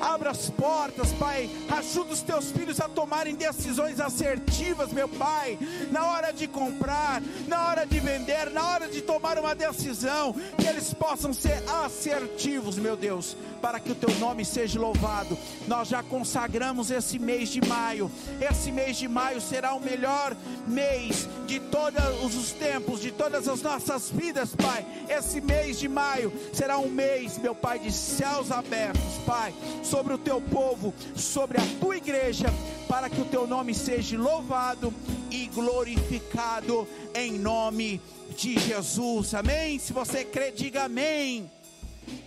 abra 0.00 0.30
as 0.30 0.50
portas, 0.50 1.12
Pai. 1.12 1.48
Ajuda 1.70 2.12
os 2.12 2.22
teus 2.22 2.50
filhos 2.50 2.80
a 2.80 2.88
tomarem 2.88 3.34
decisões 3.34 4.00
assertivas, 4.00 4.92
meu 4.92 5.08
Pai, 5.08 5.58
na 5.90 6.06
hora 6.06 6.32
de 6.32 6.46
comprar, 6.46 7.22
na 7.46 7.68
hora 7.68 7.86
de 7.86 7.98
vender, 8.00 8.50
na 8.50 8.66
hora 8.68 8.88
de 8.88 9.00
tomar 9.02 9.38
uma 9.38 9.54
decisão, 9.54 10.34
que 10.58 10.66
eles 10.66 10.92
possam 10.94 11.32
ser 11.32 11.62
assertivos, 11.84 12.76
meu 12.76 12.96
Deus, 12.96 13.36
para 13.60 13.78
que 13.78 13.92
o 13.92 13.94
teu 13.94 14.14
nome 14.18 14.44
seja 14.44 14.78
louvado. 14.80 15.36
Nós 15.66 15.88
já 15.88 16.02
consagramos 16.02 16.90
esse 16.90 17.18
mês 17.18 17.48
de 17.48 17.66
maio. 17.66 18.10
Esse 18.40 18.72
mês 18.72 18.96
de 18.96 19.08
maio 19.08 19.40
será 19.40 19.74
o 19.74 19.80
melhor 19.80 20.36
mês 20.66 21.28
de 21.46 21.60
todos 21.60 22.34
os 22.34 22.52
tempos, 22.52 23.00
de 23.00 23.10
todas 23.10 23.48
as 23.48 23.62
nossas 23.62 24.10
vidas, 24.10 24.54
Pai. 24.54 24.84
Esse 25.08 25.40
mês 25.40 25.78
de 25.78 25.88
maio 25.88 26.32
será 26.52 26.78
um 26.78 26.88
mês, 26.88 27.38
meu 27.38 27.54
Pai, 27.54 27.78
de 27.78 27.92
céus 27.92 28.50
abertos, 28.50 29.18
Pai 29.26 29.52
sobre 29.82 30.14
o 30.14 30.18
teu 30.18 30.40
povo, 30.40 30.94
sobre 31.16 31.58
a 31.58 31.64
tua 31.80 31.96
igreja, 31.96 32.46
para 32.88 33.10
que 33.10 33.20
o 33.20 33.24
teu 33.24 33.46
nome 33.46 33.74
seja 33.74 34.18
louvado 34.18 34.92
e 35.30 35.46
glorificado 35.48 36.86
em 37.14 37.38
nome 37.38 38.00
de 38.36 38.58
Jesus. 38.58 39.34
Amém? 39.34 39.78
Se 39.78 39.92
você 39.92 40.24
crê, 40.24 40.50
diga 40.50 40.84
amém. 40.84 41.50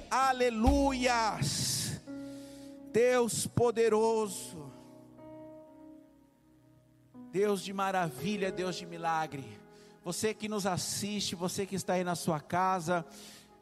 Aleluias. 0.09 1.99
Deus 2.91 3.47
poderoso. 3.47 4.71
Deus 7.31 7.61
de 7.61 7.73
maravilha, 7.73 8.51
Deus 8.51 8.77
de 8.77 8.85
milagre. 8.85 9.43
Você 10.05 10.33
que 10.33 10.47
nos 10.47 10.65
assiste, 10.65 11.35
você 11.35 11.65
que 11.65 11.75
está 11.75 11.93
aí 11.93 12.03
na 12.03 12.15
sua 12.15 12.39
casa, 12.39 13.05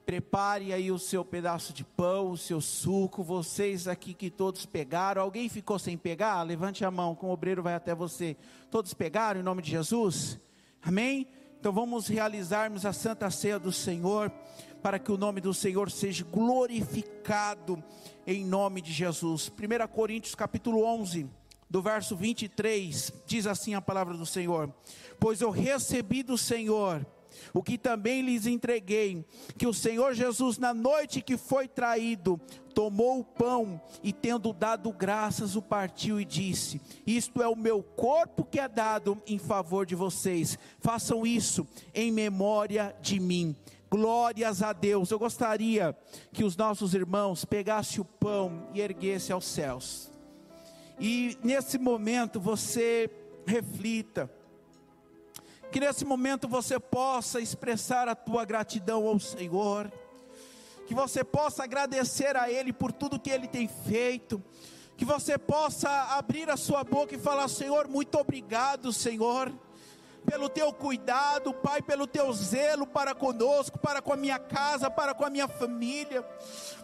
prepare 0.06 0.74
aí 0.74 0.92
o 0.92 1.00
seu 1.00 1.24
pedaço 1.24 1.74
de 1.74 1.84
pão, 1.84 2.32
o 2.32 2.38
seu 2.38 2.60
suco. 2.60 3.24
Vocês 3.24 3.88
aqui 3.88 4.14
que 4.14 4.30
todos 4.30 4.66
pegaram, 4.66 5.22
alguém 5.22 5.50
ficou 5.50 5.80
sem 5.80 5.98
pegar? 5.98 6.42
Levante 6.44 6.84
a 6.84 6.92
mão, 6.92 7.16
com 7.16 7.28
o 7.28 7.32
obreiro 7.32 7.64
vai 7.64 7.74
até 7.74 7.96
você. 7.96 8.36
Todos 8.70 8.94
pegaram 8.94 9.40
em 9.40 9.44
nome 9.44 9.62
de 9.62 9.72
Jesus? 9.72 10.40
Amém? 10.82 11.28
Então 11.60 11.72
vamos 11.72 12.08
realizarmos 12.08 12.86
a 12.86 12.92
santa 12.92 13.32
ceia 13.32 13.58
do 13.58 13.72
Senhor, 13.72 14.30
para 14.82 15.00
que 15.00 15.12
o 15.12 15.18
nome 15.18 15.40
do 15.40 15.54
Senhor 15.54 15.90
seja 15.90 16.26
glorificado 16.26 17.82
em 18.28 18.46
nome 18.46 18.82
de 18.82 18.92
Jesus. 18.92 19.50
1 19.50 19.88
Coríntios 19.88 20.36
capítulo 20.36 20.84
11, 20.84 21.26
do 21.70 21.82
verso 21.82 22.18
23, 22.18 23.14
diz 23.26 23.48
assim 23.48 23.76
a 23.76 23.82
palavra 23.82 24.16
do 24.16 24.26
Senhor: 24.26 24.70
Pois 25.18 25.40
eu 25.40 25.50
recebi 25.50 26.22
do 26.22 26.38
Senhor 26.38 27.06
o 27.54 27.62
que 27.62 27.78
também 27.78 28.22
lhes 28.22 28.46
entreguei, 28.46 29.26
que 29.58 29.68
o 29.68 29.74
Senhor 29.74 30.14
Jesus, 30.14 30.58
na 30.58 30.74
noite 30.74 31.22
que 31.22 31.38
foi 31.38 31.68
traído, 31.68 32.40
tomou 32.74 33.20
o 33.20 33.24
pão 33.24 33.80
e, 34.02 34.12
tendo 34.12 34.52
dado 34.52 34.92
graças, 34.92 35.56
o 35.56 35.62
partiu 35.62 36.20
e 36.20 36.26
disse: 36.26 36.82
Isto 37.06 37.42
é 37.42 37.48
o 37.48 37.56
meu 37.56 37.84
corpo 37.84 38.44
que 38.44 38.60
é 38.60 38.68
dado 38.68 39.22
em 39.28 39.38
favor 39.38 39.86
de 39.86 39.96
vocês, 39.96 40.58
façam 40.80 41.26
isso 41.26 41.68
em 41.94 42.12
memória 42.12 42.96
de 43.02 43.20
mim. 43.20 43.56
Glórias 43.90 44.64
a 44.64 44.74
Deus. 44.74 45.12
Eu 45.12 45.20
gostaria 45.20 45.96
que 46.32 46.44
os 46.44 46.58
nossos 46.58 46.96
irmãos 46.96 47.46
pegassem 47.46 48.02
o 48.02 48.06
pão 48.06 48.68
e 48.74 48.82
erguessem 48.82 49.34
aos 49.34 49.46
céus. 49.46 50.12
E 51.00 51.38
nesse 51.44 51.78
momento 51.78 52.40
você 52.40 53.10
reflita 53.46 54.32
que 55.74 55.80
nesse 55.80 56.06
momento 56.06 56.48
você 56.48 56.80
possa 56.80 57.42
expressar 57.42 58.08
a 58.08 58.14
tua 58.14 58.46
gratidão 58.46 59.08
ao 59.08 59.20
Senhor, 59.20 59.92
que 60.86 60.94
você 60.94 61.24
possa 61.24 61.64
agradecer 61.64 62.38
a 62.38 62.48
Ele 62.48 62.72
por 62.72 62.92
tudo 62.92 63.20
que 63.20 63.32
Ele 63.32 63.48
tem 63.48 63.68
feito, 63.68 64.40
que 64.96 65.04
você 65.04 65.36
possa 65.36 65.90
abrir 66.16 66.48
a 66.48 66.58
sua 66.58 66.84
boca 66.84 67.16
e 67.16 67.18
falar: 67.18 67.48
Senhor, 67.48 67.88
muito 67.88 68.20
obrigado, 68.20 68.94
Senhor 68.94 69.52
pelo 70.26 70.50
teu 70.50 70.72
cuidado, 70.74 71.54
Pai, 71.54 71.82
pelo 71.82 72.08
teu 72.08 72.32
zelo 72.34 72.86
para 72.86 73.14
conosco, 73.14 73.78
para 73.80 74.02
com 74.02 74.14
a 74.14 74.18
minha 74.18 74.40
casa, 74.40 74.90
para 74.90 75.14
com 75.14 75.26
a 75.26 75.30
minha 75.30 75.48
família. 75.48 76.26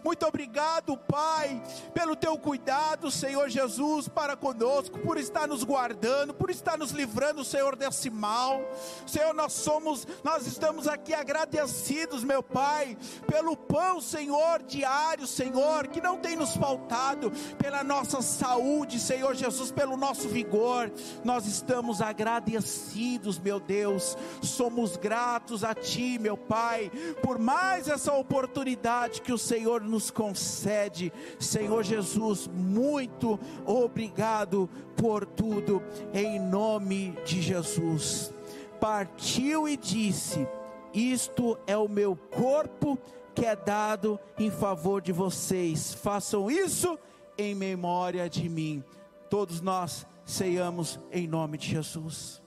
Muito 0.03 0.25
obrigado, 0.25 0.97
Pai, 0.97 1.61
pelo 1.93 2.15
teu 2.15 2.37
cuidado, 2.37 3.11
Senhor 3.11 3.49
Jesus, 3.49 4.07
para 4.07 4.35
conosco, 4.35 4.97
por 4.99 5.17
estar 5.17 5.47
nos 5.47 5.63
guardando, 5.63 6.33
por 6.33 6.49
estar 6.49 6.77
nos 6.77 6.91
livrando, 6.91 7.43
Senhor, 7.43 7.75
desse 7.75 8.09
mal. 8.09 8.61
Senhor, 9.05 9.33
nós 9.33 9.53
somos, 9.53 10.07
nós 10.23 10.47
estamos 10.47 10.87
aqui 10.87 11.13
agradecidos, 11.13 12.23
meu 12.23 12.41
Pai, 12.41 12.97
pelo 13.27 13.57
pão, 13.57 13.99
Senhor, 13.99 14.63
diário, 14.63 15.27
Senhor, 15.27 15.87
que 15.87 16.01
não 16.01 16.17
tem 16.17 16.35
nos 16.35 16.55
faltado, 16.55 17.31
pela 17.57 17.83
nossa 17.83 18.21
saúde, 18.21 18.99
Senhor 18.99 19.35
Jesus, 19.35 19.71
pelo 19.71 19.97
nosso 19.97 20.29
vigor. 20.29 20.91
Nós 21.23 21.45
estamos 21.45 22.01
agradecidos, 22.01 23.28
meu 23.37 23.59
Deus. 23.59 24.17
Somos 24.41 24.97
gratos 24.97 25.63
a 25.63 25.75
Ti, 25.75 26.17
meu 26.17 26.37
Pai, 26.37 26.91
por 27.21 27.37
mais 27.37 27.87
essa 27.87 28.13
oportunidade 28.13 29.21
que 29.21 29.33
o 29.33 29.37
Senhor 29.37 29.81
nos 29.81 30.09
concede. 30.09 31.11
Senhor 31.39 31.83
Jesus, 31.83 32.47
muito 32.47 33.39
obrigado 33.65 34.69
por 34.95 35.25
tudo, 35.25 35.83
em 36.13 36.39
nome 36.39 37.15
de 37.25 37.41
Jesus. 37.41 38.33
Partiu 38.79 39.67
e 39.67 39.75
disse: 39.75 40.47
Isto 40.93 41.57
é 41.67 41.77
o 41.77 41.89
meu 41.89 42.15
corpo 42.15 42.97
que 43.35 43.45
é 43.45 43.55
dado 43.55 44.19
em 44.37 44.49
favor 44.49 45.01
de 45.01 45.11
vocês. 45.11 45.93
Façam 45.93 46.49
isso 46.49 46.97
em 47.37 47.55
memória 47.55 48.29
de 48.29 48.49
mim. 48.49 48.83
Todos 49.29 49.61
nós 49.61 50.05
ceiamos 50.25 50.99
em 51.11 51.27
nome 51.27 51.57
de 51.57 51.67
Jesus. 51.67 52.41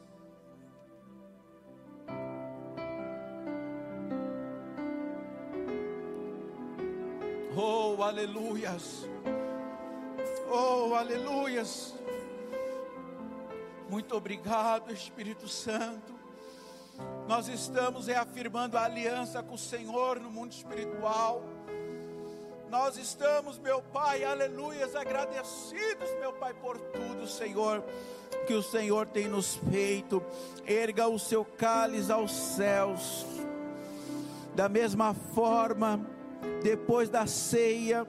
Oh, 7.54 8.02
aleluias. 8.02 9.06
Oh, 10.50 10.94
aleluias. 10.94 11.94
Muito 13.90 14.16
obrigado, 14.16 14.90
Espírito 14.90 15.46
Santo. 15.46 16.14
Nós 17.28 17.48
estamos 17.48 18.06
reafirmando 18.06 18.78
a 18.78 18.84
aliança 18.84 19.42
com 19.42 19.54
o 19.54 19.58
Senhor 19.58 20.18
no 20.18 20.30
mundo 20.30 20.52
espiritual. 20.52 21.42
Nós 22.70 22.96
estamos, 22.96 23.58
meu 23.58 23.82
Pai, 23.82 24.24
aleluias, 24.24 24.96
agradecidos, 24.96 26.08
meu 26.20 26.32
Pai, 26.32 26.54
por 26.54 26.78
tudo, 26.78 27.28
Senhor, 27.28 27.84
que 28.46 28.54
o 28.54 28.62
Senhor 28.62 29.06
tem 29.08 29.28
nos 29.28 29.56
feito. 29.56 30.22
Erga 30.66 31.06
o 31.06 31.18
seu 31.18 31.44
cálice 31.44 32.10
aos 32.10 32.32
céus. 32.32 33.26
Da 34.54 34.70
mesma 34.70 35.12
forma, 35.34 36.00
depois 36.62 37.08
da 37.08 37.26
ceia, 37.26 38.06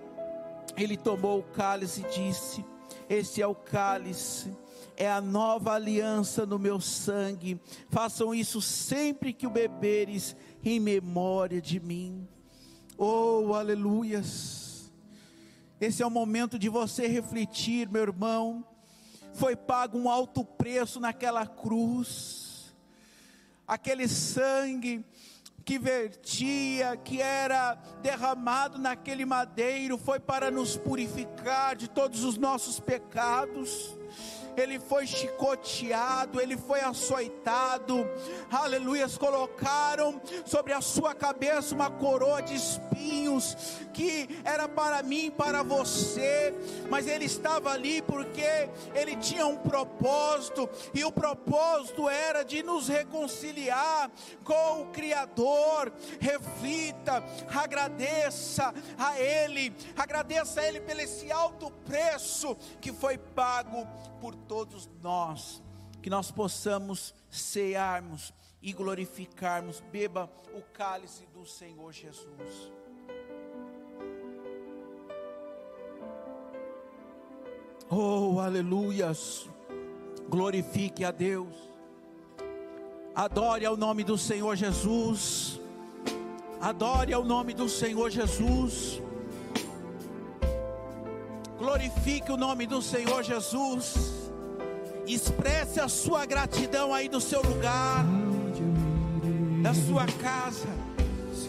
ele 0.78 0.98
tomou 0.98 1.40
o 1.40 1.44
cálice 1.44 2.02
e 2.02 2.10
disse: 2.10 2.66
Este 3.10 3.42
é 3.42 3.48
o 3.48 3.56
cálice, 3.56 4.56
é 4.96 5.10
a 5.10 5.22
nova 5.22 5.74
aliança 5.74 6.46
no 6.46 6.60
meu 6.60 6.80
sangue. 6.80 7.60
Façam 7.90 8.34
isso 8.34 8.62
sempre 8.62 9.34
que 9.34 9.48
o 9.48 9.52
beberes, 9.52 10.36
em 10.64 10.80
memória 10.80 11.62
de 11.62 11.80
mim. 11.80 12.28
Oh, 12.98 13.54
aleluias! 13.54 14.92
Esse 15.82 16.02
é 16.02 16.06
o 16.06 16.12
momento 16.12 16.58
de 16.58 16.70
você 16.70 17.08
refletir, 17.08 17.90
meu 17.90 18.04
irmão. 18.04 18.66
Foi 19.34 19.56
pago 19.56 19.98
um 19.98 20.10
alto 20.10 20.46
preço 20.46 21.00
naquela 21.00 21.46
cruz, 21.46 22.74
aquele 23.68 24.08
sangue 24.08 25.04
que 25.66 25.80
vertia, 25.80 26.98
que 26.98 27.22
era 27.22 27.76
derramado 28.02 28.78
naquele 28.78 29.26
madeiro, 29.26 29.98
foi 29.98 30.20
para 30.20 30.52
nos 30.52 30.76
purificar 30.76 31.76
de 31.76 31.90
todos 31.90 32.24
os 32.24 32.38
nossos 32.38 32.80
pecados 32.80 33.96
ele 34.58 34.80
foi 34.80 35.06
chicoteado, 35.06 36.42
ele 36.42 36.58
foi 36.58 36.82
açoitado, 36.82 38.08
aleluias, 38.52 39.18
colocaram 39.18 40.22
sobre 40.46 40.74
a 40.74 40.82
sua 40.82 41.14
cabeça 41.14 41.76
uma 41.76 41.90
coroa 41.90 42.42
de 42.42 42.56
espinhos, 42.56 43.56
que 43.94 44.30
era 44.44 44.68
para 44.68 45.04
mim, 45.04 45.32
para 45.32 45.64
você, 45.64 46.54
mas 46.90 47.08
ele 47.08 47.26
estava 47.26 47.72
ali 47.72 48.02
porque 48.02 48.70
ele 48.94 49.16
tinha 49.18 49.46
um 49.46 49.58
propósito, 49.58 50.70
e 50.94 51.04
o 51.04 51.12
propósito 51.12 52.10
era 52.10 52.44
de 52.44 52.64
nos 52.64 52.88
reconciliar 52.88 54.12
com 54.44 54.82
o 54.82 54.86
Criador. 54.88 55.92
Reflita, 56.20 57.24
agradeça 57.54 58.74
a 58.98 59.20
Ele, 59.20 59.74
agradeça 59.98 60.62
a 60.62 60.68
Ele 60.68 60.80
pelo 60.82 61.02
esse 61.02 61.32
alto 61.32 61.72
preço 61.86 62.56
que 62.80 62.92
foi 62.92 63.18
pago 63.18 63.88
por 64.22 64.36
todos 64.48 64.90
nós, 65.02 65.62
que 66.02 66.10
nós 66.10 66.32
possamos 66.32 67.14
cearmos 67.30 68.34
e 68.62 68.72
glorificarmos. 68.72 69.82
Beba 69.92 70.30
o 70.54 70.62
cálice 70.74 71.26
do 71.34 71.46
Senhor 71.46 71.92
Jesus. 71.92 72.72
Oh, 77.90 78.40
aleluias! 78.40 79.48
Glorifique 80.30 81.04
a 81.04 81.12
Deus. 81.12 81.54
Adore 83.14 83.66
ao 83.66 83.78
nome 83.78 84.04
do 84.04 84.18
Senhor 84.18 84.56
Jesus. 84.56 85.60
Adore 86.60 87.14
ao 87.14 87.24
nome 87.24 87.54
do 87.54 87.70
Senhor 87.70 88.10
Jesus. 88.10 89.02
Glorifique 91.58 92.32
o 92.32 92.38
nome 92.38 92.66
do 92.66 92.82
Senhor 92.82 93.22
Jesus. 93.22 94.23
Expresse 95.08 95.80
a 95.80 95.88
sua 95.88 96.26
gratidão 96.26 96.94
aí 96.94 97.10
do 97.10 97.20
seu 97.20 97.42
lugar, 97.42 98.06
da 99.62 99.74
sua 99.74 100.06
casa. 100.06 100.68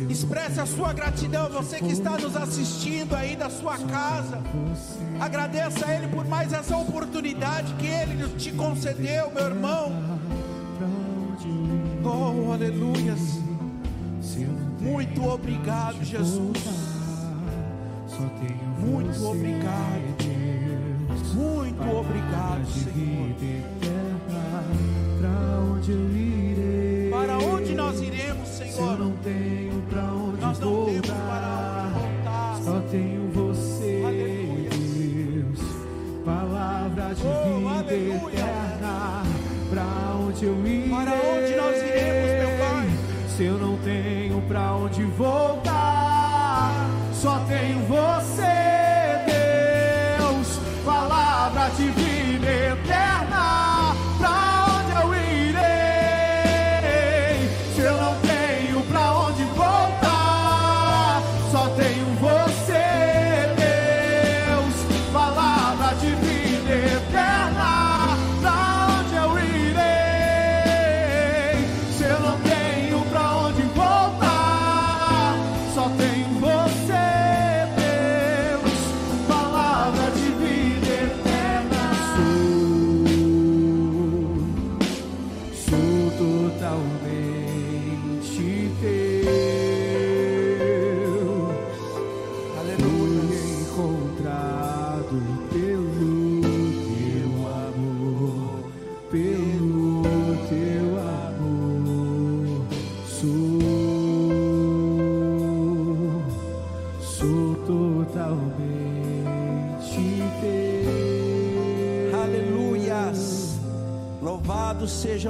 Expresse 0.09 0.61
a 0.61 0.67
sua 0.67 0.93
gratidão, 0.93 1.49
você 1.49 1.79
que 1.79 1.93
está 1.93 2.19
nos 2.19 2.37
assistindo 2.37 3.15
aí 3.15 3.37
da 3.37 3.49
sua 3.49 3.79
casa. 3.79 4.43
Agradeça 5.21 5.87
a 5.87 5.95
Ele 5.95 6.09
por 6.09 6.27
mais 6.27 6.53
essa 6.53 6.77
oportunidade 6.77 7.73
que 7.75 7.87
Ele 7.87 8.29
te 8.37 8.51
concedeu, 8.53 9.31
meu 9.31 9.45
irmão. 9.45 9.93
Oh, 12.05 12.53
aleluias. 12.53 13.21
Muito 14.81 15.27
obrigado, 15.27 16.05
Jesus. 16.05 16.59
Muito 18.79 19.27
obrigado. 19.27 20.24
Muito 21.35 21.83
obrigado, 21.97 22.67
Senhor. 22.67 23.35
Para 27.11 27.39
onde 27.39 27.75
nós 27.75 28.01
iremos, 28.01 28.49
Se 28.49 28.63
eu 28.63 28.69
Senhor? 28.73 28.99
não 28.99 29.13
tenho 29.23 29.83
pra 29.91 30.03
onde 30.13 30.41
Nós 30.41 30.59
não 30.59 30.85
temos 30.87 31.07
para 31.11 31.91
voltar. 31.93 31.93
onde 31.95 31.99
voltar. 31.99 32.59
Só 32.65 32.81
tenho 32.91 33.29
você, 33.31 34.03
Aleluia. 34.05 34.71
Deus. 34.71 35.61
Palavra 36.25 37.15
de 37.15 37.23
Oh, 37.27 37.69
vida 37.81 37.95
eterna. 37.95 39.23
Pra 39.71 40.17
onde 40.21 40.45
eu 40.45 40.61
irei? 40.67 40.89
Para 40.91 41.13
onde 41.13 41.57
nós 41.57 41.77
iremos, 41.77 42.31
meu 42.39 42.59
Pai? 42.59 42.89
Se 43.29 43.45
eu 43.45 43.59
não 43.59 43.77
tenho 43.79 44.41
pra 44.43 44.75
onde 44.75 45.03
voltar, 45.05 46.89
só 47.13 47.39
tenho 47.49 47.79
você, 47.81 47.97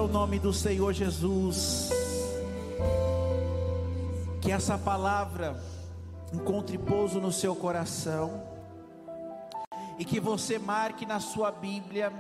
o 0.05 0.09
nome 0.09 0.39
do 0.39 0.53
Senhor 0.53 0.93
Jesus. 0.93 1.89
Que 4.43 4.53
essa 4.53 4.77
palavra 4.77 5.59
encontre 6.31 6.77
pouso 6.77 7.19
no 7.21 7.33
seu 7.33 7.57
coração. 7.57 8.43
E 9.99 10.05
que 10.05 10.21
você 10.21 10.59
marque 10.59 11.07
na 11.07 11.21
sua 11.21 11.51
Bíblia 11.51 12.13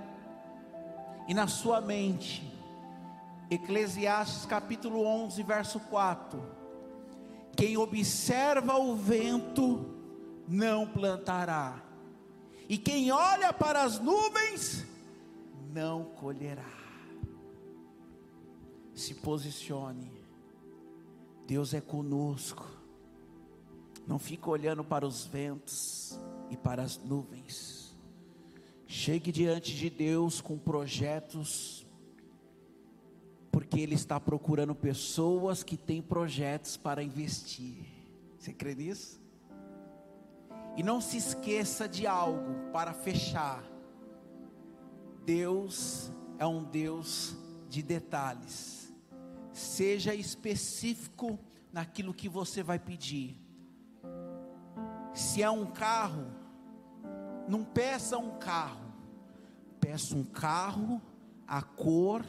e 1.29 1.35
na 1.35 1.47
sua 1.47 1.83
mente. 1.83 2.51
Eclesiastes 3.51 4.47
capítulo 4.47 5.05
11, 5.05 5.43
verso 5.43 5.79
4. 5.79 6.43
Quem 7.55 7.77
observa 7.77 8.79
o 8.79 8.97
vento 8.97 9.95
não 10.49 10.87
plantará. 10.87 11.83
E 12.67 12.79
quem 12.79 13.13
olha 13.13 13.53
para 13.53 13.83
as 13.83 13.99
nuvens 13.99 14.87
não 15.71 16.05
colherá. 16.05 16.74
Se 18.95 19.15
posicione. 19.15 20.11
Deus 21.47 21.75
é 21.75 21.81
conosco. 21.81 22.67
Não 24.07 24.19
fica 24.19 24.51
olhando 24.51 24.85
para 24.85 25.07
os 25.07 25.25
ventos 25.25 26.19
e 26.51 26.57
para 26.57 26.83
as 26.83 26.99
nuvens. 26.99 27.95
Chegue 28.87 29.33
diante 29.33 29.75
de 29.75 29.91
Deus 29.91 30.41
com 30.41 30.59
projetos, 30.59 31.87
porque 33.51 33.81
Ele 33.81 33.95
está 33.95 34.21
procurando 34.21 34.75
pessoas 34.75 35.63
que 35.63 35.77
têm 35.77 36.03
projetos 36.03 36.77
para 36.77 37.03
investir. 37.03 37.87
Você 38.39 38.53
crê 38.53 38.75
nisso? 38.75 39.21
E 40.77 40.83
não 40.83 41.01
se 41.01 41.17
esqueça 41.17 41.89
de 41.89 42.07
algo 42.07 42.71
para 42.73 42.93
fechar. 42.93 43.65
Deus 45.25 46.11
é 46.39 46.47
um 46.47 46.63
Deus 46.63 47.35
de 47.69 47.83
detalhes. 47.83 48.84
Seja 49.55 50.15
específico 50.15 51.39
naquilo 51.73 52.13
que 52.13 52.29
você 52.29 52.63
vai 52.63 52.79
pedir. 52.79 53.41
Se 55.15 55.43
é 55.43 55.51
um 55.51 55.65
carro, 55.65 56.27
não 57.49 57.65
peça 57.65 58.19
um 58.19 58.37
carro, 58.39 58.93
peça 59.81 60.15
um 60.15 60.25
carro, 60.25 61.01
a 61.47 61.63
cor, 61.63 62.25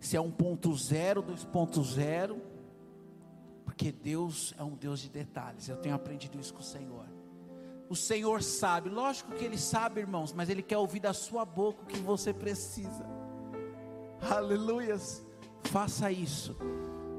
se 0.00 0.16
é 0.16 0.20
1.0, 0.20 1.22
2.0, 1.22 2.40
porque 3.64 3.90
Deus 3.90 4.54
é 4.58 4.62
um 4.62 4.74
Deus 4.74 5.00
de 5.00 5.08
detalhes. 5.08 5.68
Eu 5.68 5.76
tenho 5.76 5.94
aprendido 5.94 6.38
isso 6.38 6.54
com 6.54 6.60
o 6.60 6.64
Senhor. 6.64 7.06
O 7.88 7.96
Senhor 7.96 8.42
sabe, 8.42 8.88
lógico 8.88 9.32
que 9.32 9.44
Ele 9.44 9.58
sabe, 9.58 10.00
irmãos, 10.00 10.32
mas 10.32 10.48
Ele 10.48 10.62
quer 10.62 10.78
ouvir 10.78 11.00
da 11.00 11.12
sua 11.12 11.44
boca 11.44 11.82
o 11.82 11.86
que 11.86 11.98
você 11.98 12.32
precisa. 12.32 13.04
Aleluias. 14.20 15.25
Faça 15.70 16.10
isso. 16.10 16.56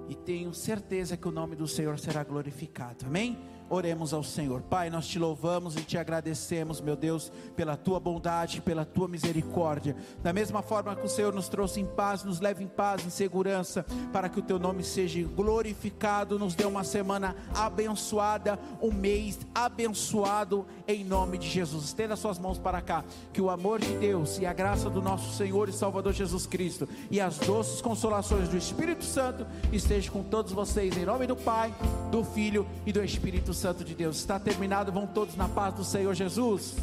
E 0.09 0.15
tenho 0.15 0.53
certeza 0.53 1.17
que 1.17 1.27
o 1.27 1.31
nome 1.31 1.55
do 1.55 1.67
Senhor 1.67 1.99
será 1.99 2.23
glorificado. 2.23 3.05
Amém? 3.05 3.37
Oremos 3.69 4.13
ao 4.13 4.23
Senhor. 4.23 4.61
Pai, 4.61 4.89
nós 4.89 5.07
te 5.07 5.19
louvamos 5.19 5.75
e 5.75 5.81
te 5.81 5.97
agradecemos, 5.97 6.79
meu 6.79 6.95
Deus, 6.95 7.31
pela 7.55 7.75
tua 7.75 7.99
bondade, 7.99 8.61
pela 8.61 8.85
tua 8.85 9.07
misericórdia. 9.09 9.95
Da 10.23 10.31
mesma 10.31 10.61
forma 10.61 10.95
que 10.95 11.05
o 11.05 11.09
Senhor 11.09 11.33
nos 11.33 11.49
trouxe 11.49 11.81
em 11.81 11.85
paz, 11.85 12.23
nos 12.23 12.39
leve 12.39 12.63
em 12.63 12.67
paz, 12.67 13.05
em 13.05 13.09
segurança, 13.09 13.85
para 14.13 14.29
que 14.29 14.39
o 14.39 14.41
teu 14.41 14.57
nome 14.57 14.83
seja 14.83 15.21
glorificado. 15.35 16.39
Nos 16.39 16.55
dê 16.55 16.65
uma 16.65 16.85
semana 16.85 17.35
abençoada, 17.53 18.57
um 18.81 18.91
mês 18.91 19.39
abençoado, 19.53 20.65
em 20.87 21.03
nome 21.03 21.37
de 21.37 21.49
Jesus. 21.49 21.85
Estenda 21.85 22.15
suas 22.15 22.39
mãos 22.39 22.57
para 22.57 22.81
cá. 22.81 23.03
Que 23.33 23.41
o 23.41 23.49
amor 23.49 23.81
de 23.81 23.97
Deus 23.97 24.39
e 24.39 24.45
a 24.45 24.53
graça 24.53 24.89
do 24.89 25.01
nosso 25.01 25.35
Senhor 25.35 25.67
e 25.67 25.73
Salvador 25.73 26.13
Jesus 26.13 26.45
Cristo 26.45 26.87
e 27.11 27.19
as 27.19 27.37
doces 27.39 27.81
consolações 27.81 28.47
do 28.47 28.55
Espírito 28.55 29.03
Santo 29.03 29.45
estejam 29.73 30.13
com 30.13 30.23
todos 30.23 30.53
vocês, 30.53 30.95
em 30.95 31.05
nome 31.05 31.27
do 31.27 31.35
Pai, 31.35 31.73
do 32.11 32.23
Filho 32.23 32.65
e 32.85 32.93
do 32.93 33.03
Espírito 33.03 33.53
Santo 33.57 33.83
de 33.83 33.95
Deus. 33.95 34.17
Está 34.17 34.39
terminado, 34.39 34.91
vão 34.91 35.07
todos 35.07 35.35
na 35.35 35.49
paz 35.49 35.73
do 35.73 35.83
Senhor 35.83 36.13
Jesus. 36.13 36.75